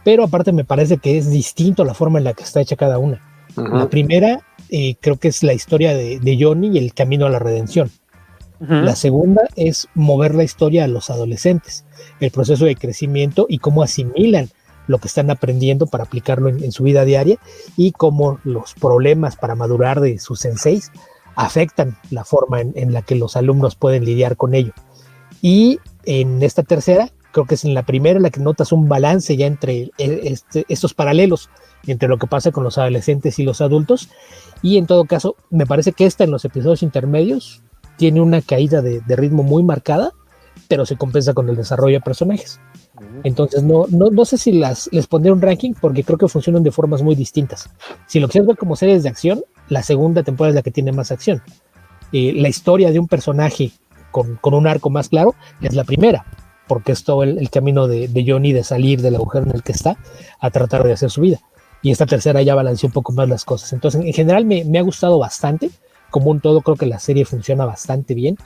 [0.04, 3.00] pero aparte me parece que es distinto la forma en la que está hecha cada
[3.00, 3.22] una.
[3.56, 7.40] La primera eh, creo que es la historia de, Johnny y el camino a la
[7.40, 7.92] redención.
[8.70, 11.84] La segunda es mover la historia a los adolescentes,
[12.22, 14.50] el proceso de crecimiento y cómo asimilan
[14.88, 17.40] lo que están aprendiendo para aplicarlo en, su vida diaria
[17.76, 20.92] y cómo los problemas para madurar de sus senseis
[21.36, 24.72] afectan la forma en la que los alumnos pueden lidiar con ello.
[25.42, 28.88] Y en esta tercera creo que es en la primera en la que notas un
[28.88, 31.50] balance ya entre eh, este, estos paralelos
[31.86, 34.08] entre lo que pasa con los adolescentes y los adultos.
[34.62, 37.62] Y en todo caso, me parece que esta en los episodios intermedios
[37.98, 40.12] tiene una caída de, ritmo muy marcada,
[40.68, 42.60] pero se compensa con el desarrollo de personajes.
[43.24, 46.64] Entonces, no, no, no sé si las, les pondré un ranking porque creo que funcionan
[46.64, 47.70] de formas muy distintas.
[48.08, 50.92] Si lo quieres ver como series de acción, la segunda temporada es la que tiene
[50.92, 51.42] más acción.
[52.12, 53.72] Eh, la historia de un personaje
[54.12, 56.26] con, con, un arco más claro es la primera
[56.68, 59.98] porque es todo el, camino de, Johnny de salir del agujero en el que está
[60.40, 61.40] a tratar de hacer su vida.
[61.82, 63.74] Y esta tercera ya balanceó un poco más las cosas.
[63.74, 65.70] Entonces, en general me, ha gustado bastante.
[66.14, 68.38] Como un todo, creo que la serie funciona bastante bien.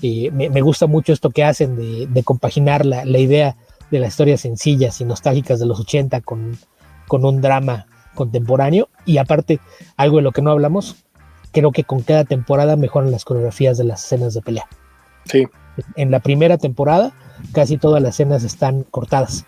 [0.00, 3.56] Eh, me, gusta mucho esto que hacen de, compaginar la, idea
[3.90, 6.56] de las historias sencillas y nostálgicas de los 80 con,
[7.08, 8.88] con un drama contemporáneo.
[9.04, 9.58] Y aparte,
[9.96, 10.94] algo de lo que no hablamos,
[11.50, 14.68] creo que con cada temporada mejoran las coreografías de las escenas de pelea.
[15.24, 15.44] Sí.
[15.96, 17.12] En la primera temporada
[17.52, 19.44] casi todas las escenas están cortadas.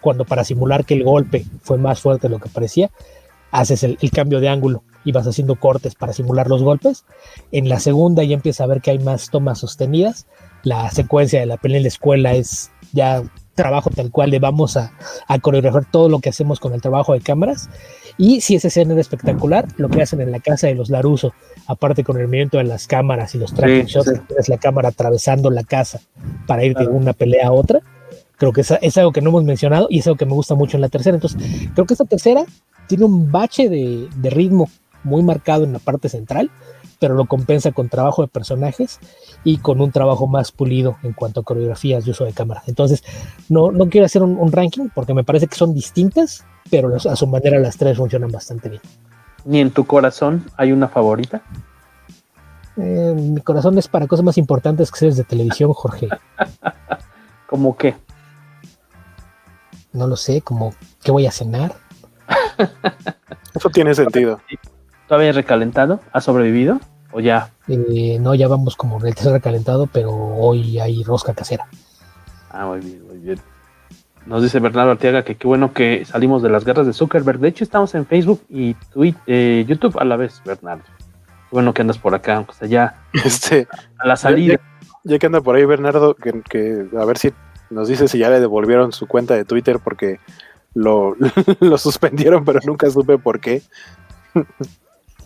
[0.00, 2.90] Cuando para simular que el golpe fue más fuerte de lo que parecía,
[3.52, 7.04] haces el, cambio de ángulo y vas haciendo cortes para simular los golpes.
[7.52, 10.26] En la segunda ya empieza a ver que hay más tomas sostenidas.
[10.62, 13.22] La secuencia de la pelea en la escuela es ya
[13.54, 14.92] trabajo tal cual de vamos a,
[15.28, 17.68] a coreografar todo lo que hacemos con el trabajo de cámaras.
[18.16, 21.32] Y si esa escena es espectacular, lo que hacen en la casa de los Laruso,
[21.66, 25.50] aparte con el movimiento de las cámaras y los tracking shots, es la cámara atravesando
[25.50, 26.00] la casa
[26.46, 27.80] para ir de una pelea a otra,
[28.36, 30.54] creo que es, es, algo que no hemos mencionado y es algo que me gusta
[30.54, 31.16] mucho en la tercera.
[31.16, 31.40] Entonces,
[31.74, 32.44] creo que esta tercera
[32.86, 34.68] tiene un bache de, de ritmo
[35.04, 36.50] muy marcado en la parte central,
[36.98, 38.98] pero lo compensa con trabajo de personajes
[39.44, 42.62] y con un trabajo más pulido en cuanto a coreografías y uso de cámara.
[42.66, 43.04] Entonces,
[43.48, 47.16] no, no quiero hacer un, un ranking porque me parece que son distintas, pero a
[47.16, 48.82] su manera las tres funcionan bastante bien.
[49.44, 51.42] ¿Ni en tu corazón hay una favorita?
[52.76, 56.08] Eh, mi corazón es para cosas más importantes que series de televisión, Jorge.
[57.46, 57.94] ¿Cómo qué?
[59.92, 61.74] No lo sé, como ¿qué voy a cenar?
[63.54, 64.40] Eso tiene sentido.
[65.08, 66.00] ¿Todavía recalentado?
[66.12, 66.80] ¿Ha sobrevivido?
[67.12, 67.50] ¿O ya?
[67.68, 71.66] Eh, no, ya vamos como el tercer recalentado, pero hoy hay rosca casera.
[72.50, 73.38] Ah, muy bien, muy bien.
[74.26, 77.38] Nos dice Bernardo Arteaga que qué bueno que salimos de las guerras de Zuckerberg.
[77.38, 80.84] De hecho, estamos en Facebook y Twitter, eh, YouTube a la vez, Bernardo.
[80.84, 83.68] Qué bueno que andas por acá, aunque sea ya este,
[83.98, 84.54] a la salida.
[84.54, 84.60] Ya,
[85.12, 87.32] ya, que anda por ahí, Bernardo, que, que, a ver si
[87.68, 90.20] nos dice si ya le devolvieron su cuenta de Twitter porque
[90.72, 91.16] lo,
[91.60, 93.62] lo suspendieron, pero nunca supe por qué.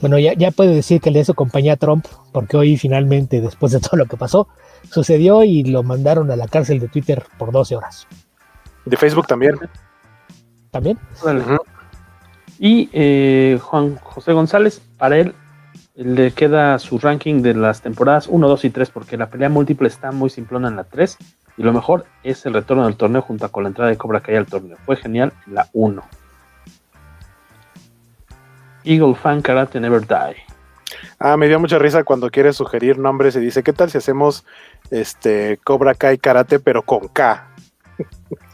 [0.00, 3.72] Bueno, ya, ya puede decir que le hizo compañía a Trump, porque hoy finalmente, después
[3.72, 4.48] de todo lo que pasó,
[4.90, 8.06] sucedió y lo mandaron a la cárcel de Twitter por 12 horas.
[8.84, 9.56] De Facebook también.
[10.70, 10.98] ¿También?
[11.22, 11.60] Uh -huh.
[12.58, 15.34] Y eh, Juan José González, para él
[15.94, 19.88] le queda su ranking de las temporadas 1, 2 y 3, porque la pelea múltiple
[19.88, 21.18] está muy simplona en la 3,
[21.56, 24.36] y lo mejor es el retorno del torneo junto con la entrada de Cobra Kai
[24.36, 24.76] al torneo.
[24.86, 26.02] Fue genial en la 1.
[28.84, 30.36] Eagle Fan Karate Never Die.
[31.18, 34.44] Ah, me dio mucha risa cuando quiere sugerir nombres y dice, ¿qué tal si hacemos
[34.90, 37.48] este Cobra Kai Karate pero con K?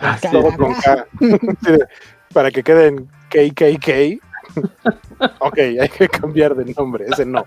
[0.01, 0.29] Ah, sí.
[0.31, 1.07] Todo con K.
[2.33, 4.21] Para que queden KKK.
[5.41, 7.47] ok, hay que cambiar de nombre, ese no.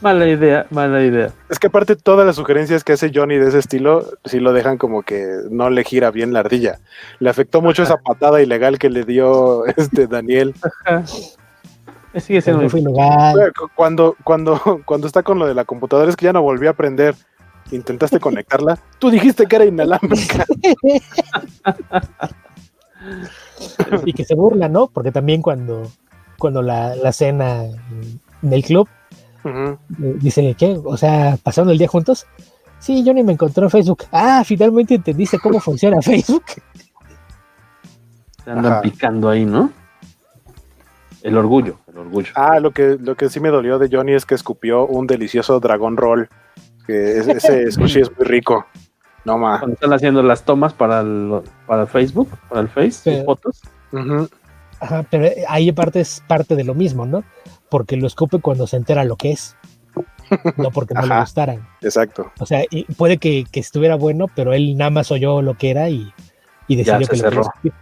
[0.00, 1.32] Mala idea, mala idea.
[1.48, 4.76] Es que aparte todas las sugerencias que hace Johnny de ese estilo, sí lo dejan
[4.76, 6.78] como que no le gira bien la ardilla.
[7.20, 10.54] Le afectó mucho esa patada ilegal que le dio este Daniel.
[12.20, 13.52] Sigue siendo fue ilegal.
[13.74, 16.72] Cuando, cuando, cuando está con lo de la computadora, es que ya no volvió a
[16.72, 17.14] aprender.
[17.70, 18.78] Intentaste conectarla.
[18.98, 20.44] Tú dijiste que era inalámbrica.
[24.04, 24.88] y que se burla, ¿no?
[24.88, 25.90] Porque también cuando,
[26.38, 28.88] cuando la, la cena en el club,
[29.44, 29.78] uh -huh.
[30.18, 32.26] dicen que, o sea, pasando el día juntos.
[32.78, 34.04] Sí, Johnny me encontró en Facebook.
[34.10, 36.44] Ah, finalmente entendiste cómo funciona Facebook.
[38.44, 38.82] Se andan Ajá.
[38.82, 39.70] picando ahí, ¿no?
[41.22, 42.32] El orgullo, el orgullo.
[42.34, 45.60] Ah, lo que, lo que sí me dolió de Johnny es que escupió un delicioso
[45.60, 46.28] dragón roll.
[46.86, 48.66] Que es, ese sushi es muy rico.
[49.24, 49.60] No más.
[49.60, 53.62] Cuando están haciendo las tomas para el, para el Facebook, para el Face, pero, fotos.
[53.92, 54.30] Uh -huh.
[54.80, 57.22] Ajá, pero ahí aparte es parte de lo mismo, ¿no?
[57.68, 59.56] Porque lo escupe cuando se entera lo que es.
[60.56, 61.68] No porque no Ajá, le gustaran.
[61.82, 62.32] Exacto.
[62.40, 65.70] O sea, y puede que, que, estuviera bueno, pero él nada más oyó lo que
[65.70, 66.12] era y,
[66.66, 67.42] y decidió ya se que cerró.
[67.62, 67.72] lo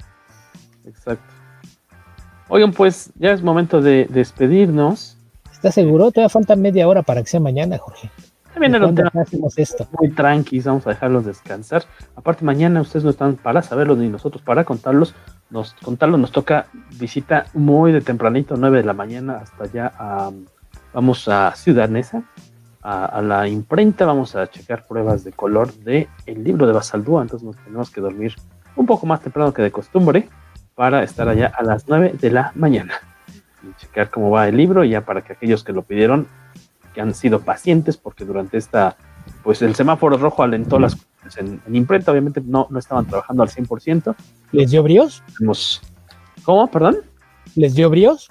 [0.85, 1.40] Exacto.
[2.53, 5.17] Oigan, pues ya es momento de despedirnos.
[5.53, 6.11] ¿Estás seguro?
[6.11, 8.11] Todavía falta media hora para que sea mañana, Jorge.
[8.53, 9.87] También el hotel hacemos esto.
[10.01, 11.85] Muy tranquilos, vamos a dejarlos descansar.
[12.17, 15.15] Aparte, mañana ustedes no están para saberlos ni nosotros para contarlos.
[15.49, 16.67] Nos contarlos nos toca
[16.99, 20.33] visita muy de tempranito, 9 de la mañana, hasta allá a,
[20.93, 22.25] vamos a Ciudad Neza,
[22.83, 27.23] a, a, la imprenta, vamos a checar pruebas de color de el libro de Basaldúa,
[27.23, 28.35] entonces nos tenemos que dormir
[28.75, 30.29] un poco más temprano que de costumbre
[30.81, 32.95] para estar allá a las 9 de la mañana
[33.63, 36.27] y checar cómo va el libro, ya para que aquellos que lo pidieron,
[36.95, 38.97] que han sido pacientes, porque durante esta,
[39.43, 43.43] pues el semáforo rojo alentó las cosas en, en imprenta, obviamente no, no estaban trabajando
[43.43, 44.15] al 100%.
[44.53, 45.23] ¿Les dio bríos?
[46.45, 46.67] ¿Cómo?
[46.71, 46.97] ¿Perdón?
[47.57, 48.31] ¿Les dio bríos?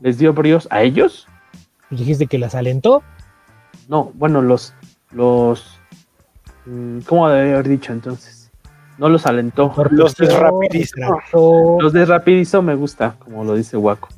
[0.00, 1.28] ¿Les dio bríos a ellos?
[1.90, 3.02] Pues dijiste que las alentó.
[3.86, 4.72] No, bueno, los,
[5.10, 5.78] los,
[6.64, 8.39] mm, ¿cómo debe haber dicho entonces?
[9.00, 9.74] No los alentó.
[9.90, 11.78] Los desrapidizó.
[11.80, 14.10] Los desrapidizó me gusta, como lo dice Waco.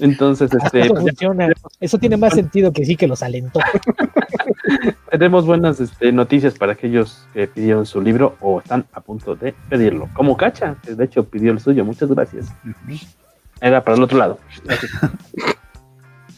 [0.00, 0.82] Entonces, este.
[0.82, 1.48] Eso funciona.
[1.80, 3.58] Eso tiene más sentido que sí que los alentó.
[5.10, 9.54] Tenemos buenas este, noticias para aquellos que pidieron su libro o están a punto de
[9.70, 10.10] pedirlo.
[10.12, 11.86] Como Cacha, que de hecho pidió el suyo.
[11.86, 12.52] Muchas gracias.
[13.62, 14.38] Era para el otro lado.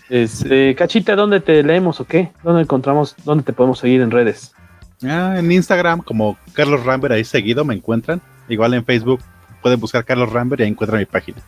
[0.08, 2.32] Este, Cachita, ¿dónde te leemos o qué?
[2.42, 4.52] ¿Dónde encontramos, dónde te podemos seguir en redes?
[5.02, 8.20] Ah, en Instagram, como Carlos Rambert, ahí seguido me encuentran.
[8.48, 9.20] Igual en Facebook
[9.62, 11.38] pueden buscar Carlos Rambert y ahí encuentran mi página.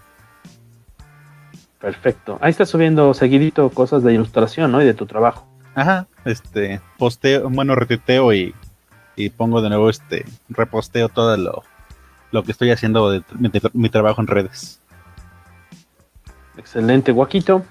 [1.80, 2.38] Perfecto.
[2.40, 4.80] Ahí estás subiendo seguidito cosas de ilustración, ¿no?
[4.80, 5.46] Y de tu trabajo.
[5.74, 6.06] Ajá.
[6.24, 8.54] Este, posteo, bueno, retuiteo y,
[9.16, 11.64] y pongo de nuevo este, reposteo todo lo,
[12.30, 14.80] lo que estoy haciendo de, mi, de, mi trabajo en redes.
[16.56, 17.64] Excelente, Guaquito.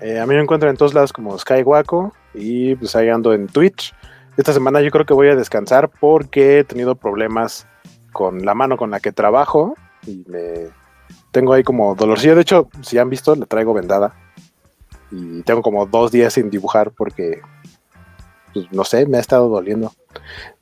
[0.00, 3.46] Eh, a mí me encuentran en todos lados como Skywaco y pues ahí ando en
[3.46, 3.94] Twitch.
[4.36, 7.66] Esta semana yo creo que voy a descansar porque he tenido problemas
[8.12, 9.74] con la mano con la que trabajo
[10.06, 10.68] y me,
[11.30, 12.34] tengo ahí como dolorcillo.
[12.34, 14.14] De hecho, si han visto, le traigo vendada.
[15.10, 17.42] Y tengo como dos días sin dibujar porque,
[18.52, 19.92] pues, no sé, me ha estado doliendo.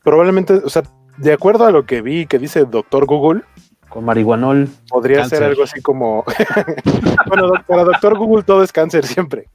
[0.03, 0.83] Probablemente, o sea,
[1.19, 3.43] de acuerdo a lo que vi que dice Doctor Google,
[3.89, 4.69] con marihuanol.
[4.89, 5.39] Podría cáncer.
[5.39, 6.25] ser algo así como.
[7.27, 9.49] bueno, para Doctor Google todo es cáncer siempre.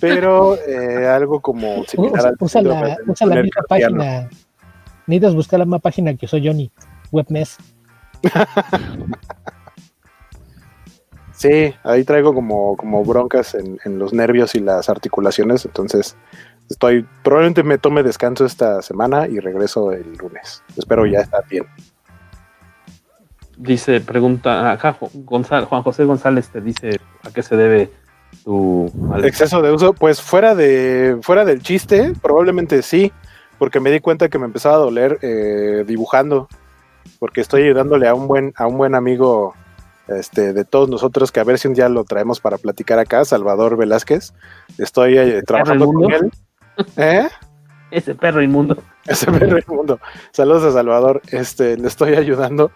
[0.00, 1.80] Pero eh, algo como.
[1.80, 4.28] Usa, usa, la, usa la misma página.
[5.06, 6.70] Necesitas buscar la misma página que soy Johnny.
[7.12, 7.56] Webmes.
[11.32, 15.64] sí, ahí traigo como, como broncas en, en los nervios y las articulaciones.
[15.64, 16.16] Entonces,
[16.68, 17.06] estoy.
[17.22, 20.62] Probablemente me tome descanso esta semana y regreso el lunes.
[20.76, 21.66] Espero ya estar bien.
[23.56, 27.90] Dice, pregunta, acá Gonzalo, Juan José González te dice a qué se debe
[28.44, 28.90] tu
[29.22, 29.92] exceso de uso.
[29.92, 33.12] Pues fuera de fuera del chiste, probablemente sí,
[33.58, 36.48] porque me di cuenta que me empezaba a doler eh, dibujando,
[37.18, 39.54] porque estoy ayudándole a un buen a un buen amigo
[40.08, 43.24] este, de todos nosotros que a ver si un día lo traemos para platicar acá,
[43.24, 44.32] Salvador Velázquez.
[44.78, 46.30] Estoy eh, trabajando con él.
[46.96, 47.28] ¿Eh?
[47.90, 48.76] Ese perro inmundo.
[49.06, 50.00] Ese perro inmundo.
[50.32, 51.22] Saludos a Salvador.
[51.30, 52.70] Este, le estoy ayudando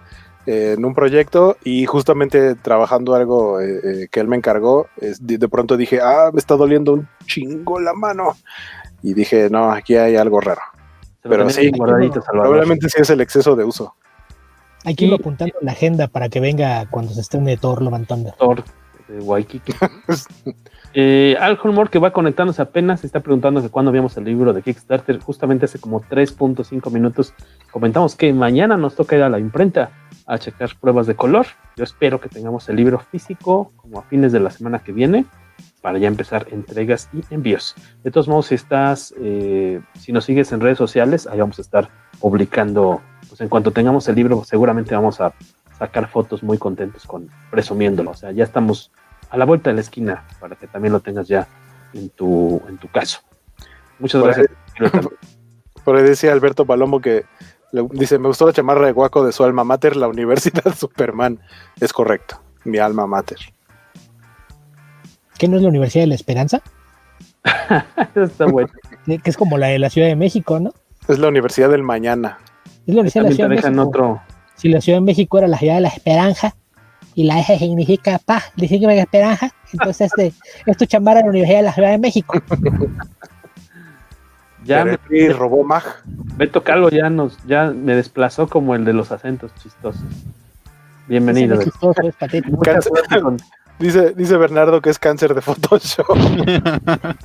[0.47, 4.87] en un proyecto y justamente trabajando algo eh, eh, que él me encargó,
[5.21, 8.37] de, pronto dije, ah, me está doliendo un chingo la mano.
[9.03, 10.61] Y dije, no, aquí hay algo raro.
[11.23, 13.95] Pero sí, probablemente sí es el exceso de uso.
[14.85, 18.07] Hay que irlo apuntando en la agenda para que venga cuando se estrene Thor Love
[18.39, 18.65] Thor,
[19.09, 19.75] de Waikiki.
[20.95, 24.63] eh, Al Holmore, que va conectándose apenas, está preguntando que cuándo vimos el libro de
[24.63, 25.19] Kickstarter.
[25.21, 27.35] Justamente hace como 3.5 minutos
[27.71, 29.91] comentamos que mañana nos toca ir a la imprenta
[30.31, 31.47] a checar pruebas de color.
[31.77, 35.27] Yo espero que tengamos el libro físico como a fines de la semana que viene
[35.83, 37.75] para ya empezar entregas y envíos.
[38.05, 41.63] De todos modos, si estás, eh, si nos sigues en redes sociales, ahí vamos a
[41.63, 41.89] estar
[42.21, 45.33] publicando, pues en cuanto tengamos el libro, seguramente vamos a
[45.77, 48.13] sacar fotos muy contentos con presumiéndolo.
[48.13, 48.93] O sea, ya estamos
[49.31, 51.49] a la vuelta de la esquina para que también lo tengas ya
[51.93, 53.21] en tu, en tu caso.
[53.99, 54.47] Muchas gracias.
[55.85, 57.25] por ahí decía Alberto Palomo que
[57.73, 61.41] dice, me gustó la chamarra de Guaco de su alma mater, la Universidad Superman.
[61.81, 63.39] Es correcto, mi alma mater.
[65.39, 66.63] ¿Qué no es la Universidad de la Esperanza?
[68.15, 68.69] Está bueno.
[69.07, 70.73] Que es como la de la Ciudad de México, ¿no?
[71.09, 72.39] Es la Universidad del Mañana.
[72.87, 73.89] Es la Universidad de la Ciudad de México.
[73.89, 74.23] Otro...
[74.57, 76.55] Si la Ciudad de México era la Ciudad de la Esperanza
[77.15, 80.35] y la eje significa paz, significa esperanza, entonces este,
[80.67, 82.35] es tu chamarra de la Universidad de la Ciudad de México.
[84.65, 85.85] Ya me robó Mag.
[86.37, 90.03] Beto Calvo ya nos, ya me desplazó como el de los acentos chistosos.
[91.09, 91.59] Bienvenido.
[93.79, 96.07] dice, dice Bernardo que es cáncer de Photoshop.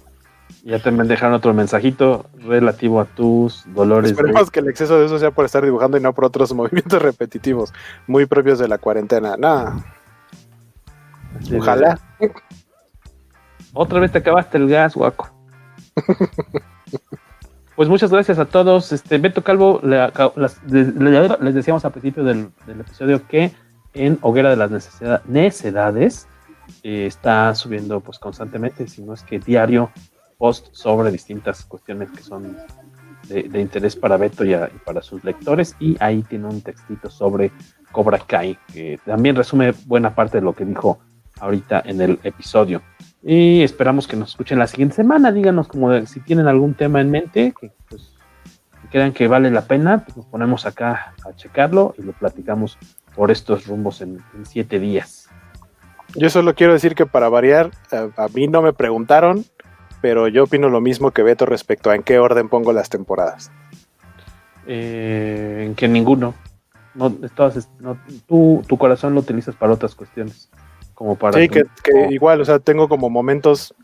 [0.63, 4.11] ya te dejaron otro mensajito relativo a tus dolores.
[4.11, 7.01] Esperemos que el exceso de eso sea por estar dibujando y no por otros movimientos
[7.01, 7.73] repetitivos,
[8.07, 9.35] muy propios de la cuarentena.
[9.37, 9.83] Nada.
[11.55, 11.99] Ojalá.
[13.73, 15.29] Otra vez te acabaste el gas, guaco.
[17.75, 18.93] Pues muchas gracias a todos.
[18.93, 23.51] Este Beto Calvo, les decíamos al principio del, episodio que
[23.93, 24.71] en Hoguera de las
[25.27, 26.27] Necedades
[26.83, 29.91] eh, está subiendo pues constantemente, si no es que diario,
[30.37, 32.57] post sobre distintas cuestiones que son
[33.27, 35.75] de, interés para Beto y, para sus lectores.
[35.77, 37.51] Y ahí tiene un textito sobre
[37.91, 40.99] Cobra Kai, que también resume buena parte de lo que dijo
[41.41, 42.81] ahorita en el episodio.
[43.27, 45.31] Y esperamos que nos escuchen la siguiente semana.
[45.31, 48.13] Díganos como si tienen algún tema en mente que, pues,
[48.91, 52.77] crean que vale la pena, pues nos ponemos acá a checarlo y lo platicamos
[53.15, 55.27] por estos rumbos en, siete días.
[56.13, 59.43] Yo solo quiero decir que para variar, a, mí no me preguntaron,
[60.01, 63.51] pero yo opino lo mismo que Beto respecto a en qué orden pongo las temporadas.
[64.67, 66.35] Eh, en que ninguno.
[66.93, 67.97] No, todas, no,
[68.27, 70.49] tú, tu corazón lo utilizas para otras cuestiones.
[70.95, 71.63] Como para sí, que,
[72.09, 73.75] igual, o sea, tengo como momentos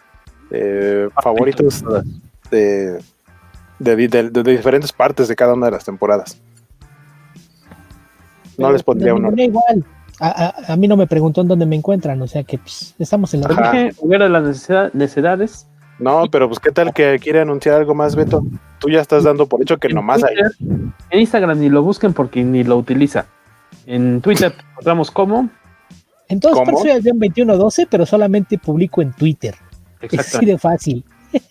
[0.50, 1.84] eh, favoritos
[2.50, 3.00] de,
[3.80, 6.42] de, diferentes partes de cada una de las temporadas.
[8.58, 9.32] No les pondría uno.
[9.36, 9.86] Igual.
[10.20, 13.42] A, mí no me preguntó en dónde me encuentran, o sea que pues, estamos en
[13.42, 15.68] la dije, de las necesidades.
[15.98, 18.44] No, pero pues qué tal que quiere anunciar algo más, Beto.
[18.80, 20.36] Tú ya estás dando por hecho que nomás hay.
[21.10, 23.26] En Instagram ni lo busquen porque ni lo utiliza.
[23.88, 25.50] En Twitter encontramos como
[26.32, 29.56] en todas partes soy Albion 2112, pero solamente publico en Twitter.
[30.00, 31.04] Es así de fácil.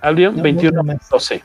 [0.00, 1.42] Albion 2112.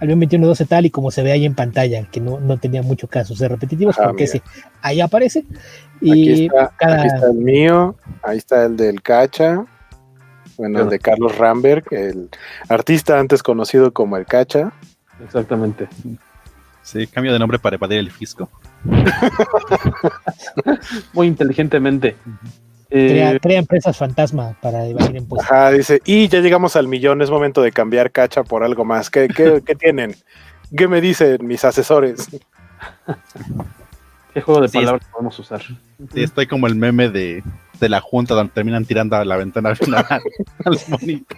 [0.00, 3.38] Albion 2112 tal y como se ve ahí en pantalla, que no, tenía mucho casos
[3.38, 4.42] de repetitivos, porque ese,
[4.80, 5.44] ahí aparece.
[6.00, 9.66] Y aquí está, el mío, ahí está el del Cacha,
[10.56, 12.30] bueno, el de Carlos Ramberg, el
[12.68, 14.72] artista antes conocido como el Cacha.
[15.22, 15.88] Exactamente.
[16.82, 18.50] Sí, cambio de nombre para evadir el fisco.
[21.12, 22.16] Muy inteligentemente.
[22.88, 25.50] Crea, eh, crea, empresas fantasma para evadir impuestos.
[25.50, 29.10] Ajá, dice, y ya llegamos al millón, es momento de cambiar cacha por algo más.
[29.10, 30.14] ¿Qué, qué, qué tienen?
[30.76, 32.28] ¿Qué me dicen mis asesores?
[34.32, 35.62] ¿Qué juego de palabras podemos usar?
[35.62, 37.42] Sí, estoy como el meme de,
[37.80, 40.04] de la junta donde terminan tirando a la ventana final
[40.64, 41.36] al monito.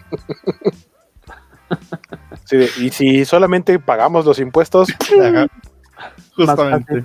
[2.44, 4.88] Sí, y si solamente pagamos los impuestos,
[6.34, 7.04] justamente.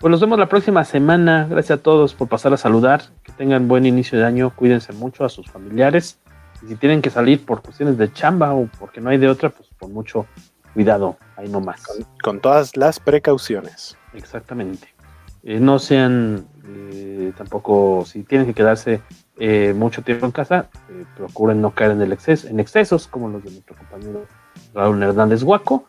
[0.00, 1.48] Pues nos vemos la próxima semana.
[1.50, 3.02] Gracias a todos por pasar a saludar.
[3.24, 4.54] Que tengan buen inicio de año.
[4.54, 6.20] Cuídense mucho a sus familiares.
[6.62, 9.50] Y si tienen que salir por cuestiones de chamba o porque no hay de otra,
[9.50, 10.26] pues con mucho
[10.72, 11.16] cuidado.
[11.36, 11.82] Ahí nomás.
[11.84, 13.96] Con, con todas las precauciones.
[14.14, 14.94] Exactamente.
[15.42, 16.46] Eh, no sean
[16.92, 19.00] eh, tampoco, si tienen que quedarse
[19.36, 23.28] eh, mucho tiempo en casa, eh, procuren no caer en el exceso, en excesos como
[23.28, 24.26] los de nuestro compañero
[24.74, 25.86] Raúl Hernández Guaco.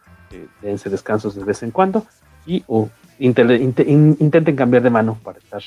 [0.61, 2.05] dense descansos de vez en cuando
[2.45, 2.89] y o
[3.19, 5.61] intenten cambiar de mano para estar,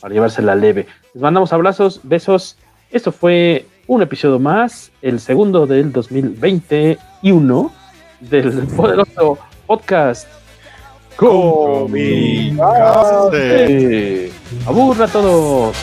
[0.00, 0.86] para llevársela leve.
[1.14, 2.56] Les mandamos abrazos, besos.
[2.90, 7.72] Esto fue un episodio más, el segundo del 2021
[8.20, 10.28] del poderoso podcast.
[11.16, 12.56] Comicase.
[14.66, 15.76] Aburra a todos.